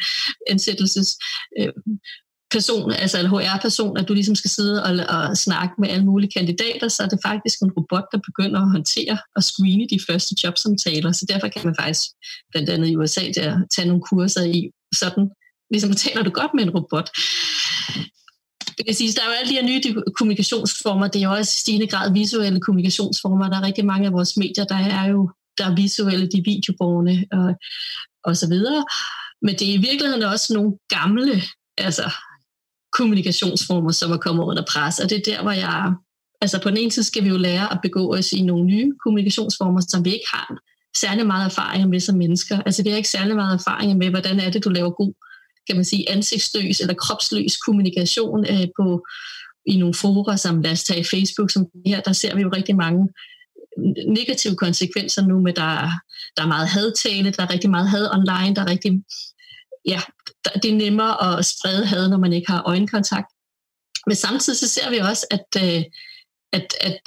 ansættelses 0.51 1.19
øh, 1.61 1.73
person, 2.51 2.93
altså 2.93 3.19
en 3.19 3.27
HR-person, 3.27 3.99
at 3.99 4.09
du 4.09 4.15
ligesom 4.15 4.35
skal 4.35 4.51
sidde 4.51 4.85
og, 4.85 4.93
og 5.17 5.37
snakke 5.37 5.75
med 5.79 5.89
alle 5.89 6.05
mulige 6.05 6.31
kandidater, 6.37 6.89
så 6.89 7.03
er 7.03 7.09
det 7.09 7.19
faktisk 7.27 7.63
en 7.63 7.73
robot, 7.79 8.05
der 8.13 8.19
begynder 8.19 8.61
at 8.61 8.71
håndtere 8.71 9.19
og 9.37 9.43
screene 9.43 9.87
de 9.91 10.01
første 10.09 10.35
jobsamtaler. 10.45 11.13
Så 11.13 11.27
derfor 11.29 11.49
kan 11.49 11.63
man 11.65 11.75
faktisk 11.81 12.09
blandt 12.53 12.69
andet 12.71 12.89
i 12.89 12.97
USA 12.97 13.21
der 13.35 13.61
tage 13.75 13.89
nogle 13.89 14.03
kurser 14.03 14.43
i 14.43 14.71
sådan, 14.95 15.31
ligesom 15.71 15.95
taler 15.95 16.23
du 16.23 16.31
godt 16.31 16.55
med 16.55 16.63
en 16.65 16.71
robot. 16.71 17.11
Det 18.79 18.87
kan 18.87 18.95
sige, 18.95 19.13
der 19.13 19.23
er 19.23 19.27
jo 19.27 19.37
alle 19.41 19.51
de 19.51 19.59
her 19.59 19.67
nye 19.67 20.03
kommunikationsformer, 20.19 21.09
det 21.09 21.19
er 21.19 21.29
jo 21.29 21.33
også 21.33 21.53
i 21.57 21.61
stigende 21.61 21.87
grad 21.87 22.13
visuelle 22.13 22.61
kommunikationsformer. 22.61 23.49
Der 23.49 23.57
er 23.57 23.67
rigtig 23.67 23.87
mange 23.87 24.07
af 24.07 24.13
vores 24.13 24.37
medier, 24.37 24.65
der 24.65 24.77
er 24.77 25.07
jo 25.09 25.31
der 25.59 25.67
er 25.71 25.75
visuelle, 25.75 26.27
de 26.27 26.43
videoborgerne 26.45 27.25
og, 27.33 27.55
og 28.25 28.37
så 28.37 28.49
videre. 28.49 28.85
Men 29.43 29.55
det 29.59 29.71
er 29.71 29.75
i 29.75 29.85
virkeligheden 29.89 30.23
også 30.23 30.55
nogle 30.55 30.73
gamle 30.89 31.43
altså 31.79 32.11
kommunikationsformer, 33.01 33.93
som 33.93 34.13
er 34.13 34.17
kommet 34.27 34.45
under 34.45 34.65
pres. 34.73 34.99
Og 34.99 35.11
det 35.11 35.19
er 35.19 35.33
der, 35.33 35.43
hvor 35.43 35.57
jeg... 35.67 35.93
Altså 36.43 36.63
på 36.63 36.69
den 36.71 36.77
ene 36.77 36.93
side 36.93 37.05
skal 37.05 37.25
vi 37.25 37.29
jo 37.29 37.37
lære 37.37 37.73
at 37.73 37.79
begå 37.83 38.15
os 38.17 38.33
i 38.33 38.43
nogle 38.43 38.65
nye 38.65 38.93
kommunikationsformer, 39.05 39.81
som 39.89 40.05
vi 40.05 40.11
ikke 40.13 40.31
har 40.35 40.49
særlig 40.97 41.27
meget 41.27 41.45
erfaring 41.45 41.89
med 41.89 42.01
som 42.01 42.17
mennesker. 42.17 42.63
Altså 42.67 42.83
vi 42.83 42.89
har 42.91 42.97
ikke 42.97 43.09
særlig 43.09 43.37
meget 43.37 43.55
erfaring 43.55 43.99
med, 43.99 44.11
hvordan 44.11 44.41
er 44.41 44.51
det, 44.51 44.65
du 44.65 44.71
laver 44.71 44.91
god, 44.91 45.13
kan 45.67 45.77
man 45.77 45.85
sige, 45.85 46.11
ansigtsløs 46.11 46.81
eller 46.81 46.95
kropsløs 46.95 47.57
kommunikation 47.57 48.41
øh, 48.53 48.67
på, 48.79 49.07
i 49.67 49.77
nogle 49.79 49.95
forer, 49.95 50.37
som 50.37 50.61
lad 50.61 50.73
os 50.73 50.85
tage 50.85 51.05
Facebook, 51.05 51.51
som 51.51 51.67
her, 51.87 52.01
der 52.01 52.13
ser 52.13 52.35
vi 52.35 52.43
jo 52.43 52.51
rigtig 52.57 52.77
mange 52.77 53.09
negative 54.19 54.57
konsekvenser 54.57 55.23
nu 55.27 55.41
med, 55.41 55.53
der, 55.53 55.73
der 56.37 56.43
er 56.43 56.55
meget 56.57 56.69
hadtale, 56.69 57.31
der 57.31 57.43
er 57.43 57.53
rigtig 57.53 57.71
meget 57.71 57.89
had 57.89 58.07
online, 58.17 58.55
der 58.57 58.63
er 58.63 58.71
rigtig 58.71 59.03
ja, 59.87 60.01
det 60.63 60.71
er 60.71 60.75
nemmere 60.75 61.39
at 61.39 61.47
sprede 61.47 61.87
had, 61.87 62.09
når 62.09 62.19
man 62.19 62.33
ikke 62.33 62.53
har 62.53 62.63
øjenkontakt. 62.63 63.27
Men 64.07 64.17
samtidig 64.17 64.59
så 64.59 64.69
ser 64.69 64.91
vi 64.91 64.99
også, 64.99 65.27
at, 65.31 65.63
øh, 65.65 65.85
at, 66.53 66.75
at 66.81 66.99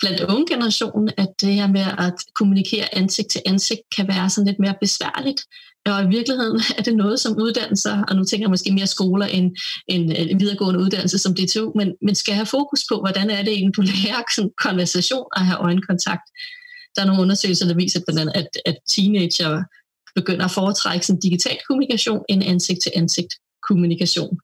blandt 0.00 0.20
unge 0.20 0.46
generationen, 0.46 1.10
at 1.16 1.28
det 1.40 1.54
her 1.54 1.66
med 1.66 1.86
at 1.98 2.14
kommunikere 2.34 2.94
ansigt 2.94 3.30
til 3.30 3.42
ansigt 3.46 3.80
kan 3.96 4.08
være 4.08 4.30
sådan 4.30 4.46
lidt 4.46 4.58
mere 4.58 4.74
besværligt. 4.80 5.40
Og 5.86 6.04
i 6.04 6.08
virkeligheden 6.08 6.60
er 6.78 6.82
det 6.82 6.96
noget, 6.96 7.20
som 7.20 7.36
uddannelser, 7.36 8.04
og 8.08 8.16
nu 8.16 8.24
tænker 8.24 8.44
jeg 8.44 8.50
måske 8.50 8.72
mere 8.72 8.86
skoler 8.86 9.26
end, 9.26 9.56
end 9.88 10.12
en 10.16 10.40
videregående 10.40 10.80
uddannelse 10.80 11.18
som 11.18 11.34
DTU, 11.34 11.72
men, 11.74 11.94
men 12.02 12.14
skal 12.14 12.34
have 12.34 12.46
fokus 12.46 12.84
på, 12.88 12.94
hvordan 13.00 13.30
er 13.30 13.42
det 13.42 13.52
egentlig, 13.52 13.76
du 13.76 13.82
lærer 13.94 14.22
sådan 14.34 14.50
konversation 14.58 15.26
og 15.36 15.46
have 15.46 15.58
øjenkontakt. 15.58 16.26
Der 16.96 17.02
er 17.02 17.06
nogle 17.06 17.22
undersøgelser, 17.22 17.66
der 17.66 17.74
viser 17.74 18.00
blandt 18.06 18.20
andet, 18.20 18.36
at, 18.36 18.48
at 18.66 18.76
teenager 18.94 19.62
begynder 20.14 20.44
at 20.44 20.50
foretrække 20.50 21.06
sådan 21.06 21.20
digital 21.20 21.58
kommunikation 21.68 22.24
end 22.28 22.44
ansigt-til-ansigt 22.44 23.34
kommunikation. 23.68 24.38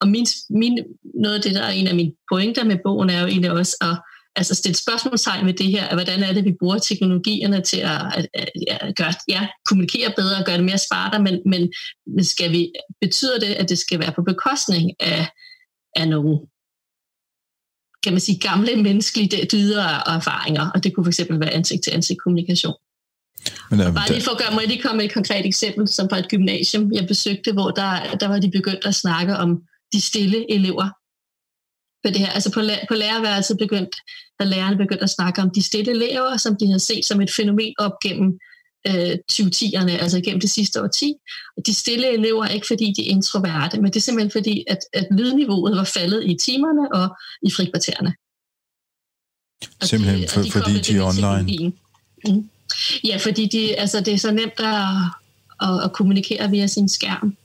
Og 0.00 0.08
min, 0.08 0.26
min, 0.50 0.78
noget 1.22 1.34
af 1.34 1.42
det, 1.42 1.54
der 1.54 1.62
er 1.62 1.70
en 1.70 1.86
af 1.86 1.94
mine 1.94 2.12
pointer 2.32 2.64
med 2.64 2.78
bogen, 2.84 3.10
er 3.10 3.20
jo 3.20 3.26
egentlig 3.26 3.52
også 3.52 3.76
at 3.80 3.96
altså 4.36 4.54
stille 4.54 4.76
spørgsmålstegn 4.76 5.46
ved 5.46 5.54
det 5.54 5.66
her, 5.66 5.84
at 5.84 5.96
hvordan 5.96 6.22
er 6.22 6.32
det, 6.32 6.44
vi 6.44 6.54
bruger 6.60 6.78
teknologierne 6.78 7.60
til 7.60 7.76
at, 7.76 8.00
at, 8.16 8.26
at, 8.34 8.48
at 8.68 8.96
gøre, 8.96 9.12
ja, 9.28 9.48
kommunikere 9.68 10.12
bedre 10.16 10.36
og 10.36 10.44
gøre 10.44 10.56
det 10.56 10.64
mere 10.64 10.78
smartere, 10.78 11.22
men, 11.22 11.40
men, 11.46 11.72
men 12.06 12.24
skal 12.24 12.52
vi, 12.52 12.72
betyder 13.00 13.38
det, 13.38 13.46
at 13.46 13.68
det 13.68 13.78
skal 13.78 13.98
være 13.98 14.12
på 14.12 14.22
bekostning 14.22 14.90
af, 15.00 15.28
af 15.96 16.08
nogle 16.08 16.38
kan 18.02 18.12
man 18.12 18.20
sige, 18.20 18.38
gamle 18.38 18.76
menneskelige 18.76 19.46
dyder 19.52 19.84
og 20.06 20.14
erfaringer, 20.14 20.70
og 20.74 20.84
det 20.84 20.94
kunne 20.94 21.12
fx 21.12 21.20
være 21.30 21.50
ansigt-til-ansigt 21.50 22.22
kommunikation. 22.22 22.74
Men, 23.70 23.80
um, 23.80 23.94
bare 23.94 24.08
lige 24.08 24.22
for 24.22 24.30
at 24.30 24.38
gøre, 24.38 24.54
må 24.54 24.60
jeg 24.60 24.68
lige 24.68 24.82
komme 24.82 24.96
med 24.96 25.04
et 25.04 25.14
konkret 25.14 25.46
eksempel, 25.46 25.88
som 25.88 26.08
fra 26.08 26.18
et 26.18 26.28
gymnasium, 26.28 26.92
jeg 26.92 27.06
besøgte, 27.06 27.52
hvor 27.52 27.70
der, 27.70 28.16
der 28.20 28.28
var 28.28 28.38
de 28.38 28.50
begyndt 28.50 28.84
at 28.86 28.94
snakke 28.94 29.36
om 29.36 29.62
de 29.92 30.00
stille 30.00 30.52
elever. 30.52 30.88
På 32.04 32.10
det 32.10 32.18
her. 32.18 32.30
Altså 32.30 32.52
på, 32.52 32.60
på 32.88 32.94
lærerværelset 32.94 33.58
begyndte, 33.58 33.96
der 34.38 34.44
lærerne 34.44 34.76
begyndte 34.76 35.04
at 35.04 35.10
snakke 35.10 35.42
om 35.42 35.50
de 35.50 35.62
stille 35.62 35.90
elever, 35.92 36.36
som 36.36 36.56
de 36.60 36.66
havde 36.66 36.80
set 36.80 37.04
som 37.04 37.20
et 37.20 37.30
fænomen 37.30 37.74
op 37.78 37.92
gennem 38.02 38.38
øh, 38.86 39.14
2010'erne, 39.32 39.90
altså 39.90 40.20
gennem 40.24 40.40
det 40.40 40.50
sidste 40.50 40.82
årti. 40.82 41.14
Og 41.56 41.66
de 41.66 41.74
stille 41.74 42.08
elever 42.08 42.44
er 42.44 42.48
ikke 42.48 42.66
fordi, 42.66 42.92
de 42.96 43.06
er 43.06 43.10
introverte, 43.10 43.80
men 43.80 43.86
det 43.86 43.96
er 43.96 44.00
simpelthen 44.00 44.30
fordi, 44.30 44.64
at, 44.66 44.78
at 44.92 45.06
lydniveauet 45.10 45.76
var 45.76 45.84
faldet 45.84 46.24
i 46.24 46.36
timerne 46.40 46.92
og 46.92 47.16
i 47.42 47.50
frikvartererne. 47.50 48.14
Simpelthen 49.82 50.22
de, 50.22 50.28
for, 50.28 50.42
de 50.42 50.50
fordi 50.50 50.80
de 50.80 50.96
er 50.96 51.02
online? 51.02 51.72
Mm. 52.28 52.48
Ja, 53.04 53.16
fordi 53.16 53.46
de, 53.46 53.76
altså, 53.76 54.00
det 54.00 54.14
er 54.14 54.18
så 54.18 54.30
nemt 54.30 54.60
at, 54.60 55.68
at, 55.68 55.84
at 55.84 55.92
kommunikere 55.92 56.50
via 56.50 56.66
sin 56.66 56.88
skærm. 56.88 57.36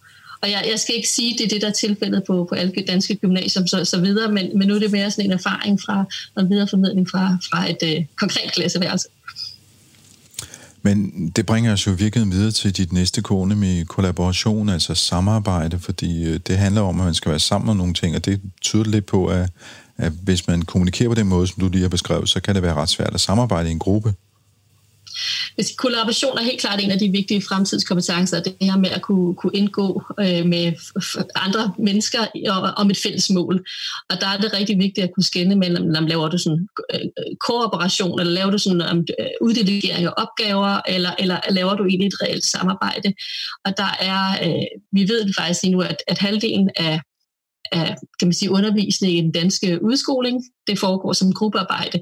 Og 0.42 0.50
jeg, 0.50 0.66
jeg 0.72 0.80
skal 0.80 0.96
ikke 0.96 1.10
sige, 1.10 1.34
at 1.34 1.38
det 1.38 1.46
er 1.46 1.50
det, 1.50 1.62
der 1.62 1.68
er 1.68 1.72
tilfældet 1.72 2.24
på, 2.28 2.46
på 2.50 2.56
alle 2.56 2.74
danske 2.88 3.16
gymnasier 3.16 3.66
så, 3.66 3.86
så 3.86 4.02
videre, 4.02 4.32
men, 4.32 4.58
men 4.58 4.68
nu 4.68 4.76
er 4.76 4.80
det 4.80 4.92
mere 4.92 5.12
sådan 5.12 5.26
en 5.26 5.32
erfaring 5.32 5.82
fra 5.82 6.06
en 6.40 6.50
videreformidling 6.50 7.10
fra, 7.10 7.38
fra 7.52 7.70
et 7.70 7.78
øh, 7.84 8.06
konkret 8.20 8.52
klasseværelse. 8.54 9.08
Men 10.82 11.30
det 11.36 11.46
bringer 11.46 11.74
os 11.74 11.88
jo 11.88 11.92
virkelig 11.92 12.32
videre 12.32 12.52
til 12.52 12.78
dit 12.78 12.94
næste 12.94 13.22
kone 13.22 13.56
med 13.56 13.86
kollaboration, 13.86 14.70
altså 14.70 14.96
samarbejde, 14.96 15.80
fordi 15.80 16.24
øh, 16.24 16.40
det 16.48 16.58
handler 16.58 16.82
om, 16.82 17.00
at 17.00 17.06
man 17.06 17.14
skal 17.14 17.30
være 17.30 17.40
sammen 17.40 17.70
om 17.70 17.78
nogle 17.78 17.94
ting, 17.94 18.16
og 18.16 18.26
det 18.26 18.42
tyder 18.62 18.84
lidt 18.84 19.06
på, 19.06 19.26
at, 19.26 19.50
at 19.98 20.12
hvis 20.24 20.48
man 20.48 20.62
kommunikerer 20.62 21.10
på 21.10 21.16
den 21.16 21.28
måde, 21.28 21.48
som 21.48 21.60
du 21.60 21.70
lige 21.70 21.82
har 21.82 21.90
beskrevet, 21.90 22.30
så 22.30 22.40
kan 22.40 22.56
det 22.56 22.64
være 22.64 22.74
ret 22.74 22.90
svært 22.90 23.14
at 23.14 23.22
samarbejde 23.22 23.70
i 23.70 23.72
en 23.72 23.80
gruppe. 23.80 24.14
Hvis 25.56 25.72
kollaboration 25.78 26.38
er 26.38 26.44
helt 26.44 26.62
klart 26.62 26.84
en 26.84 26.92
af 26.92 27.00
de 27.00 27.10
vigtige 27.12 27.42
fremtidskompetencer, 27.42 28.42
det 28.42 28.56
her 28.62 28.78
med 28.78 28.90
at 28.90 29.02
kunne, 29.02 29.36
kunne 29.36 29.52
indgå 29.54 30.04
øh, 30.20 30.46
med 30.46 30.74
andre 31.36 31.74
mennesker 31.80 32.20
om 32.78 32.90
et 32.90 32.98
fælles 32.98 33.30
mål. 33.30 33.66
Og 34.10 34.22
der 34.22 34.28
er 34.28 34.38
det 34.38 34.54
rigtig 34.54 34.78
vigtigt 34.78 35.04
at 35.04 35.12
kunne 35.16 35.24
skænde 35.24 35.56
mellem, 35.56 35.96
om 35.98 36.06
laver 36.06 36.30
du 36.30 36.38
sådan 36.38 36.68
øh, 36.94 37.00
øh, 37.00 37.36
kooperation, 37.48 38.20
eller 38.20 38.34
laver 38.34 38.52
du 38.52 38.58
sådan 38.58 38.82
um, 38.92 39.06
uddelegering 39.42 40.06
af 40.06 40.14
opgaver, 40.18 40.82
eller, 40.88 41.12
eller 41.20 41.40
laver 41.50 41.76
du 41.76 41.86
egentlig 41.86 42.08
et 42.08 42.22
reelt 42.22 42.46
samarbejde. 42.46 43.14
Og 43.66 43.78
der 43.78 43.92
er, 44.00 44.24
øh, 44.46 44.68
vi 44.92 45.02
ved 45.02 45.34
faktisk 45.38 45.64
nu, 45.64 45.82
at, 45.82 45.98
at 46.08 46.18
halvdelen 46.18 46.70
af 46.76 47.02
af 47.72 47.96
kan 48.20 48.28
man 48.28 48.34
sige, 48.34 48.52
undervisning 48.52 49.14
i 49.18 49.22
den 49.22 49.32
danske 49.32 49.84
udskoling. 49.84 50.44
Det 50.68 50.80
foregår 50.80 51.14
som 51.14 51.34
gruppearbejde. 51.34 52.00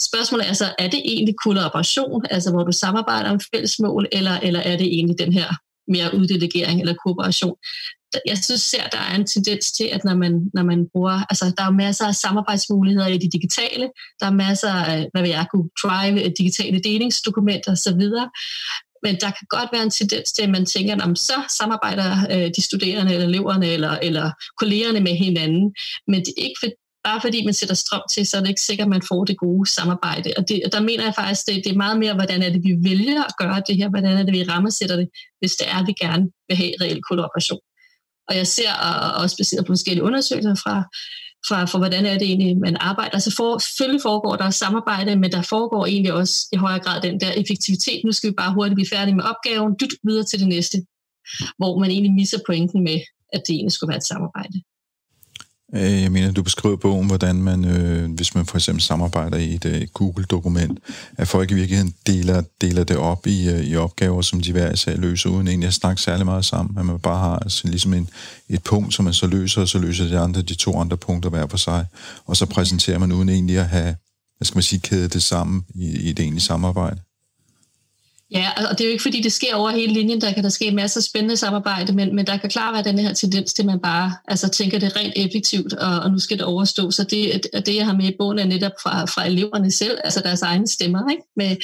Spørgsmålet 0.00 0.48
er 0.48 0.52
så, 0.52 0.74
er 0.78 0.88
det 0.88 1.00
egentlig 1.04 1.34
kollaboration, 1.44 2.26
altså 2.30 2.50
hvor 2.50 2.64
du 2.64 2.72
samarbejder 2.72 3.30
om 3.30 3.40
fælles 3.54 3.78
mål, 3.78 4.08
eller, 4.12 4.38
eller 4.42 4.60
er 4.60 4.76
det 4.76 4.86
egentlig 4.86 5.18
den 5.18 5.32
her 5.32 5.48
mere 5.88 6.14
uddelegering 6.14 6.80
eller 6.80 6.94
kooperation? 7.04 7.56
Jeg 8.26 8.38
synes, 8.38 8.74
at 8.74 8.92
der 8.92 8.98
er 8.98 9.14
en 9.14 9.26
tendens 9.26 9.72
til, 9.72 9.84
at 9.84 10.04
når 10.04 10.14
man, 10.14 10.50
når 10.54 10.62
man 10.62 10.88
bruger, 10.92 11.24
altså 11.30 11.52
der 11.58 11.64
er 11.64 11.70
masser 11.70 12.06
af 12.06 12.14
samarbejdsmuligheder 12.14 13.06
i 13.06 13.18
det 13.18 13.32
digitale, 13.32 13.90
der 14.20 14.26
er 14.26 14.30
masser 14.30 14.72
af, 14.72 15.08
hvad 15.12 15.22
vil 15.22 15.30
jeg 15.30 15.46
kunne 15.52 15.68
drive, 15.82 16.24
øh, 16.24 16.30
digitale 16.38 16.80
delingsdokumenter 16.80 17.72
osv., 17.72 18.02
men 19.02 19.14
der 19.14 19.30
kan 19.30 19.46
godt 19.48 19.68
være 19.72 19.82
en 19.82 19.90
tendens 19.90 20.32
til, 20.32 20.42
at 20.42 20.50
man 20.50 20.66
tænker, 20.66 20.94
at 20.96 21.18
så 21.18 21.42
samarbejder 21.58 22.10
øh, 22.30 22.50
de 22.56 22.62
studerende 22.62 23.12
eller 23.14 23.26
eleverne 23.26 23.66
eller, 23.66 23.90
eller 23.90 24.30
kollegerne 24.58 25.00
med 25.00 25.14
hinanden. 25.14 25.74
Men 26.06 26.20
det 26.20 26.34
er 26.38 26.42
ikke 26.42 26.60
for, 26.60 26.68
bare 27.04 27.20
fordi 27.20 27.44
man 27.44 27.54
sætter 27.54 27.74
strøm 27.74 28.02
til, 28.12 28.26
så 28.26 28.36
er 28.36 28.40
det 28.40 28.48
ikke 28.48 28.60
sikkert, 28.60 28.86
at 28.86 28.90
man 28.90 29.02
får 29.08 29.24
det 29.24 29.36
gode 29.36 29.70
samarbejde. 29.70 30.32
Og 30.36 30.48
det, 30.48 30.62
der 30.72 30.80
mener 30.80 31.04
jeg 31.04 31.14
faktisk, 31.14 31.46
det, 31.46 31.54
det 31.64 31.72
er 31.72 31.76
meget 31.84 31.98
mere, 31.98 32.14
hvordan 32.14 32.42
er 32.42 32.50
det, 32.50 32.62
vi 32.64 32.74
vælger 32.90 33.22
at 33.24 33.36
gøre 33.38 33.62
det 33.66 33.76
her, 33.76 33.88
hvordan 33.88 34.18
er 34.18 34.22
det, 34.22 34.32
vi 34.32 34.42
rammesætter 34.44 34.96
det, 34.96 35.08
hvis 35.38 35.52
det 35.56 35.66
er, 35.68 35.78
at 35.78 35.86
vi 35.86 35.94
gerne 36.00 36.24
vil 36.48 36.56
have 36.56 36.72
reel 36.80 37.00
kollaboration. 37.08 37.60
Og 38.28 38.36
jeg 38.36 38.46
ser, 38.46 38.72
og 38.72 39.22
også 39.22 39.36
baseret 39.36 39.66
på 39.66 39.72
forskellige 39.72 40.04
undersøgelser 40.04 40.54
fra 40.54 40.74
fra, 41.48 41.64
for 41.64 41.78
hvordan 41.78 42.06
er 42.06 42.18
det 42.18 42.22
egentlig, 42.22 42.58
man 42.58 42.76
arbejder. 42.76 43.18
Så 43.18 43.34
for, 43.36 43.58
selvfølgelig 43.58 44.02
foregår 44.02 44.36
der 44.36 44.50
samarbejde, 44.50 45.16
men 45.16 45.32
der 45.32 45.42
foregår 45.42 45.86
egentlig 45.86 46.12
også 46.12 46.48
i 46.52 46.56
højere 46.56 46.78
grad 46.78 47.00
den 47.00 47.20
der 47.20 47.32
effektivitet. 47.32 48.00
Nu 48.04 48.12
skal 48.12 48.30
vi 48.30 48.34
bare 48.34 48.54
hurtigt 48.54 48.74
blive 48.74 48.92
færdige 48.92 49.16
med 49.16 49.24
opgaven, 49.24 49.76
dyt 49.80 49.94
videre 50.04 50.24
til 50.24 50.40
det 50.40 50.48
næste, 50.48 50.76
hvor 51.58 51.78
man 51.78 51.90
egentlig 51.90 52.12
misser 52.12 52.38
pointen 52.46 52.84
med, 52.84 52.98
at 53.32 53.42
det 53.46 53.54
egentlig 53.54 53.72
skulle 53.72 53.88
være 53.88 53.96
et 53.96 54.10
samarbejde. 54.12 54.62
Øh, 55.74 56.02
jeg 56.02 56.12
mener, 56.12 56.32
du 56.32 56.42
beskriver 56.42 56.76
bogen, 56.76 57.06
hvordan 57.06 57.36
man, 57.36 57.64
øh, 57.64 58.14
hvis 58.14 58.34
man 58.34 58.46
for 58.46 58.56
eksempel 58.56 58.82
samarbejder 58.82 59.38
i 59.38 59.54
et 59.54 59.64
øh, 59.64 59.86
Google-dokument, 59.94 60.78
at 61.16 61.28
folk 61.28 61.50
i 61.50 61.54
virkeligheden 61.54 61.94
deler, 62.06 62.42
deler 62.60 62.84
det 62.84 62.96
op 62.96 63.26
i, 63.26 63.48
øh, 63.48 63.60
i 63.60 63.76
opgaver, 63.76 64.22
som 64.22 64.40
de 64.40 64.52
hver 64.52 64.72
især 64.72 64.96
løser, 64.96 65.30
uden 65.30 65.48
egentlig 65.48 65.66
at 65.66 65.74
snakke 65.74 66.02
særlig 66.02 66.26
meget 66.26 66.44
sammen. 66.44 66.78
At 66.78 66.86
man 66.86 66.98
bare 66.98 67.18
har 67.18 67.38
altså, 67.38 67.68
ligesom 67.68 67.94
en, 67.94 68.08
et 68.48 68.62
punkt, 68.62 68.94
som 68.94 69.04
man 69.04 69.14
så 69.14 69.26
løser, 69.26 69.60
og 69.60 69.68
så 69.68 69.78
løser 69.78 70.08
de 70.08 70.18
andre 70.18 70.42
de 70.42 70.54
to 70.54 70.78
andre 70.78 70.96
punkter 70.96 71.30
hver 71.30 71.46
for 71.46 71.56
sig. 71.56 71.86
Og 72.26 72.36
så 72.36 72.46
præsenterer 72.46 72.98
man 72.98 73.12
uden 73.12 73.28
egentlig 73.28 73.58
at 73.58 73.68
have, 73.68 73.94
hvad 74.36 74.46
skal 74.46 74.56
man 74.56 74.62
sige, 74.62 74.80
kædet 74.80 75.12
det 75.12 75.22
sammen 75.22 75.64
i, 75.74 75.86
i 75.86 76.10
et 76.10 76.18
egentligt 76.18 76.46
samarbejde. 76.46 77.00
Ja, 78.32 78.50
og 78.70 78.78
det 78.78 78.84
er 78.84 78.88
jo 78.88 78.92
ikke 78.92 79.02
fordi, 79.02 79.20
det 79.20 79.32
sker 79.32 79.54
over 79.54 79.70
hele 79.70 79.92
linjen. 79.92 80.20
Der 80.20 80.32
kan 80.32 80.44
der 80.44 80.48
ske 80.48 80.70
masser 80.70 81.00
af 81.00 81.04
spændende 81.04 81.36
samarbejde, 81.36 81.92
men, 81.92 82.16
men 82.16 82.26
der 82.26 82.36
kan 82.36 82.50
klart 82.50 82.74
være 82.74 82.92
den 82.92 82.98
her 82.98 83.12
tendens 83.14 83.54
til, 83.54 83.62
at 83.62 83.66
man 83.66 83.80
bare 83.80 84.12
altså, 84.28 84.48
tænker 84.48 84.78
det 84.78 84.96
rent 84.96 85.12
effektivt, 85.16 85.72
og, 85.72 86.00
og 86.00 86.10
nu 86.10 86.18
skal 86.18 86.38
det 86.38 86.46
overstå. 86.46 86.90
Så 86.90 87.04
det, 87.04 87.46
det, 87.66 87.76
jeg 87.76 87.86
har 87.86 87.96
med 87.96 88.04
i 88.04 88.16
bogen, 88.18 88.38
er 88.38 88.44
netop 88.44 88.72
fra, 88.82 89.04
fra 89.04 89.26
eleverne 89.26 89.70
selv, 89.70 89.98
altså 90.04 90.20
deres 90.20 90.42
egne 90.42 90.68
stemmer. 90.68 91.10
Ikke? 91.10 91.22
Med, 91.36 91.56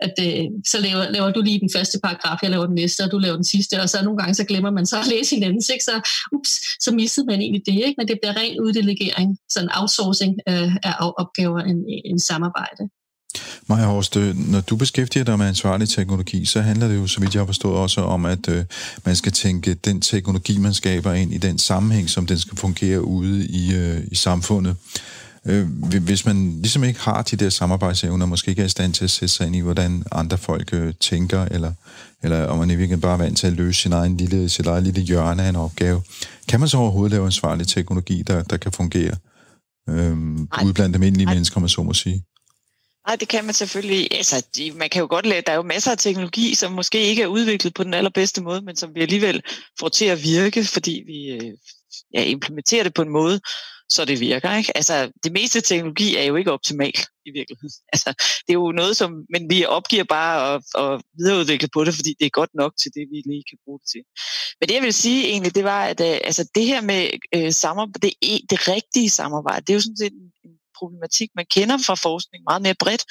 at 0.00 0.14
øh, 0.20 0.44
så 0.66 0.80
laver, 0.80 1.10
laver 1.10 1.30
du 1.30 1.40
lige 1.40 1.60
den 1.60 1.70
første 1.76 1.98
paragraf, 2.04 2.38
jeg 2.42 2.50
laver 2.50 2.66
den 2.66 2.74
næste, 2.74 3.04
og 3.04 3.10
du 3.12 3.18
laver 3.18 3.34
den 3.34 3.44
sidste, 3.44 3.80
og 3.80 3.88
så 3.88 4.04
nogle 4.04 4.18
gange 4.18 4.34
så 4.34 4.44
glemmer 4.44 4.70
man 4.70 4.86
så 4.86 4.98
at 4.98 5.06
læse 5.06 5.34
hinanden, 5.34 5.62
ikke? 5.72 5.84
så 5.84 6.10
ups, 6.32 6.50
så 6.84 6.90
missede 6.94 7.26
man 7.26 7.40
egentlig 7.40 7.62
det. 7.66 7.74
Ikke? 7.74 7.94
Men 7.98 8.08
det 8.08 8.18
bliver 8.22 8.36
ren 8.36 8.60
uddelegering, 8.60 9.38
sådan 9.48 9.70
outsourcing 9.80 10.34
øh, 10.48 10.76
af 10.82 10.94
opgaver 11.18 11.60
end, 11.60 11.84
end 12.04 12.18
samarbejde. 12.18 12.88
Maja 13.68 13.86
Horst, 13.86 14.16
når 14.34 14.60
du 14.60 14.76
beskæftiger 14.76 15.24
dig 15.24 15.38
med 15.38 15.46
ansvarlig 15.46 15.88
teknologi, 15.88 16.44
så 16.44 16.60
handler 16.60 16.88
det 16.88 16.96
jo, 16.96 17.06
så 17.06 17.20
vidt 17.20 17.34
jeg 17.34 17.40
har 17.40 17.46
forstået, 17.46 17.76
også 17.76 18.00
om, 18.00 18.24
at 18.24 18.48
øh, 18.48 18.64
man 19.04 19.16
skal 19.16 19.32
tænke 19.32 19.74
den 19.74 20.00
teknologi, 20.00 20.58
man 20.58 20.74
skaber 20.74 21.12
ind 21.12 21.34
i 21.34 21.38
den 21.38 21.58
sammenhæng, 21.58 22.10
som 22.10 22.26
den 22.26 22.38
skal 22.38 22.58
fungere 22.58 23.04
ude 23.04 23.46
i, 23.46 23.74
øh, 23.74 24.00
i 24.10 24.14
samfundet. 24.14 24.76
Øh, 25.46 25.68
hvis 26.02 26.26
man 26.26 26.52
ligesom 26.52 26.84
ikke 26.84 27.00
har 27.00 27.22
de 27.22 27.36
der 27.36 27.48
samarbejdsevner, 27.48 28.26
måske 28.26 28.48
ikke 28.48 28.62
er 28.62 28.66
i 28.66 28.68
stand 28.68 28.94
til 28.94 29.04
at 29.04 29.10
sætte 29.10 29.34
sig 29.34 29.46
ind 29.46 29.56
i, 29.56 29.60
hvordan 29.60 30.04
andre 30.12 30.38
folk 30.38 30.72
øh, 30.72 30.94
tænker, 31.00 31.44
eller, 31.50 31.72
eller 32.22 32.46
om 32.46 32.58
man 32.58 32.70
i 32.70 32.74
virkeligheden 32.74 33.00
bare 33.00 33.12
er 33.12 33.16
vant 33.16 33.38
til 33.38 33.46
at 33.46 33.52
løse 33.52 33.80
sin 33.80 33.92
egen 33.92 34.16
lille, 34.16 34.48
sit 34.48 34.66
eget 34.66 34.82
lille 34.82 35.00
hjørne 35.00 35.42
af 35.42 35.48
en 35.48 35.56
opgave, 35.56 36.02
kan 36.48 36.60
man 36.60 36.68
så 36.68 36.76
overhovedet 36.76 37.10
lave 37.10 37.26
ansvarlig 37.26 37.68
teknologi, 37.68 38.22
der, 38.26 38.42
der 38.42 38.56
kan 38.56 38.72
fungere 38.72 39.14
øh, 39.88 40.16
ude 40.64 40.74
blandt 40.74 40.96
almindelige 40.96 41.26
mennesker, 41.26 41.60
man 41.60 41.68
så 41.68 41.82
må 41.82 41.92
sige? 41.92 42.24
Nej, 43.06 43.16
det 43.16 43.28
kan 43.28 43.44
man 43.44 43.54
selvfølgelig. 43.54 44.08
Altså, 44.12 44.46
de, 44.56 44.70
man 44.70 44.90
kan 44.90 45.00
jo 45.00 45.06
godt 45.10 45.26
lade, 45.26 45.42
der 45.46 45.52
er 45.52 45.56
jo 45.56 45.62
masser 45.62 45.90
af 45.90 45.98
teknologi, 45.98 46.54
som 46.54 46.72
måske 46.72 47.00
ikke 47.00 47.22
er 47.22 47.26
udviklet 47.26 47.74
på 47.74 47.84
den 47.84 47.94
allerbedste 47.94 48.42
måde, 48.42 48.62
men 48.62 48.76
som 48.76 48.94
vi 48.94 49.00
alligevel 49.00 49.42
får 49.80 49.88
til 49.88 50.04
at 50.04 50.22
virke, 50.22 50.64
fordi 50.64 51.02
vi 51.06 51.30
øh, 51.30 51.52
ja, 52.14 52.24
implementerer 52.24 52.82
det 52.82 52.94
på 52.94 53.02
en 53.02 53.08
måde, 53.08 53.40
så 53.88 54.04
det 54.04 54.20
virker. 54.20 54.56
Ikke? 54.56 54.76
Altså, 54.76 55.12
det 55.24 55.32
meste 55.32 55.60
teknologi 55.60 56.16
er 56.16 56.24
jo 56.24 56.36
ikke 56.36 56.52
optimal 56.52 56.94
i 57.26 57.30
virkeligheden. 57.30 57.70
Altså, 57.94 58.10
det 58.44 58.50
er 58.50 58.60
jo 58.64 58.72
noget, 58.72 58.96
som, 58.96 59.10
men 59.30 59.50
vi 59.50 59.64
opgiver 59.64 60.04
bare 60.04 60.54
at, 60.54 60.62
at 60.82 61.02
videreudvikle 61.18 61.68
på 61.72 61.84
det, 61.84 61.94
fordi 61.94 62.14
det 62.20 62.26
er 62.26 62.38
godt 62.40 62.54
nok 62.54 62.72
til 62.82 62.90
det, 62.94 63.04
vi 63.10 63.16
lige 63.30 63.44
kan 63.50 63.58
bruge 63.64 63.78
det 63.78 63.88
til. 63.88 64.02
Men 64.60 64.68
det, 64.68 64.74
jeg 64.74 64.82
vil 64.82 64.94
sige 64.94 65.28
egentlig, 65.28 65.54
det 65.54 65.64
var, 65.64 65.84
at 65.84 66.00
øh, 66.00 66.18
altså, 66.24 66.48
det 66.54 66.66
her 66.66 66.80
med 66.80 67.02
øh, 67.34 67.52
samarbejde, 67.52 68.00
det, 68.02 68.12
det 68.50 68.68
rigtige 68.68 69.10
samarbejde, 69.10 69.64
det 69.66 69.70
er 69.72 69.78
jo 69.78 69.86
sådan 69.86 70.02
set 70.02 70.12
en, 70.12 70.28
en 70.44 70.56
problematik, 70.82 71.28
man 71.38 71.46
kender 71.56 71.78
fra 71.86 71.94
forskning 72.06 72.40
meget 72.50 72.62
mere 72.62 72.80
bredt 72.82 73.04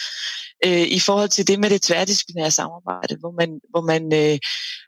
øh, 0.65 0.87
i 0.97 0.99
forhold 0.99 1.29
til 1.29 1.47
det 1.47 1.59
med 1.59 1.69
det 1.69 1.81
tværdisciplinære 1.81 2.51
samarbejde, 2.51 3.13
hvor 3.21 3.33
man, 3.39 3.49
hvor 3.71 3.83
man 3.91 4.03
øh, 4.21 4.37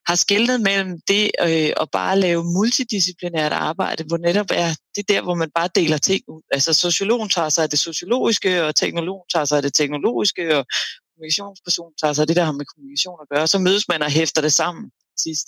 har 0.10 0.16
skældnet 0.16 0.62
mellem 0.62 0.92
det 1.08 1.32
øh, 1.48 1.72
at 1.82 1.88
bare 1.92 2.20
lave 2.20 2.44
multidisciplinært 2.44 3.54
arbejde, 3.70 4.04
hvor 4.08 4.18
netop 4.18 4.50
er 4.64 4.70
det 4.96 5.10
der, 5.10 5.22
hvor 5.22 5.36
man 5.36 5.52
bare 5.56 5.70
deler 5.76 5.98
ting 5.98 6.22
ud. 6.28 6.42
Altså 6.52 6.74
sociologen 6.74 7.30
tager 7.30 7.50
sig 7.50 7.64
af 7.64 7.70
det 7.70 7.80
sociologiske, 7.80 8.64
og 8.66 8.76
teknologen 8.76 9.28
tager 9.34 9.46
sig 9.46 9.58
af 9.58 9.64
det 9.64 9.74
teknologiske, 9.74 10.58
og 10.58 10.66
kommunikationspersonen 11.14 11.96
tager 12.02 12.14
sig 12.14 12.24
af 12.24 12.28
det, 12.28 12.36
der 12.36 12.44
har 12.44 12.52
med 12.52 12.66
kommunikation 12.66 13.20
at 13.22 13.30
gøre. 13.34 13.48
Så 13.48 13.60
mødes 13.60 13.88
man 13.88 14.02
og 14.02 14.12
hæfter 14.12 14.42
det 14.42 14.54
sammen 14.54 14.92
sidst. 15.18 15.48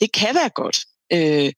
Det 0.00 0.12
kan 0.12 0.34
være 0.34 0.50
godt. 0.62 0.78
Øh, 1.12 1.52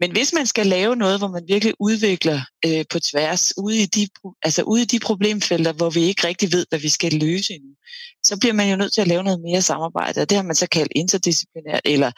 men 0.00 0.12
hvis 0.12 0.32
man 0.32 0.46
skal 0.46 0.66
lave 0.66 0.96
noget, 0.96 1.18
hvor 1.18 1.28
man 1.28 1.42
virkelig 1.48 1.74
udvikler 1.80 2.40
øh, 2.66 2.84
på 2.90 2.98
tværs, 3.00 3.52
ude 3.58 3.82
i, 3.82 3.86
de, 3.86 4.08
altså 4.42 4.62
ude 4.62 4.82
i 4.82 4.84
de 4.84 4.98
problemfelter, 4.98 5.72
hvor 5.72 5.90
vi 5.90 6.00
ikke 6.00 6.26
rigtig 6.26 6.52
ved, 6.52 6.66
hvad 6.68 6.78
vi 6.78 6.88
skal 6.88 7.12
løse 7.12 7.54
endnu, 7.54 7.74
så 8.24 8.38
bliver 8.40 8.52
man 8.52 8.70
jo 8.70 8.76
nødt 8.76 8.92
til 8.92 9.00
at 9.00 9.08
lave 9.08 9.22
noget 9.22 9.40
mere 9.40 9.62
samarbejde, 9.62 10.20
og 10.20 10.30
det 10.30 10.36
har 10.36 10.44
man 10.44 10.56
så 10.56 10.68
kaldt 10.68 10.92
interdisciplinært 10.94 11.80
eller 11.84 12.12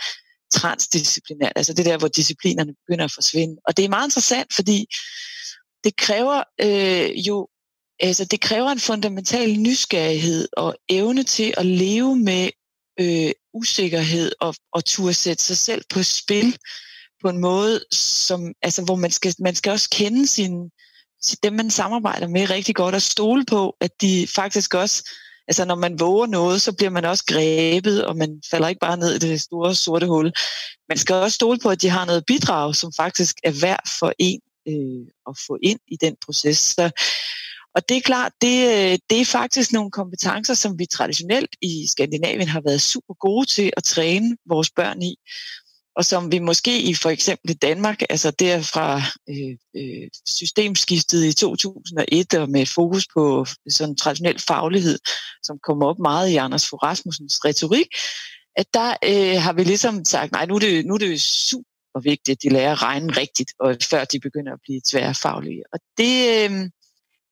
transdisciplinært, 0.52 1.52
altså 1.57 1.72
det 1.74 1.85
der, 1.85 1.98
hvor 1.98 2.09
disciplinerne 2.09 2.74
begynder 2.74 3.05
at 3.05 3.12
forsvinde. 3.14 3.57
Og 3.66 3.76
det 3.76 3.85
er 3.85 3.88
meget 3.88 4.07
interessant, 4.07 4.55
fordi 4.55 4.87
det 5.85 5.96
kræver 5.96 6.42
øh, 6.61 7.26
jo 7.28 7.48
altså 8.00 8.24
det 8.24 8.40
kræver 8.40 8.70
en 8.70 8.81
fundamental 8.81 9.61
nysgerrighed 9.61 10.48
og 10.57 10.74
evne 10.88 11.22
til 11.22 11.55
at 11.57 11.66
leve 11.66 12.16
med 12.16 12.50
øh, 13.00 13.33
usikkerhed 13.55 14.33
og, 14.40 14.55
og 14.72 14.85
turde 14.85 15.14
sætte 15.14 15.42
sig 15.42 15.59
selv 15.59 15.83
på 15.90 16.02
spil 16.02 16.57
på 17.22 17.28
en 17.28 17.38
måde, 17.38 17.81
som, 17.92 18.52
altså, 18.62 18.83
hvor 18.85 18.96
man 18.96 19.11
skal, 19.11 19.35
man 19.38 19.55
skal 19.55 19.72
også 19.72 19.88
kende 19.90 20.26
sin, 20.26 20.70
dem, 21.42 21.52
man 21.52 21.70
samarbejder 21.70 22.28
med 22.28 22.50
rigtig 22.50 22.74
godt 22.74 22.94
og 22.94 23.02
stole 23.02 23.44
på, 23.44 23.76
at 23.81 23.90
de 24.00 24.26
faktisk 24.35 24.74
også, 24.74 25.11
altså 25.48 25.64
når 25.64 25.74
man 25.74 26.00
våger 26.00 26.26
noget, 26.26 26.62
så 26.62 26.72
bliver 26.72 26.90
man 26.90 27.05
også 27.05 27.25
grebet, 27.27 28.04
og 28.04 28.16
man 28.16 28.42
falder 28.50 28.69
ikke 28.69 28.81
bare 28.81 28.96
ned 28.96 29.14
i 29.14 29.19
det 29.19 29.40
store 29.40 29.75
sorte 29.75 30.06
hul. 30.06 30.33
Man 30.88 30.98
skal 30.98 31.14
også 31.14 31.35
stole 31.35 31.58
på, 31.58 31.69
at 31.69 31.83
de 31.83 31.88
har 31.88 32.04
noget 32.04 32.27
bidrag, 32.27 32.77
som 32.77 32.92
faktisk 32.96 33.37
er 33.44 33.60
værd 33.60 33.90
for 33.98 34.12
en 34.19 34.40
øh, 34.69 35.06
at 35.29 35.37
få 35.46 35.58
ind 35.62 35.79
i 35.88 35.96
den 36.00 36.16
proces. 36.25 36.58
Så, 36.58 36.90
og 37.75 37.88
det 37.88 37.96
er 37.96 38.00
klart, 38.00 38.33
det, 38.40 38.56
øh, 38.68 38.98
det 39.10 39.20
er 39.20 39.25
faktisk 39.25 39.73
nogle 39.73 39.90
kompetencer, 39.90 40.54
som 40.54 40.79
vi 40.79 40.87
traditionelt 40.87 41.56
i 41.62 41.87
Skandinavien 41.90 42.48
har 42.48 42.62
været 42.66 42.83
super 42.83 43.14
gode 43.14 43.46
til 43.46 43.73
at 43.77 43.85
træne 43.85 44.37
vores 44.48 44.70
børn 44.70 45.02
i. 45.02 45.16
og 45.96 46.04
som 46.04 46.33
vi 46.33 46.38
måske 46.38 46.83
i 46.83 46.94
for 46.94 47.10
eksempel 47.10 47.50
i 47.50 47.54
Danmark, 47.54 48.02
altså 48.10 48.31
der 48.31 48.62
fra 48.62 49.02
øh, 49.29 49.56
øh, 49.77 50.08
systemskiftet 50.29 51.25
i 51.25 51.33
2001 51.33 52.35
og 52.35 52.50
med 52.50 52.66
fokus 52.66 53.06
på 53.14 53.46
sådan 53.68 53.96
traditionel 53.96 54.38
faglighed, 54.38 54.98
som 55.42 55.58
kommer 55.62 55.87
op 55.87 55.98
meget 55.98 56.29
i 56.29 56.37
Anders 56.37 56.68
Fogh 56.68 56.83
Rasmussens 56.83 57.44
retorik, 57.44 57.87
at 58.56 58.66
der 58.75 58.96
øh, 59.04 59.42
har 59.42 59.52
vi 59.52 59.64
ligesom 59.64 60.04
sagt, 60.04 60.33
nej, 60.33 60.46
nu 60.46 60.54
er 60.54 60.58
det, 60.58 60.87
nu 60.87 60.94
er 60.94 60.98
det 60.98 61.23
super 61.23 62.00
vigtigt, 62.00 62.37
at 62.37 62.42
de 62.42 62.48
lærer 62.48 62.73
at 62.73 62.83
regne 62.83 63.12
rigtigt, 63.12 63.50
og 63.60 63.77
før 63.90 64.04
de 64.04 64.20
begynder 64.20 64.52
at 64.52 64.60
blive 64.62 64.81
tværfaglige. 64.90 65.62
Og 65.73 65.79
det, 65.98 66.50
øh, 66.50 66.70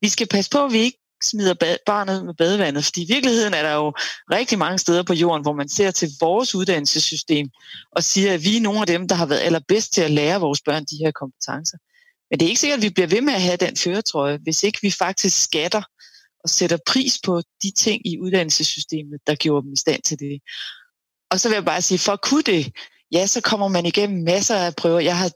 vi 0.00 0.08
skal 0.08 0.26
passe 0.26 0.50
på, 0.50 0.64
at 0.64 0.72
vi 0.72 0.78
ikke 0.78 0.98
smider 1.24 1.54
barnet 1.86 2.24
med 2.24 2.34
badevandet, 2.34 2.84
fordi 2.84 3.02
i 3.02 3.06
virkeligheden 3.08 3.54
er 3.54 3.62
der 3.62 3.74
jo 3.74 3.92
rigtig 4.32 4.58
mange 4.58 4.78
steder 4.78 5.02
på 5.02 5.14
jorden, 5.14 5.42
hvor 5.42 5.52
man 5.52 5.68
ser 5.68 5.90
til 5.90 6.08
vores 6.20 6.54
uddannelsessystem 6.54 7.48
og 7.92 8.04
siger, 8.04 8.34
at 8.34 8.44
vi 8.44 8.56
er 8.56 8.60
nogle 8.60 8.80
af 8.80 8.86
dem, 8.86 9.08
der 9.08 9.14
har 9.14 9.26
været 9.26 9.40
allerbedst 9.40 9.92
til 9.92 10.02
at 10.02 10.10
lære 10.10 10.40
vores 10.40 10.60
børn 10.60 10.84
de 10.84 10.96
her 11.04 11.10
kompetencer. 11.10 11.78
Men 12.30 12.40
det 12.40 12.46
er 12.46 12.48
ikke 12.48 12.60
sikkert, 12.60 12.78
at 12.78 12.82
vi 12.82 12.90
bliver 12.90 13.06
ved 13.06 13.20
med 13.20 13.32
at 13.32 13.42
have 13.42 13.56
den 13.56 13.76
føretrøje, 13.76 14.38
hvis 14.42 14.62
ikke 14.62 14.78
vi 14.82 14.90
faktisk 14.90 15.42
skatter 15.42 15.82
og 16.44 16.50
sætter 16.50 16.78
pris 16.86 17.18
på 17.24 17.42
de 17.62 17.70
ting 17.76 18.06
i 18.06 18.20
uddannelsessystemet, 18.20 19.20
der 19.26 19.34
gjorde 19.34 19.64
dem 19.64 19.72
i 19.72 19.76
stand 19.76 20.02
til 20.02 20.18
det. 20.18 20.40
Og 21.30 21.40
så 21.40 21.48
vil 21.48 21.54
jeg 21.54 21.64
bare 21.64 21.82
sige, 21.82 21.98
for 21.98 22.12
at 22.12 22.22
kunne 22.22 22.42
det, 22.42 22.72
ja, 23.12 23.26
så 23.26 23.40
kommer 23.40 23.68
man 23.68 23.86
igennem 23.86 24.24
masser 24.24 24.56
af 24.56 24.76
prøver. 24.76 25.00
Jeg 25.00 25.18
har, 25.18 25.30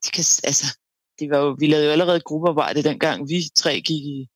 altså, 0.44 0.76
det 1.18 1.30
var 1.30 1.38
jo, 1.38 1.56
vi 1.58 1.66
lavede 1.66 1.86
jo 1.86 1.92
allerede 1.92 2.20
gruppearbejde 2.20 2.82
dengang 2.82 3.28
vi 3.28 3.42
tre 3.56 3.80
gik 3.80 4.04
i 4.04 4.28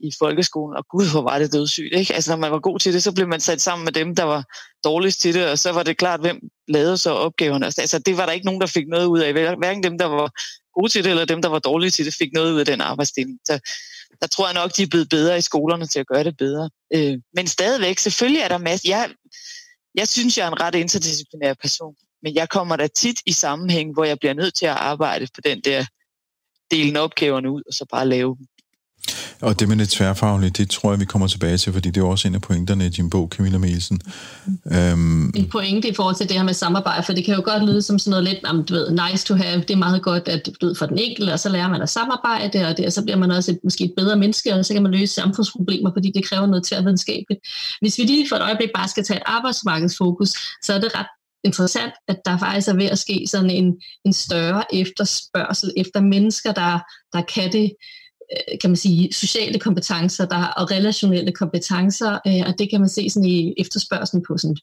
i 0.00 0.10
folkeskolen, 0.18 0.76
og 0.76 0.84
gud, 0.88 1.10
hvor 1.12 1.22
var 1.22 1.38
det 1.38 1.52
dødssygt. 1.52 1.94
Ikke? 1.94 2.14
Altså, 2.14 2.30
når 2.30 2.36
man 2.36 2.50
var 2.50 2.58
god 2.58 2.78
til 2.78 2.94
det, 2.94 3.02
så 3.02 3.12
blev 3.12 3.28
man 3.28 3.40
sat 3.40 3.60
sammen 3.60 3.84
med 3.84 3.92
dem, 3.92 4.14
der 4.14 4.24
var 4.24 4.44
dårligst 4.84 5.20
til 5.20 5.34
det, 5.34 5.46
og 5.48 5.58
så 5.58 5.72
var 5.72 5.82
det 5.82 5.96
klart, 5.96 6.20
hvem 6.20 6.40
lavede 6.68 6.98
så 6.98 7.10
opgaverne. 7.10 7.64
Altså, 7.64 7.80
altså 7.80 7.98
det 7.98 8.16
var 8.16 8.26
der 8.26 8.32
ikke 8.32 8.46
nogen, 8.46 8.60
der 8.60 8.66
fik 8.66 8.88
noget 8.88 9.06
ud 9.06 9.18
af. 9.20 9.32
Hverken 9.32 9.82
dem, 9.82 9.98
der 9.98 10.06
var 10.06 10.30
gode 10.80 10.92
til 10.92 11.04
det, 11.04 11.10
eller 11.10 11.24
dem, 11.24 11.42
der 11.42 11.48
var 11.48 11.58
dårlige 11.58 11.90
til 11.90 12.04
det, 12.04 12.14
fik 12.14 12.32
noget 12.32 12.52
ud 12.52 12.60
af 12.60 12.66
den 12.66 12.80
arbejdsdeling. 12.80 13.38
Så 13.44 13.60
der 14.20 14.26
tror 14.26 14.46
jeg 14.46 14.54
nok, 14.54 14.76
de 14.76 14.82
er 14.82 14.86
blevet 14.86 15.08
bedre 15.08 15.38
i 15.38 15.40
skolerne 15.40 15.86
til 15.86 16.00
at 16.00 16.06
gøre 16.06 16.24
det 16.24 16.36
bedre. 16.36 16.70
Øh, 16.94 17.18
men 17.36 17.46
stadigvæk, 17.46 17.98
selvfølgelig 17.98 18.40
er 18.40 18.48
der 18.48 18.58
masser. 18.58 18.88
Jeg, 18.88 19.10
jeg 19.94 20.08
synes, 20.08 20.38
jeg 20.38 20.46
er 20.46 20.50
en 20.50 20.60
ret 20.60 20.74
interdisciplinær 20.74 21.54
person, 21.54 21.94
men 22.22 22.34
jeg 22.34 22.48
kommer 22.48 22.76
da 22.76 22.86
tit 22.86 23.20
i 23.26 23.32
sammenhæng, 23.32 23.92
hvor 23.92 24.04
jeg 24.04 24.18
bliver 24.18 24.34
nødt 24.34 24.54
til 24.54 24.66
at 24.66 24.76
arbejde 24.76 25.26
på 25.34 25.40
den 25.40 25.60
der 25.60 25.84
delen 26.70 26.96
opgaverne 26.96 27.50
ud, 27.50 27.62
og 27.66 27.74
så 27.74 27.86
bare 27.90 28.08
lave 28.08 28.36
dem. 28.38 28.46
Og 29.40 29.60
det 29.60 29.68
med 29.68 29.76
det 29.76 29.88
tværfaglige, 29.88 30.50
det 30.50 30.70
tror 30.70 30.92
jeg, 30.92 31.00
vi 31.00 31.04
kommer 31.04 31.28
tilbage 31.28 31.56
til, 31.56 31.72
fordi 31.72 31.90
det 31.90 32.00
er 32.00 32.04
også 32.04 32.28
en 32.28 32.34
af 32.34 32.40
pointerne 32.40 32.86
i 32.86 32.88
din 32.88 33.10
bog, 33.10 33.28
Camilla 33.36 33.58
Mielsen. 33.58 34.00
Øhm. 34.72 35.32
En 35.36 35.48
pointe 35.50 35.88
i 35.88 35.94
forhold 35.94 36.16
til 36.16 36.28
det 36.28 36.36
her 36.36 36.42
med 36.42 36.54
samarbejde, 36.54 37.02
for 37.02 37.12
det 37.12 37.24
kan 37.24 37.34
jo 37.34 37.42
godt 37.44 37.64
lyde 37.64 37.82
som 37.82 37.98
sådan 37.98 38.10
noget 38.10 38.24
lidt, 38.24 38.44
om, 38.44 38.64
du 38.64 38.74
ved, 38.74 38.90
nice 39.10 39.26
to 39.26 39.34
have, 39.34 39.60
det 39.60 39.70
er 39.70 39.76
meget 39.76 40.02
godt 40.02 40.28
at, 40.28 40.46
du 40.60 40.66
ved, 40.66 40.74
for 40.74 40.86
den 40.86 40.98
enkelte, 40.98 41.32
og 41.32 41.40
så 41.40 41.48
lærer 41.48 41.68
man 41.68 41.82
at 41.82 41.88
samarbejde, 41.88 42.68
og, 42.68 42.76
det, 42.76 42.86
og 42.86 42.92
så 42.92 43.02
bliver 43.02 43.18
man 43.18 43.30
også 43.30 43.50
et, 43.50 43.58
måske 43.64 43.84
et 43.84 43.92
bedre 43.96 44.16
menneske, 44.16 44.54
og 44.54 44.64
så 44.64 44.72
kan 44.72 44.82
man 44.82 44.92
løse 44.92 45.14
samfundsproblemer, 45.14 45.90
fordi 45.92 46.12
det 46.14 46.24
kræver 46.24 46.46
noget 46.46 46.64
tværvidenskabeligt. 46.64 47.40
Hvis 47.80 47.98
vi 47.98 48.02
lige 48.02 48.28
for 48.28 48.36
et 48.36 48.42
øjeblik 48.42 48.68
bare 48.74 48.88
skal 48.88 49.04
tage 49.04 49.16
et 49.16 49.22
arbejdsmarkedsfokus, 49.26 50.30
så 50.62 50.72
er 50.72 50.80
det 50.80 50.94
ret 50.94 51.06
interessant, 51.44 51.92
at 52.08 52.16
der 52.24 52.38
faktisk 52.38 52.68
er 52.68 52.74
ved 52.74 52.86
at 52.86 52.98
ske 52.98 53.24
sådan 53.26 53.50
en, 53.50 53.76
en 54.04 54.12
større 54.12 54.74
efterspørgsel 54.74 55.72
efter 55.76 56.00
mennesker, 56.00 56.52
der, 56.52 56.78
der 57.12 57.22
kan 57.22 57.52
det 57.52 57.72
Øh, 58.32 58.58
kan 58.60 58.70
man 58.70 58.76
sige, 58.76 59.12
sociale 59.12 59.58
kompetencer 59.58 60.26
der, 60.26 60.44
og 60.46 60.70
relationelle 60.70 61.32
kompetencer, 61.32 62.18
øh, 62.26 62.42
og 62.46 62.58
det 62.58 62.70
kan 62.70 62.80
man 62.80 62.88
se 62.88 63.10
sådan 63.10 63.28
i 63.28 63.54
efterspørgselen 63.58 64.24
på 64.28 64.38
sådan 64.38 64.56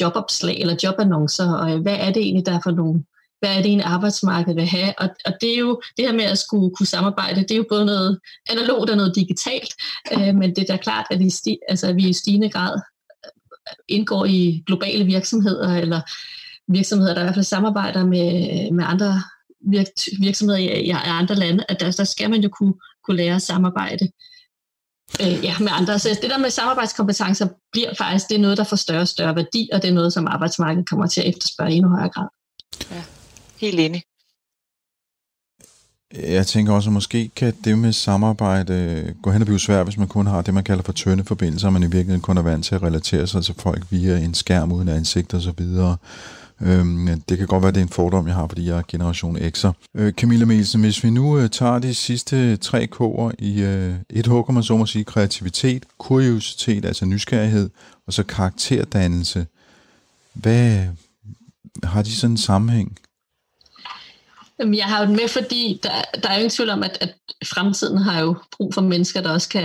jobopslag 0.00 0.60
eller 0.60 0.76
jobannoncer, 0.84 1.52
og 1.52 1.72
øh, 1.72 1.80
hvad 1.80 1.96
er 1.96 2.12
det 2.12 2.22
egentlig, 2.22 2.46
der 2.46 2.52
er 2.52 2.60
for 2.64 2.70
nogle 2.70 3.04
hvad 3.40 3.56
er 3.56 3.62
det 3.62 3.72
en 3.72 3.80
arbejdsmarked 3.80 4.54
vil 4.54 4.66
have, 4.66 4.94
og, 4.98 5.08
og 5.26 5.32
det 5.40 5.54
er 5.54 5.58
jo 5.58 5.80
det 5.96 6.04
her 6.04 6.12
med 6.12 6.24
at 6.24 6.38
skulle 6.38 6.76
kunne 6.76 6.86
samarbejde, 6.86 7.42
det 7.42 7.50
er 7.50 7.56
jo 7.56 7.66
både 7.68 7.86
noget 7.86 8.18
analogt 8.50 8.90
og 8.90 8.96
noget 8.96 9.16
digitalt, 9.16 9.72
øh, 10.12 10.34
men 10.34 10.56
det 10.56 10.58
er 10.58 10.74
da 10.74 10.76
klart, 10.76 11.06
at, 11.10 11.20
i 11.20 11.30
sti, 11.30 11.58
altså, 11.68 11.86
at 11.86 11.96
vi 11.96 12.08
i 12.08 12.12
stigende 12.12 12.50
grad 12.50 12.80
øh, 13.24 13.72
indgår 13.88 14.24
i 14.24 14.62
globale 14.66 15.04
virksomheder, 15.04 15.74
eller 15.74 16.00
virksomheder, 16.68 17.14
der 17.14 17.20
i 17.20 17.24
hvert 17.24 17.34
fald 17.34 17.44
samarbejder 17.44 18.04
med, 18.04 18.70
med 18.70 18.84
andre 18.86 19.22
virksomheder 20.20 20.58
i, 20.58 20.84
i 20.84 20.90
andre 20.90 21.34
lande, 21.34 21.64
at 21.68 21.80
der, 21.80 21.90
der 21.90 22.04
skal 22.04 22.30
man 22.30 22.40
jo 22.40 22.48
kunne 22.48 22.74
kunne 23.08 23.16
lære 23.16 23.34
at 23.34 23.42
samarbejde 23.42 24.04
øh, 25.22 25.44
ja, 25.44 25.54
med 25.58 25.72
andre. 25.72 25.98
Så 25.98 26.08
det 26.22 26.30
der 26.30 26.38
med 26.38 26.50
samarbejdskompetencer 26.50 27.48
bliver 27.72 27.94
faktisk 27.98 28.28
det 28.28 28.36
er 28.36 28.40
noget, 28.40 28.58
der 28.58 28.64
får 28.64 28.76
større 28.76 29.00
og 29.00 29.08
større 29.08 29.36
værdi, 29.36 29.70
og 29.72 29.82
det 29.82 29.88
er 29.90 29.94
noget, 29.94 30.12
som 30.12 30.26
arbejdsmarkedet 30.26 30.88
kommer 30.88 31.06
til 31.06 31.20
at 31.20 31.28
efterspørge 31.28 31.72
i 31.72 31.76
endnu 31.76 31.90
højere 31.90 32.08
grad. 32.08 32.28
Ja, 32.90 33.02
helt 33.60 33.80
enig. 33.80 34.02
Jeg 36.14 36.46
tænker 36.46 36.72
også, 36.72 36.88
at 36.88 36.92
måske 36.92 37.30
kan 37.36 37.54
det 37.64 37.78
med 37.78 37.92
samarbejde 37.92 39.14
gå 39.22 39.30
hen 39.30 39.42
og 39.42 39.46
blive 39.46 39.60
svært, 39.60 39.86
hvis 39.86 39.98
man 39.98 40.08
kun 40.08 40.26
har 40.26 40.42
det, 40.42 40.54
man 40.54 40.64
kalder 40.64 40.82
for 40.82 40.92
tynde 40.92 41.24
forbindelser, 41.24 41.66
og 41.66 41.72
man 41.72 41.82
i 41.82 41.86
virkeligheden 41.86 42.20
kun 42.20 42.38
er 42.38 42.42
vant 42.42 42.64
til 42.64 42.74
at 42.74 42.82
relatere 42.82 43.26
sig 43.26 43.44
til 43.44 43.54
folk 43.58 43.82
via 43.90 44.18
en 44.18 44.34
skærm 44.34 44.72
uden 44.72 44.88
ansigt 44.88 45.34
og 45.34 45.42
så 45.42 45.52
videre. 45.58 45.96
Øhm, 46.60 47.20
det 47.28 47.38
kan 47.38 47.46
godt 47.46 47.62
være, 47.62 47.72
det 47.72 47.78
er 47.78 47.82
en 47.82 47.88
fordom, 47.88 48.26
jeg 48.26 48.34
har, 48.34 48.46
fordi 48.46 48.68
jeg 48.68 48.78
er 48.78 48.82
generation 48.88 49.36
X'er. 49.36 49.72
Øh, 49.94 50.12
Camilla 50.12 50.44
Mielsen, 50.44 50.80
hvis 50.80 51.04
vi 51.04 51.10
nu 51.10 51.38
øh, 51.38 51.50
tager 51.50 51.78
de 51.78 51.94
sidste 51.94 52.56
tre 52.56 52.88
K'er 52.94 53.30
i 53.38 53.62
øh, 53.62 53.94
et 54.10 54.26
H, 54.26 54.30
kan 54.30 54.54
man 54.54 54.62
så 54.62 54.76
må 54.76 54.86
sige, 54.86 55.04
kreativitet, 55.04 55.84
kuriositet, 55.98 56.84
altså 56.84 57.04
nysgerrighed, 57.04 57.70
og 58.06 58.12
så 58.12 58.22
karakterdannelse. 58.22 59.46
Hvad 60.32 60.86
har 61.84 62.02
de 62.02 62.12
sådan 62.12 62.30
en 62.30 62.36
sammenhæng? 62.36 62.98
Jeg 64.58 64.84
har 64.84 65.00
jo 65.00 65.06
den 65.06 65.16
med, 65.16 65.28
fordi 65.28 65.80
der, 65.82 65.90
der 66.22 66.28
er 66.28 66.34
jo 66.34 66.38
ingen 66.38 66.50
tvivl 66.50 66.70
om, 66.70 66.82
at, 66.82 66.98
at 67.00 67.14
fremtiden 67.46 67.98
har 67.98 68.20
jo 68.20 68.36
brug 68.56 68.74
for 68.74 68.80
mennesker, 68.80 69.20
der 69.20 69.30
også 69.30 69.48
kan, 69.48 69.64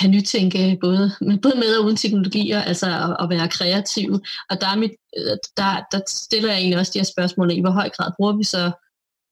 kan 0.00 0.10
nytænke 0.10 0.78
både, 0.80 1.12
både 1.42 1.54
med 1.56 1.76
og 1.78 1.84
uden 1.84 1.96
teknologier, 1.96 2.62
altså 2.62 2.86
at, 2.86 3.24
at 3.24 3.30
være 3.30 3.48
kreative. 3.48 4.20
Og 4.50 4.60
der, 4.60 4.66
er 4.66 4.76
mit, 4.76 4.90
der, 5.56 5.86
der 5.92 6.00
stiller 6.08 6.48
jeg 6.48 6.58
egentlig 6.58 6.78
også 6.78 6.92
de 6.94 6.98
her 6.98 7.04
spørgsmål 7.04 7.50
i, 7.50 7.60
hvor 7.60 7.70
høj 7.70 7.88
grad 7.88 8.12
bruger 8.16 8.36
vi 8.36 8.44
så 8.44 8.70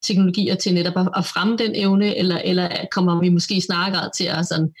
teknologier 0.03 0.55
til 0.55 0.73
netop 0.73 0.97
at, 0.97 1.09
at 1.17 1.25
fremme 1.25 1.57
den 1.57 1.75
evne, 1.75 2.17
eller, 2.17 2.37
eller 2.37 2.69
kommer 2.91 3.21
vi 3.21 3.29
måske 3.29 3.61
snarere 3.61 3.95
grad 3.95 4.09
til 4.15 4.25
at 4.25 4.47
sådan, 4.47 4.73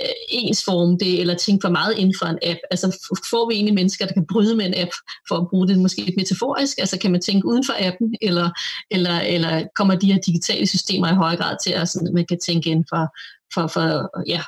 øh, 0.00 0.08
ensforme 0.28 0.98
det, 0.98 1.20
eller 1.20 1.34
tænke 1.34 1.64
for 1.64 1.70
meget 1.70 1.98
inden 1.98 2.14
for 2.18 2.26
en 2.26 2.38
app. 2.42 2.58
Altså 2.70 3.08
får 3.30 3.48
vi 3.48 3.54
egentlig 3.54 3.74
mennesker, 3.74 4.06
der 4.06 4.14
kan 4.14 4.26
bryde 4.26 4.56
med 4.56 4.66
en 4.66 4.74
app, 4.76 4.90
for 5.28 5.36
at 5.36 5.48
bruge 5.50 5.68
det 5.68 5.78
måske 5.78 6.02
lidt 6.02 6.16
metaforisk? 6.16 6.78
Altså 6.78 6.98
kan 6.98 7.12
man 7.12 7.20
tænke 7.20 7.46
uden 7.46 7.64
for 7.64 7.74
appen, 7.78 8.14
eller, 8.20 8.50
eller, 8.90 9.20
eller 9.20 9.66
kommer 9.76 9.94
de 9.94 10.12
her 10.12 10.20
digitale 10.20 10.66
systemer 10.66 11.12
i 11.12 11.14
høj 11.14 11.36
grad 11.36 11.56
til, 11.64 11.72
at 11.72 11.88
sådan, 11.88 12.14
man 12.14 12.26
kan 12.26 12.38
tænke 12.38 12.70
inden 12.70 12.86
for, 12.88 13.16
for, 13.54 13.66
for, 13.66 14.10
ja, 14.26 14.42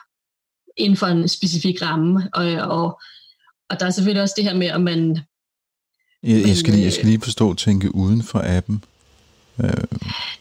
inden 0.77 0.97
for 0.97 1.07
en 1.07 1.29
specifik 1.29 1.83
ramme? 1.83 2.29
Og, 2.35 2.45
og, 2.45 3.01
og 3.71 3.81
der 3.81 3.87
er 3.87 3.91
selvfølgelig 3.91 4.23
også 4.23 4.35
det 4.37 4.45
her 4.45 4.55
med, 4.55 4.67
at 4.67 4.81
man... 4.81 5.19
Jeg, 6.23 6.47
jeg, 6.47 6.57
skal, 6.57 6.73
lige, 6.75 6.85
jeg 6.85 6.93
skal 6.93 7.07
lige 7.07 7.21
forstå 7.21 7.51
at 7.51 7.57
tænke 7.57 7.95
uden 7.95 8.23
for 8.23 8.43
appen. 8.45 8.85
Øh. 9.65 9.85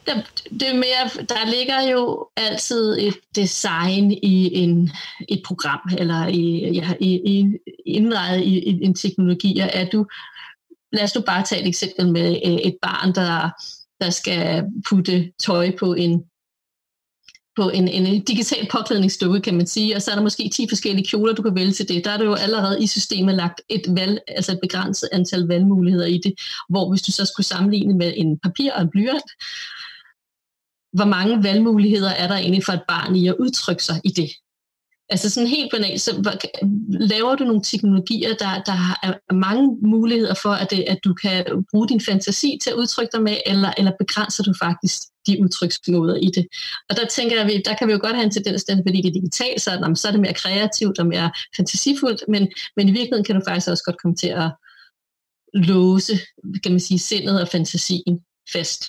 Der, 0.05 0.21
det 0.49 0.69
er 0.69 0.73
mere, 0.73 1.25
der 1.29 1.51
ligger 1.51 1.81
jo 1.91 2.29
altid 2.35 2.97
et 2.99 3.15
design 3.35 4.11
i 4.11 4.55
en, 4.55 4.91
et 5.29 5.41
program, 5.45 5.79
eller 5.97 6.27
i, 6.27 6.71
ja, 6.73 6.93
i, 6.99 7.21
i, 7.25 7.45
indrejet 7.85 8.41
i, 8.41 8.59
i 8.59 8.85
en 8.85 8.95
teknologi. 8.95 9.59
Er 9.59 9.89
du, 9.89 10.05
lad 10.91 11.03
os 11.03 11.15
nu 11.15 11.21
bare 11.21 11.43
tage 11.43 11.61
et 11.61 11.67
eksempel 11.67 12.11
med 12.11 12.29
øh, 12.45 12.53
et 12.53 12.77
barn, 12.81 13.15
der, 13.15 13.49
der 14.01 14.09
skal 14.09 14.63
putte 14.89 15.31
tøj 15.45 15.71
på 15.79 15.93
en 15.93 16.23
på 17.57 17.69
en, 17.69 17.87
en 17.87 18.23
digital 18.23 18.67
påklædningsdukke, 18.71 19.41
kan 19.41 19.55
man 19.57 19.67
sige, 19.67 19.95
og 19.95 20.01
så 20.01 20.11
er 20.11 20.15
der 20.15 20.23
måske 20.23 20.49
10 20.49 20.65
forskellige 20.69 21.07
kjoler, 21.07 21.33
du 21.33 21.41
kan 21.41 21.55
vælge 21.55 21.71
til 21.71 21.89
det. 21.89 22.05
Der 22.05 22.11
er 22.11 22.17
det 22.17 22.25
jo 22.25 22.33
allerede 22.33 22.83
i 22.83 22.87
systemet 22.87 23.35
lagt 23.35 23.61
et, 23.69 23.81
valg, 23.87 24.19
altså 24.27 24.51
et 24.51 24.59
begrænset 24.61 25.09
antal 25.11 25.41
valgmuligheder 25.41 26.05
i 26.05 26.21
det, 26.23 26.33
hvor 26.69 26.89
hvis 26.89 27.01
du 27.01 27.11
så 27.11 27.25
skulle 27.25 27.45
sammenligne 27.45 27.93
med 27.93 28.13
en 28.17 28.39
papir 28.39 28.71
og 28.73 28.81
en 28.81 28.89
blyant, 28.89 29.31
hvor 30.93 31.05
mange 31.05 31.43
valgmuligheder 31.43 32.09
er 32.09 32.27
der 32.27 32.35
egentlig 32.35 32.65
for 32.65 32.73
et 32.73 32.83
barn 32.87 33.15
i 33.15 33.27
at 33.27 33.35
udtrykke 33.39 33.83
sig 33.83 34.01
i 34.03 34.09
det? 34.09 34.29
Altså 35.09 35.29
sådan 35.29 35.49
helt 35.49 35.71
banalt, 35.71 36.01
så 36.01 36.37
laver 36.89 37.35
du 37.35 37.43
nogle 37.43 37.61
teknologier, 37.63 38.33
der, 38.33 38.63
der 38.63 38.71
har 38.71 39.33
mange 39.33 39.77
muligheder 39.81 40.33
for, 40.41 40.49
at, 40.49 40.71
det, 40.71 40.83
at 40.87 40.99
du 41.03 41.13
kan 41.13 41.65
bruge 41.71 41.87
din 41.87 42.01
fantasi 42.01 42.59
til 42.63 42.69
at 42.69 42.75
udtrykke 42.75 43.11
dig 43.13 43.21
med, 43.21 43.37
eller, 43.45 43.73
eller 43.77 43.91
begrænser 43.99 44.43
du 44.43 44.53
faktisk 44.61 45.01
de 45.27 45.43
udtryksmåder 45.43 46.15
i 46.15 46.29
det. 46.35 46.47
Og 46.89 46.97
der 46.97 47.05
tænker 47.07 47.35
jeg, 47.35 47.55
at 47.55 47.61
der 47.65 47.75
kan 47.75 47.87
vi 47.87 47.93
jo 47.93 47.99
godt 48.01 48.15
have 48.15 48.25
en 48.25 48.31
tendens 48.31 48.63
til, 48.63 48.83
fordi 48.87 49.01
det 49.01 49.09
er 49.09 49.13
digitalt, 49.13 49.61
så, 49.61 49.91
så 49.95 50.07
er 50.07 50.11
det 50.11 50.21
mere 50.21 50.33
kreativt 50.33 50.99
og 50.99 51.07
mere 51.07 51.31
fantasifuldt, 51.57 52.23
men, 52.27 52.47
men 52.75 52.87
i 52.87 52.91
virkeligheden 52.91 53.23
kan 53.23 53.35
du 53.35 53.41
faktisk 53.47 53.67
også 53.67 53.83
godt 53.83 54.01
komme 54.01 54.15
til 54.15 54.27
at 54.27 54.51
låse, 55.53 56.19
kan 56.63 56.71
man 56.71 56.79
sige, 56.79 56.99
sindet 56.99 57.41
og 57.41 57.47
fantasien 57.47 58.19
fast. 58.53 58.83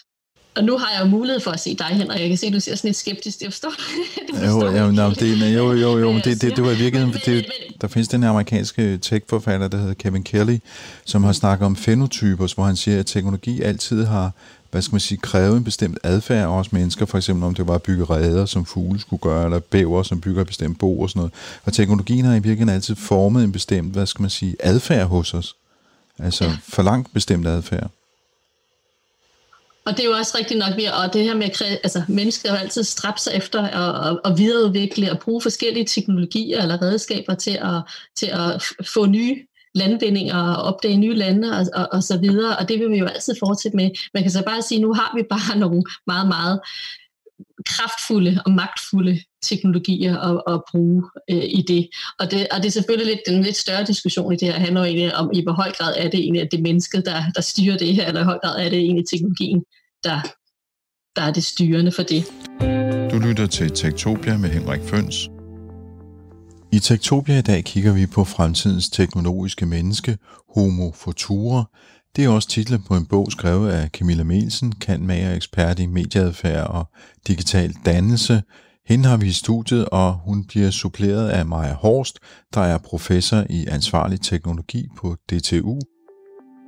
Og 0.58 0.64
nu 0.64 0.78
har 0.78 0.90
jeg 0.92 1.00
jo 1.00 1.06
mulighed 1.06 1.40
for 1.40 1.50
at 1.50 1.60
se 1.60 1.74
dig, 1.74 1.86
Henrik. 1.86 2.20
Jeg 2.20 2.28
kan 2.28 2.38
se, 2.38 2.46
at 2.46 2.52
du 2.52 2.60
ser 2.60 2.74
sådan 2.76 2.88
lidt 2.88 2.96
skeptisk. 2.96 3.42
Jeg 3.42 3.52
forstår. 3.52 3.68
du 4.28 4.36
forstår 4.36 4.70
jo, 4.70 4.76
ja, 4.76 4.90
no, 4.90 5.10
det, 5.10 5.54
jo, 5.54 5.72
jo, 5.72 5.98
jo, 5.98 6.12
men 6.14 6.22
det, 6.24 6.42
det, 6.42 6.56
det 6.56 6.64
var 6.64 6.70
i 6.70 6.76
virkeligheden... 6.76 7.14
Men, 7.26 7.34
men, 7.34 7.34
men, 7.34 7.76
Der 7.80 7.88
findes 7.88 8.08
den 8.08 8.24
amerikanske 8.24 8.98
tech-forfatter, 8.98 9.68
der 9.68 9.78
hedder 9.78 9.94
Kevin 9.94 10.22
Kelly, 10.22 10.58
som 11.04 11.24
har 11.24 11.32
snakket 11.32 11.66
om 11.66 11.76
fenotyper, 11.76 12.54
hvor 12.54 12.64
han 12.64 12.76
siger, 12.76 12.98
at 12.98 13.06
teknologi 13.06 13.62
altid 13.62 14.04
har 14.04 14.30
hvad 14.70 14.82
skal 14.82 14.94
man 14.94 15.00
sige, 15.00 15.18
kræve 15.18 15.56
en 15.56 15.64
bestemt 15.64 15.98
adfærd 16.02 16.42
af 16.42 16.46
os 16.46 16.72
mennesker, 16.72 17.06
for 17.06 17.18
eksempel 17.18 17.44
om 17.44 17.54
det 17.54 17.66
var 17.66 17.74
at 17.74 17.82
bygge 17.82 18.04
redder, 18.04 18.46
som 18.46 18.64
fugle 18.64 19.00
skulle 19.00 19.20
gøre, 19.20 19.44
eller 19.44 19.58
bæver, 19.58 20.02
som 20.02 20.20
bygger 20.20 20.40
et 20.40 20.46
bestemt 20.46 20.78
bo 20.78 21.00
og 21.00 21.10
sådan 21.10 21.20
noget. 21.20 21.32
Og 21.64 21.72
teknologien 21.72 22.24
har 22.24 22.32
i 22.32 22.34
virkeligheden 22.34 22.68
altid 22.68 22.96
formet 22.96 23.44
en 23.44 23.52
bestemt, 23.52 23.92
hvad 23.92 24.06
skal 24.06 24.22
man 24.22 24.30
sige, 24.30 24.56
adfærd 24.60 25.06
hos 25.06 25.34
os. 25.34 25.56
Altså 26.18 26.44
ja. 26.44 26.56
for 26.68 26.82
langt 26.82 27.12
bestemt 27.14 27.46
adfærd. 27.46 27.90
Og 29.88 29.96
det 29.96 30.00
er 30.00 30.08
jo 30.08 30.16
også 30.16 30.38
rigtigt 30.38 30.58
nok, 30.58 30.72
og 31.02 31.12
det 31.12 31.24
her 31.24 31.34
med, 31.34 31.44
at 31.44 31.62
altså, 31.62 32.02
mennesker 32.08 32.50
har 32.50 32.58
altid 32.58 32.82
stræbt 32.84 33.20
sig 33.20 33.32
efter 33.34 33.62
at, 33.62 34.10
at, 34.10 34.20
at 34.24 34.38
videreudvikle 34.38 35.12
og 35.12 35.18
bruge 35.18 35.42
forskellige 35.42 35.86
teknologier 35.86 36.62
eller 36.62 36.82
redskaber 36.82 37.34
til 37.34 37.58
at, 37.60 37.82
til 38.16 38.26
at 38.26 38.62
få 38.94 39.06
nye 39.06 39.36
landvindinger 39.74 40.42
og 40.42 40.62
opdage 40.62 40.96
nye 40.96 41.14
lande 41.14 41.58
og, 41.58 41.66
og, 41.74 41.88
og 41.92 42.02
så 42.02 42.18
videre, 42.18 42.56
og 42.56 42.68
det 42.68 42.78
vil 42.80 42.90
vi 42.90 42.98
jo 42.98 43.06
altid 43.06 43.34
fortsætte 43.38 43.76
med. 43.76 43.90
Man 44.14 44.22
kan 44.22 44.32
så 44.32 44.42
bare 44.44 44.62
sige, 44.62 44.76
at 44.78 44.82
nu 44.82 44.92
har 44.92 45.12
vi 45.16 45.22
bare 45.22 45.58
nogle 45.64 45.82
meget, 46.06 46.28
meget 46.28 46.60
kraftfulde 47.66 48.42
og 48.46 48.52
magtfulde 48.52 49.20
teknologier 49.42 50.18
at, 50.18 50.54
at 50.54 50.62
bruge 50.70 51.04
øh, 51.30 51.44
i 51.44 51.64
det. 51.68 51.88
Og, 52.18 52.30
det. 52.30 52.46
og 52.50 52.56
det 52.56 52.66
er 52.66 52.70
selvfølgelig 52.70 53.14
lidt, 53.14 53.20
den 53.26 53.42
lidt 53.42 53.56
større 53.56 53.84
diskussion 53.84 54.32
i 54.32 54.36
det 54.36 54.48
her 54.48 54.60
handler 54.60 54.84
egentlig 54.84 55.16
om, 55.16 55.30
i 55.34 55.42
hvor 55.42 55.52
høj 55.52 55.72
grad 55.72 55.94
er 55.96 56.10
det 56.10 56.20
egentlig 56.20 56.42
at 56.42 56.48
det 56.52 56.62
mennesket, 56.62 57.06
der, 57.06 57.22
der 57.34 57.40
styrer 57.40 57.78
det 57.78 57.94
her, 57.94 58.06
eller 58.06 58.20
i 58.20 58.24
høj 58.24 58.38
grad 58.44 58.66
er 58.66 58.70
det 58.70 58.78
egentlig 58.78 59.04
teknologien, 59.08 59.62
der, 60.04 60.20
der 61.16 61.22
er 61.22 61.32
det 61.32 61.44
styrende 61.44 61.92
for 61.92 62.02
det. 62.02 62.24
Du 63.12 63.18
lytter 63.18 63.46
til 63.46 63.70
Tektopia 63.70 64.36
med 64.36 64.48
Henrik 64.48 64.80
Føns. 64.84 65.28
I 66.72 66.78
Tektopia 66.78 67.38
i 67.38 67.42
dag 67.42 67.64
kigger 67.64 67.92
vi 67.92 68.06
på 68.06 68.24
fremtidens 68.24 68.90
teknologiske 68.90 69.66
menneske, 69.66 70.18
Homo 70.54 70.92
Futura. 70.92 71.64
Det 72.18 72.24
er 72.24 72.28
også 72.28 72.48
titlen 72.48 72.82
på 72.82 72.96
en 72.96 73.06
bog 73.06 73.32
skrevet 73.32 73.70
af 73.70 73.88
Camilla 73.88 74.24
Melsen, 74.24 74.72
kendmager 74.72 75.34
ekspert 75.34 75.78
i 75.78 75.86
medieadfærd 75.86 76.66
og 76.66 76.84
digital 77.26 77.74
dannelse. 77.86 78.42
Hende 78.86 79.08
har 79.08 79.16
vi 79.16 79.26
i 79.26 79.32
studiet, 79.32 79.88
og 79.88 80.14
hun 80.24 80.44
bliver 80.44 80.70
suppleret 80.70 81.28
af 81.28 81.46
Maja 81.46 81.74
Horst, 81.74 82.18
der 82.54 82.60
er 82.60 82.78
professor 82.78 83.44
i 83.50 83.66
ansvarlig 83.66 84.20
teknologi 84.20 84.88
på 84.96 85.16
DTU. 85.30 85.78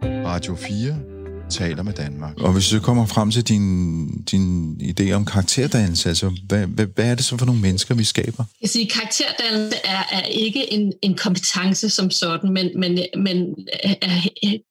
Radio 0.03 0.55
4 0.55 1.20
taler 1.51 1.83
med 1.83 1.93
Danmark. 1.93 2.41
Og 2.41 2.53
hvis 2.53 2.69
du 2.69 2.81
kommer 2.81 3.07
frem 3.07 3.31
til 3.31 3.49
din, 3.49 4.07
din 4.23 4.81
idé 4.83 5.13
om 5.13 5.25
karakterdannelse, 5.25 6.09
altså 6.09 6.33
hvad, 6.49 6.67
hvad, 6.67 6.87
hvad 6.95 7.11
er 7.11 7.15
det 7.15 7.25
så 7.25 7.37
for 7.37 7.47
nogle 7.47 7.61
mennesker, 7.61 7.95
vi 7.95 8.05
skaber? 8.05 8.45
Jeg 8.63 8.71
siger, 8.71 8.87
karakterdannelse 8.95 9.77
er, 9.85 10.03
er 10.13 10.23
ikke 10.23 10.73
en, 10.73 10.93
en 11.03 11.15
kompetence 11.17 11.91
som 11.91 12.11
sådan, 12.11 12.53
men, 12.53 12.71
men, 12.77 12.99
men 13.17 13.37
er, 13.83 14.21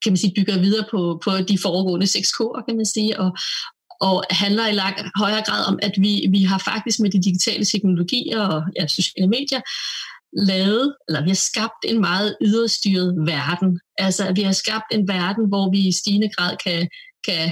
kan 0.04 0.12
man 0.12 0.18
sige, 0.18 0.34
bygger 0.36 0.60
videre 0.60 0.86
på, 0.92 1.22
på 1.24 1.32
de 1.48 1.58
foregående 1.58 2.08
6 2.08 2.30
K'er, 2.30 2.66
kan 2.68 2.76
man 2.76 2.86
sige, 2.86 3.20
og, 3.20 3.38
og 4.02 4.24
handler 4.30 4.68
i 4.68 4.74
lang, 4.74 4.96
højere 5.16 5.44
grad 5.46 5.66
om, 5.68 5.80
at 5.82 5.92
vi, 5.98 6.28
vi 6.32 6.44
har 6.44 6.58
faktisk 6.58 7.00
med 7.00 7.10
de 7.10 7.22
digitale 7.22 7.66
teknologier 7.66 8.40
og 8.40 8.64
ja, 8.80 8.88
sociale 8.88 9.28
medier 9.28 9.62
lavet, 10.34 10.96
eller 11.08 11.24
vi 11.24 11.30
har 11.30 11.36
skabt 11.36 11.86
en 11.86 12.02
meget 12.02 12.38
yderstyret 12.42 13.16
verden. 13.18 13.80
Altså, 13.98 14.28
at 14.28 14.36
vi 14.36 14.42
har 14.42 14.52
skabt 14.52 14.86
en 14.92 15.08
verden, 15.08 15.48
hvor 15.48 15.72
vi 15.72 15.88
i 15.88 15.92
stigende 15.92 16.30
grad 16.38 16.58
kan, 16.66 16.90
kan, 17.26 17.52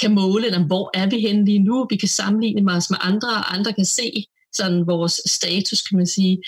kan 0.00 0.14
måle, 0.14 0.46
eller 0.46 0.66
hvor 0.66 0.90
er 0.94 1.06
vi 1.10 1.20
henne 1.20 1.44
lige 1.44 1.58
nu. 1.58 1.86
Vi 1.90 1.96
kan 1.96 2.08
sammenligne 2.08 2.72
os 2.72 2.90
med 2.90 2.98
andre, 3.00 3.28
og 3.28 3.54
andre 3.54 3.72
kan 3.72 3.84
se 3.84 4.26
sådan 4.56 4.86
vores 4.86 5.20
status, 5.26 5.82
kan 5.82 5.96
man 5.96 6.06
sige. 6.06 6.38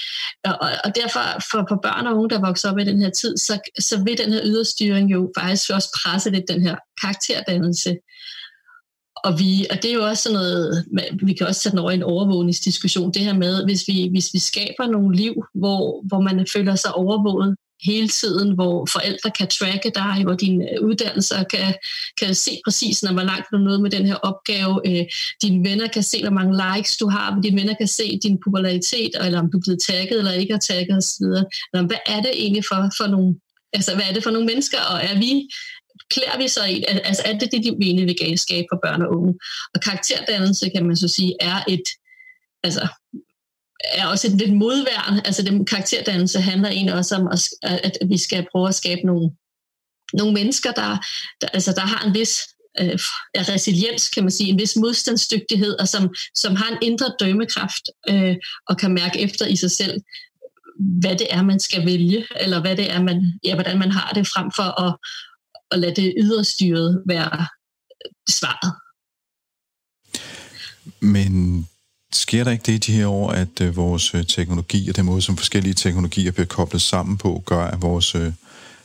Og, 0.44 0.58
og 0.84 0.94
derfor 0.94 1.20
for, 1.50 1.66
for 1.68 1.78
børn 1.82 2.06
og 2.06 2.16
unge, 2.16 2.30
der 2.30 2.46
vokser 2.46 2.70
op 2.70 2.78
i 2.78 2.84
den 2.84 3.02
her 3.02 3.10
tid, 3.10 3.36
så, 3.36 3.70
så 3.78 4.04
vil 4.04 4.18
den 4.18 4.32
her 4.32 4.40
yderstyring 4.44 5.12
jo 5.12 5.32
faktisk 5.38 5.70
også 5.70 5.88
presse 6.02 6.30
lidt 6.30 6.48
den 6.48 6.62
her 6.62 6.76
karakterdannelse. 7.00 7.96
Og, 9.24 9.38
vi, 9.38 9.66
og 9.70 9.76
det 9.82 9.90
er 9.90 9.94
jo 9.94 10.04
også 10.04 10.22
sådan 10.22 10.38
noget, 10.38 10.84
vi 11.22 11.32
kan 11.32 11.46
også 11.46 11.60
sætte 11.60 11.76
den 11.76 11.82
over 11.82 11.90
i 11.90 11.94
en 11.94 12.02
overvågningsdiskussion, 12.02 13.12
det 13.12 13.22
her 13.22 13.34
med, 13.34 13.64
hvis 13.64 13.82
vi, 13.88 14.08
hvis 14.10 14.28
vi 14.34 14.38
skaber 14.38 14.86
nogle 14.86 15.16
liv, 15.16 15.34
hvor, 15.54 16.06
hvor 16.08 16.20
man 16.20 16.46
føler 16.54 16.74
sig 16.74 16.94
overvåget 16.94 17.56
hele 17.84 18.08
tiden, 18.08 18.54
hvor 18.54 18.86
forældre 18.92 19.30
kan 19.30 19.48
tracke 19.48 19.90
dig, 19.94 20.22
hvor 20.24 20.34
dine 20.34 20.66
uddannelser 20.82 21.44
kan, 21.44 21.74
kan 22.20 22.34
se 22.34 22.50
præcis, 22.64 23.02
når 23.02 23.12
hvor 23.12 23.22
langt 23.22 23.46
du 23.50 23.56
er 23.56 23.60
nået 23.60 23.80
med 23.82 23.90
den 23.90 24.06
her 24.06 24.14
opgave. 24.14 24.80
Øh, 24.86 25.04
dine 25.42 25.68
venner 25.68 25.88
kan 25.88 26.02
se, 26.02 26.22
hvor 26.22 26.30
mange 26.30 26.62
likes 26.64 26.96
du 26.96 27.08
har, 27.08 27.40
dine 27.42 27.60
venner 27.60 27.74
kan 27.74 27.88
se 27.88 28.18
din 28.22 28.38
popularitet, 28.44 29.10
eller 29.20 29.38
om 29.38 29.50
du 29.50 29.58
er 29.58 29.62
blevet 29.64 29.80
tagget 29.88 30.18
eller 30.18 30.32
ikke 30.32 30.54
er 30.54 30.58
tagget 30.58 30.96
osv. 30.96 31.26
Hvad 31.72 31.98
er 32.06 32.20
det 32.20 32.30
egentlig 32.34 32.64
for, 32.70 32.90
for 32.98 33.06
nogle 33.06 33.34
Altså, 33.72 33.94
hvad 33.94 34.04
er 34.08 34.12
det 34.12 34.22
for 34.22 34.30
nogle 34.30 34.46
mennesker, 34.46 34.80
og 34.92 34.98
er 35.02 35.18
vi 35.18 35.48
klæder 36.10 36.38
vi 36.38 36.48
så 36.48 36.64
i, 36.64 36.84
altså 36.88 37.22
er 37.24 37.38
det 37.38 37.52
det, 37.52 37.74
vi 37.78 37.86
egentlig 37.86 38.06
vil 38.06 38.38
skabe 38.38 38.66
for 38.72 38.80
børn 38.84 39.02
og 39.02 39.10
unge? 39.16 39.34
Og 39.74 39.80
karakterdannelse, 39.80 40.68
kan 40.68 40.86
man 40.86 40.96
så 40.96 41.08
sige, 41.08 41.34
er 41.40 41.64
et, 41.68 41.82
altså, 42.62 42.88
er 43.84 44.06
også 44.06 44.26
et 44.26 44.36
lidt 44.36 44.54
modværn. 44.54 45.20
Altså 45.24 45.42
den 45.42 45.64
karakterdannelse 45.64 46.40
handler 46.40 46.68
egentlig 46.68 46.94
også 46.94 47.16
om, 47.16 47.28
at, 47.28 47.42
at 47.62 47.98
vi 48.08 48.18
skal 48.18 48.46
prøve 48.52 48.68
at 48.68 48.74
skabe 48.74 49.00
nogle, 49.06 49.30
nogle 50.12 50.32
mennesker, 50.32 50.72
der, 50.72 50.98
der, 51.40 51.48
altså, 51.48 51.72
der 51.72 51.80
har 51.80 52.06
en 52.06 52.14
vis 52.14 52.48
øh, 52.80 52.98
resiliens, 53.36 54.08
kan 54.08 54.22
man 54.22 54.30
sige, 54.30 54.50
en 54.50 54.58
vis 54.58 54.76
modstandsdygtighed, 54.76 55.80
og 55.80 55.88
som, 55.88 56.14
som 56.34 56.56
har 56.56 56.68
en 56.68 56.78
indre 56.82 57.12
dømmekraft 57.20 57.82
øh, 58.10 58.36
og 58.66 58.78
kan 58.78 58.94
mærke 58.94 59.20
efter 59.20 59.46
i 59.46 59.56
sig 59.56 59.70
selv, 59.70 60.00
hvad 61.00 61.16
det 61.16 61.26
er, 61.30 61.42
man 61.42 61.60
skal 61.60 61.86
vælge, 61.86 62.26
eller 62.40 62.60
hvad 62.60 62.76
det 62.76 62.90
er, 62.90 63.02
man, 63.02 63.32
ja, 63.44 63.54
hvordan 63.54 63.78
man 63.78 63.90
har 63.90 64.12
det, 64.14 64.26
frem 64.26 64.50
for 64.56 64.80
at, 64.82 64.96
at 65.70 65.78
lade 65.78 65.94
det 65.94 66.14
yderstyret 66.18 67.02
være 67.06 67.46
svaret. 68.28 68.72
Men 71.00 71.66
sker 72.12 72.44
der 72.44 72.50
ikke 72.50 72.62
det 72.62 72.72
i 72.72 72.92
de 72.92 72.96
her 72.96 73.06
år, 73.06 73.30
at 73.30 73.60
øh, 73.60 73.76
vores 73.76 74.14
øh, 74.14 74.26
teknologi 74.26 74.88
og 74.88 74.96
den 74.96 75.04
måde, 75.04 75.22
som 75.22 75.36
forskellige 75.36 75.74
teknologier 75.74 76.30
bliver 76.32 76.46
koblet 76.46 76.82
sammen 76.82 77.18
på, 77.18 77.42
gør, 77.46 77.64
at 77.64 77.82
vores 77.82 78.14
øh, 78.14 78.32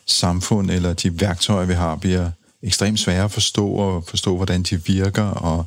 samfund 0.06 0.72
eller 0.72 0.94
de 0.94 1.22
værktøjer, 1.22 1.66
vi 1.66 1.74
har, 1.74 1.96
bliver 1.96 2.32
ekstremt 2.64 3.00
svære 3.00 3.24
at 3.24 3.32
forstå 3.32 3.68
og 3.68 4.04
forstå, 4.08 4.36
hvordan 4.36 4.64
de 4.64 4.86
virker, 4.86 5.24
og 5.24 5.66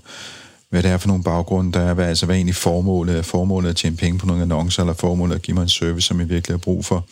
hvad 0.68 0.82
det 0.82 0.90
er 0.90 0.98
for 0.98 1.08
nogle 1.08 1.24
baggrunde, 1.24 1.72
der 1.72 1.80
er, 1.80 1.94
hvad, 1.94 2.06
altså 2.06 2.26
hvad 2.26 2.34
er 2.34 2.38
egentlig 2.38 2.54
formålet? 2.54 3.18
Er 3.18 3.22
formålet 3.22 3.68
at 3.70 3.76
tjene 3.76 3.96
penge 3.96 4.18
på 4.18 4.26
nogle 4.26 4.42
annoncer, 4.42 4.82
eller 4.82 4.94
formålet 4.94 5.34
at 5.34 5.42
give 5.42 5.54
mig 5.54 5.62
en 5.62 5.68
service, 5.68 6.06
som 6.06 6.20
jeg 6.20 6.28
virkelig 6.28 6.52
har 6.52 6.58
brug 6.58 6.84
for? 6.84 7.06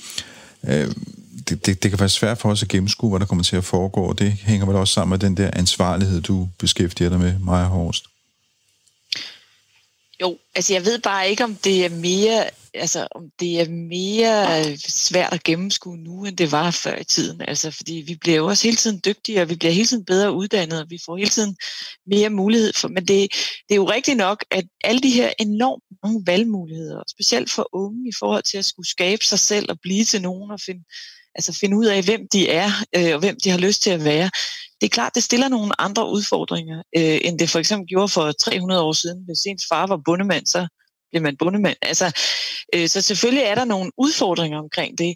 Øh, 0.68 0.90
det, 1.48 1.66
det, 1.66 1.82
det 1.82 1.90
kan 1.90 2.00
være 2.00 2.08
svært 2.08 2.38
for 2.38 2.50
os 2.50 2.62
at 2.62 2.68
gennemskue, 2.68 3.10
hvad 3.10 3.20
der 3.20 3.26
kommer 3.26 3.44
til 3.44 3.56
at 3.56 3.64
foregå, 3.64 4.00
og 4.00 4.18
det 4.18 4.32
hænger 4.32 4.66
vel 4.66 4.76
også 4.76 4.94
sammen 4.94 5.10
med 5.10 5.18
den 5.18 5.36
der 5.36 5.50
ansvarlighed, 5.52 6.20
du 6.20 6.48
beskæftiger 6.58 7.10
dig 7.10 7.18
med, 7.18 7.38
Maja 7.38 7.66
Horst. 7.66 8.04
Jo, 10.20 10.38
altså 10.54 10.72
jeg 10.72 10.84
ved 10.84 10.98
bare 10.98 11.30
ikke, 11.30 11.44
om 11.44 11.54
det 11.54 11.84
er 11.84 11.88
mere, 11.88 12.50
altså 12.74 13.08
om 13.10 13.30
det 13.40 13.60
er 13.60 13.68
mere 13.68 14.60
øh, 14.60 14.78
svært 14.78 15.32
at 15.32 15.42
gennemskue 15.42 15.96
nu, 15.96 16.24
end 16.24 16.36
det 16.36 16.52
var 16.52 16.70
før 16.70 16.98
i 16.98 17.04
tiden. 17.04 17.40
Altså 17.40 17.70
fordi 17.70 18.04
vi 18.06 18.14
bliver 18.14 18.36
jo 18.36 18.46
også 18.46 18.66
hele 18.66 18.76
tiden 18.76 19.00
dygtigere, 19.04 19.42
og 19.42 19.48
vi 19.48 19.54
bliver 19.54 19.72
hele 19.72 19.86
tiden 19.86 20.04
bedre 20.04 20.32
uddannet, 20.32 20.80
og 20.80 20.86
vi 20.90 20.98
får 21.06 21.16
hele 21.16 21.30
tiden 21.30 21.56
mere 22.06 22.30
mulighed 22.30 22.72
for. 22.72 22.88
Men 22.88 23.08
det, 23.08 23.32
det 23.68 23.70
er 23.70 23.76
jo 23.76 23.90
rigtigt 23.90 24.16
nok, 24.16 24.44
at 24.50 24.64
alle 24.84 25.00
de 25.00 25.10
her 25.10 25.32
enormt 25.38 25.82
mange 26.04 26.22
valgmuligheder, 26.26 27.02
specielt 27.08 27.50
for 27.50 27.68
unge 27.72 28.08
i 28.08 28.12
forhold 28.18 28.42
til 28.42 28.58
at 28.58 28.64
skulle 28.64 28.88
skabe 28.88 29.24
sig 29.24 29.38
selv 29.38 29.66
og 29.68 29.80
blive 29.82 30.04
til 30.04 30.22
nogen 30.22 30.50
og 30.50 30.60
finde 30.60 30.84
altså 31.34 31.58
finde 31.60 31.76
ud 31.76 31.86
af, 31.86 32.04
hvem 32.04 32.20
de 32.32 32.48
er, 32.48 32.70
øh, 32.96 33.14
og 33.14 33.18
hvem 33.18 33.36
de 33.44 33.50
har 33.50 33.58
lyst 33.58 33.82
til 33.82 33.90
at 33.90 34.04
være. 34.04 34.30
Det 34.80 34.86
er 34.86 34.94
klart, 34.94 35.14
det 35.14 35.22
stiller 35.22 35.48
nogle 35.48 35.80
andre 35.80 36.10
udfordringer, 36.10 36.78
øh, 36.96 37.18
end 37.24 37.38
det 37.38 37.50
for 37.50 37.58
eksempel 37.58 37.86
gjorde 37.88 38.08
for 38.08 38.32
300 38.32 38.82
år 38.82 38.92
siden. 38.92 39.24
Hvis 39.24 39.46
ens 39.46 39.64
far 39.68 39.86
var 39.86 40.00
bundemand, 40.04 40.46
så 40.46 40.68
blev 41.10 41.22
man 41.22 41.36
bundemand. 41.36 41.76
Altså, 41.82 42.06
øh, 42.74 42.88
så 42.88 43.00
selvfølgelig 43.00 43.44
er 43.44 43.54
der 43.54 43.64
nogle 43.64 43.90
udfordringer 43.98 44.58
omkring 44.58 44.98
det. 44.98 45.14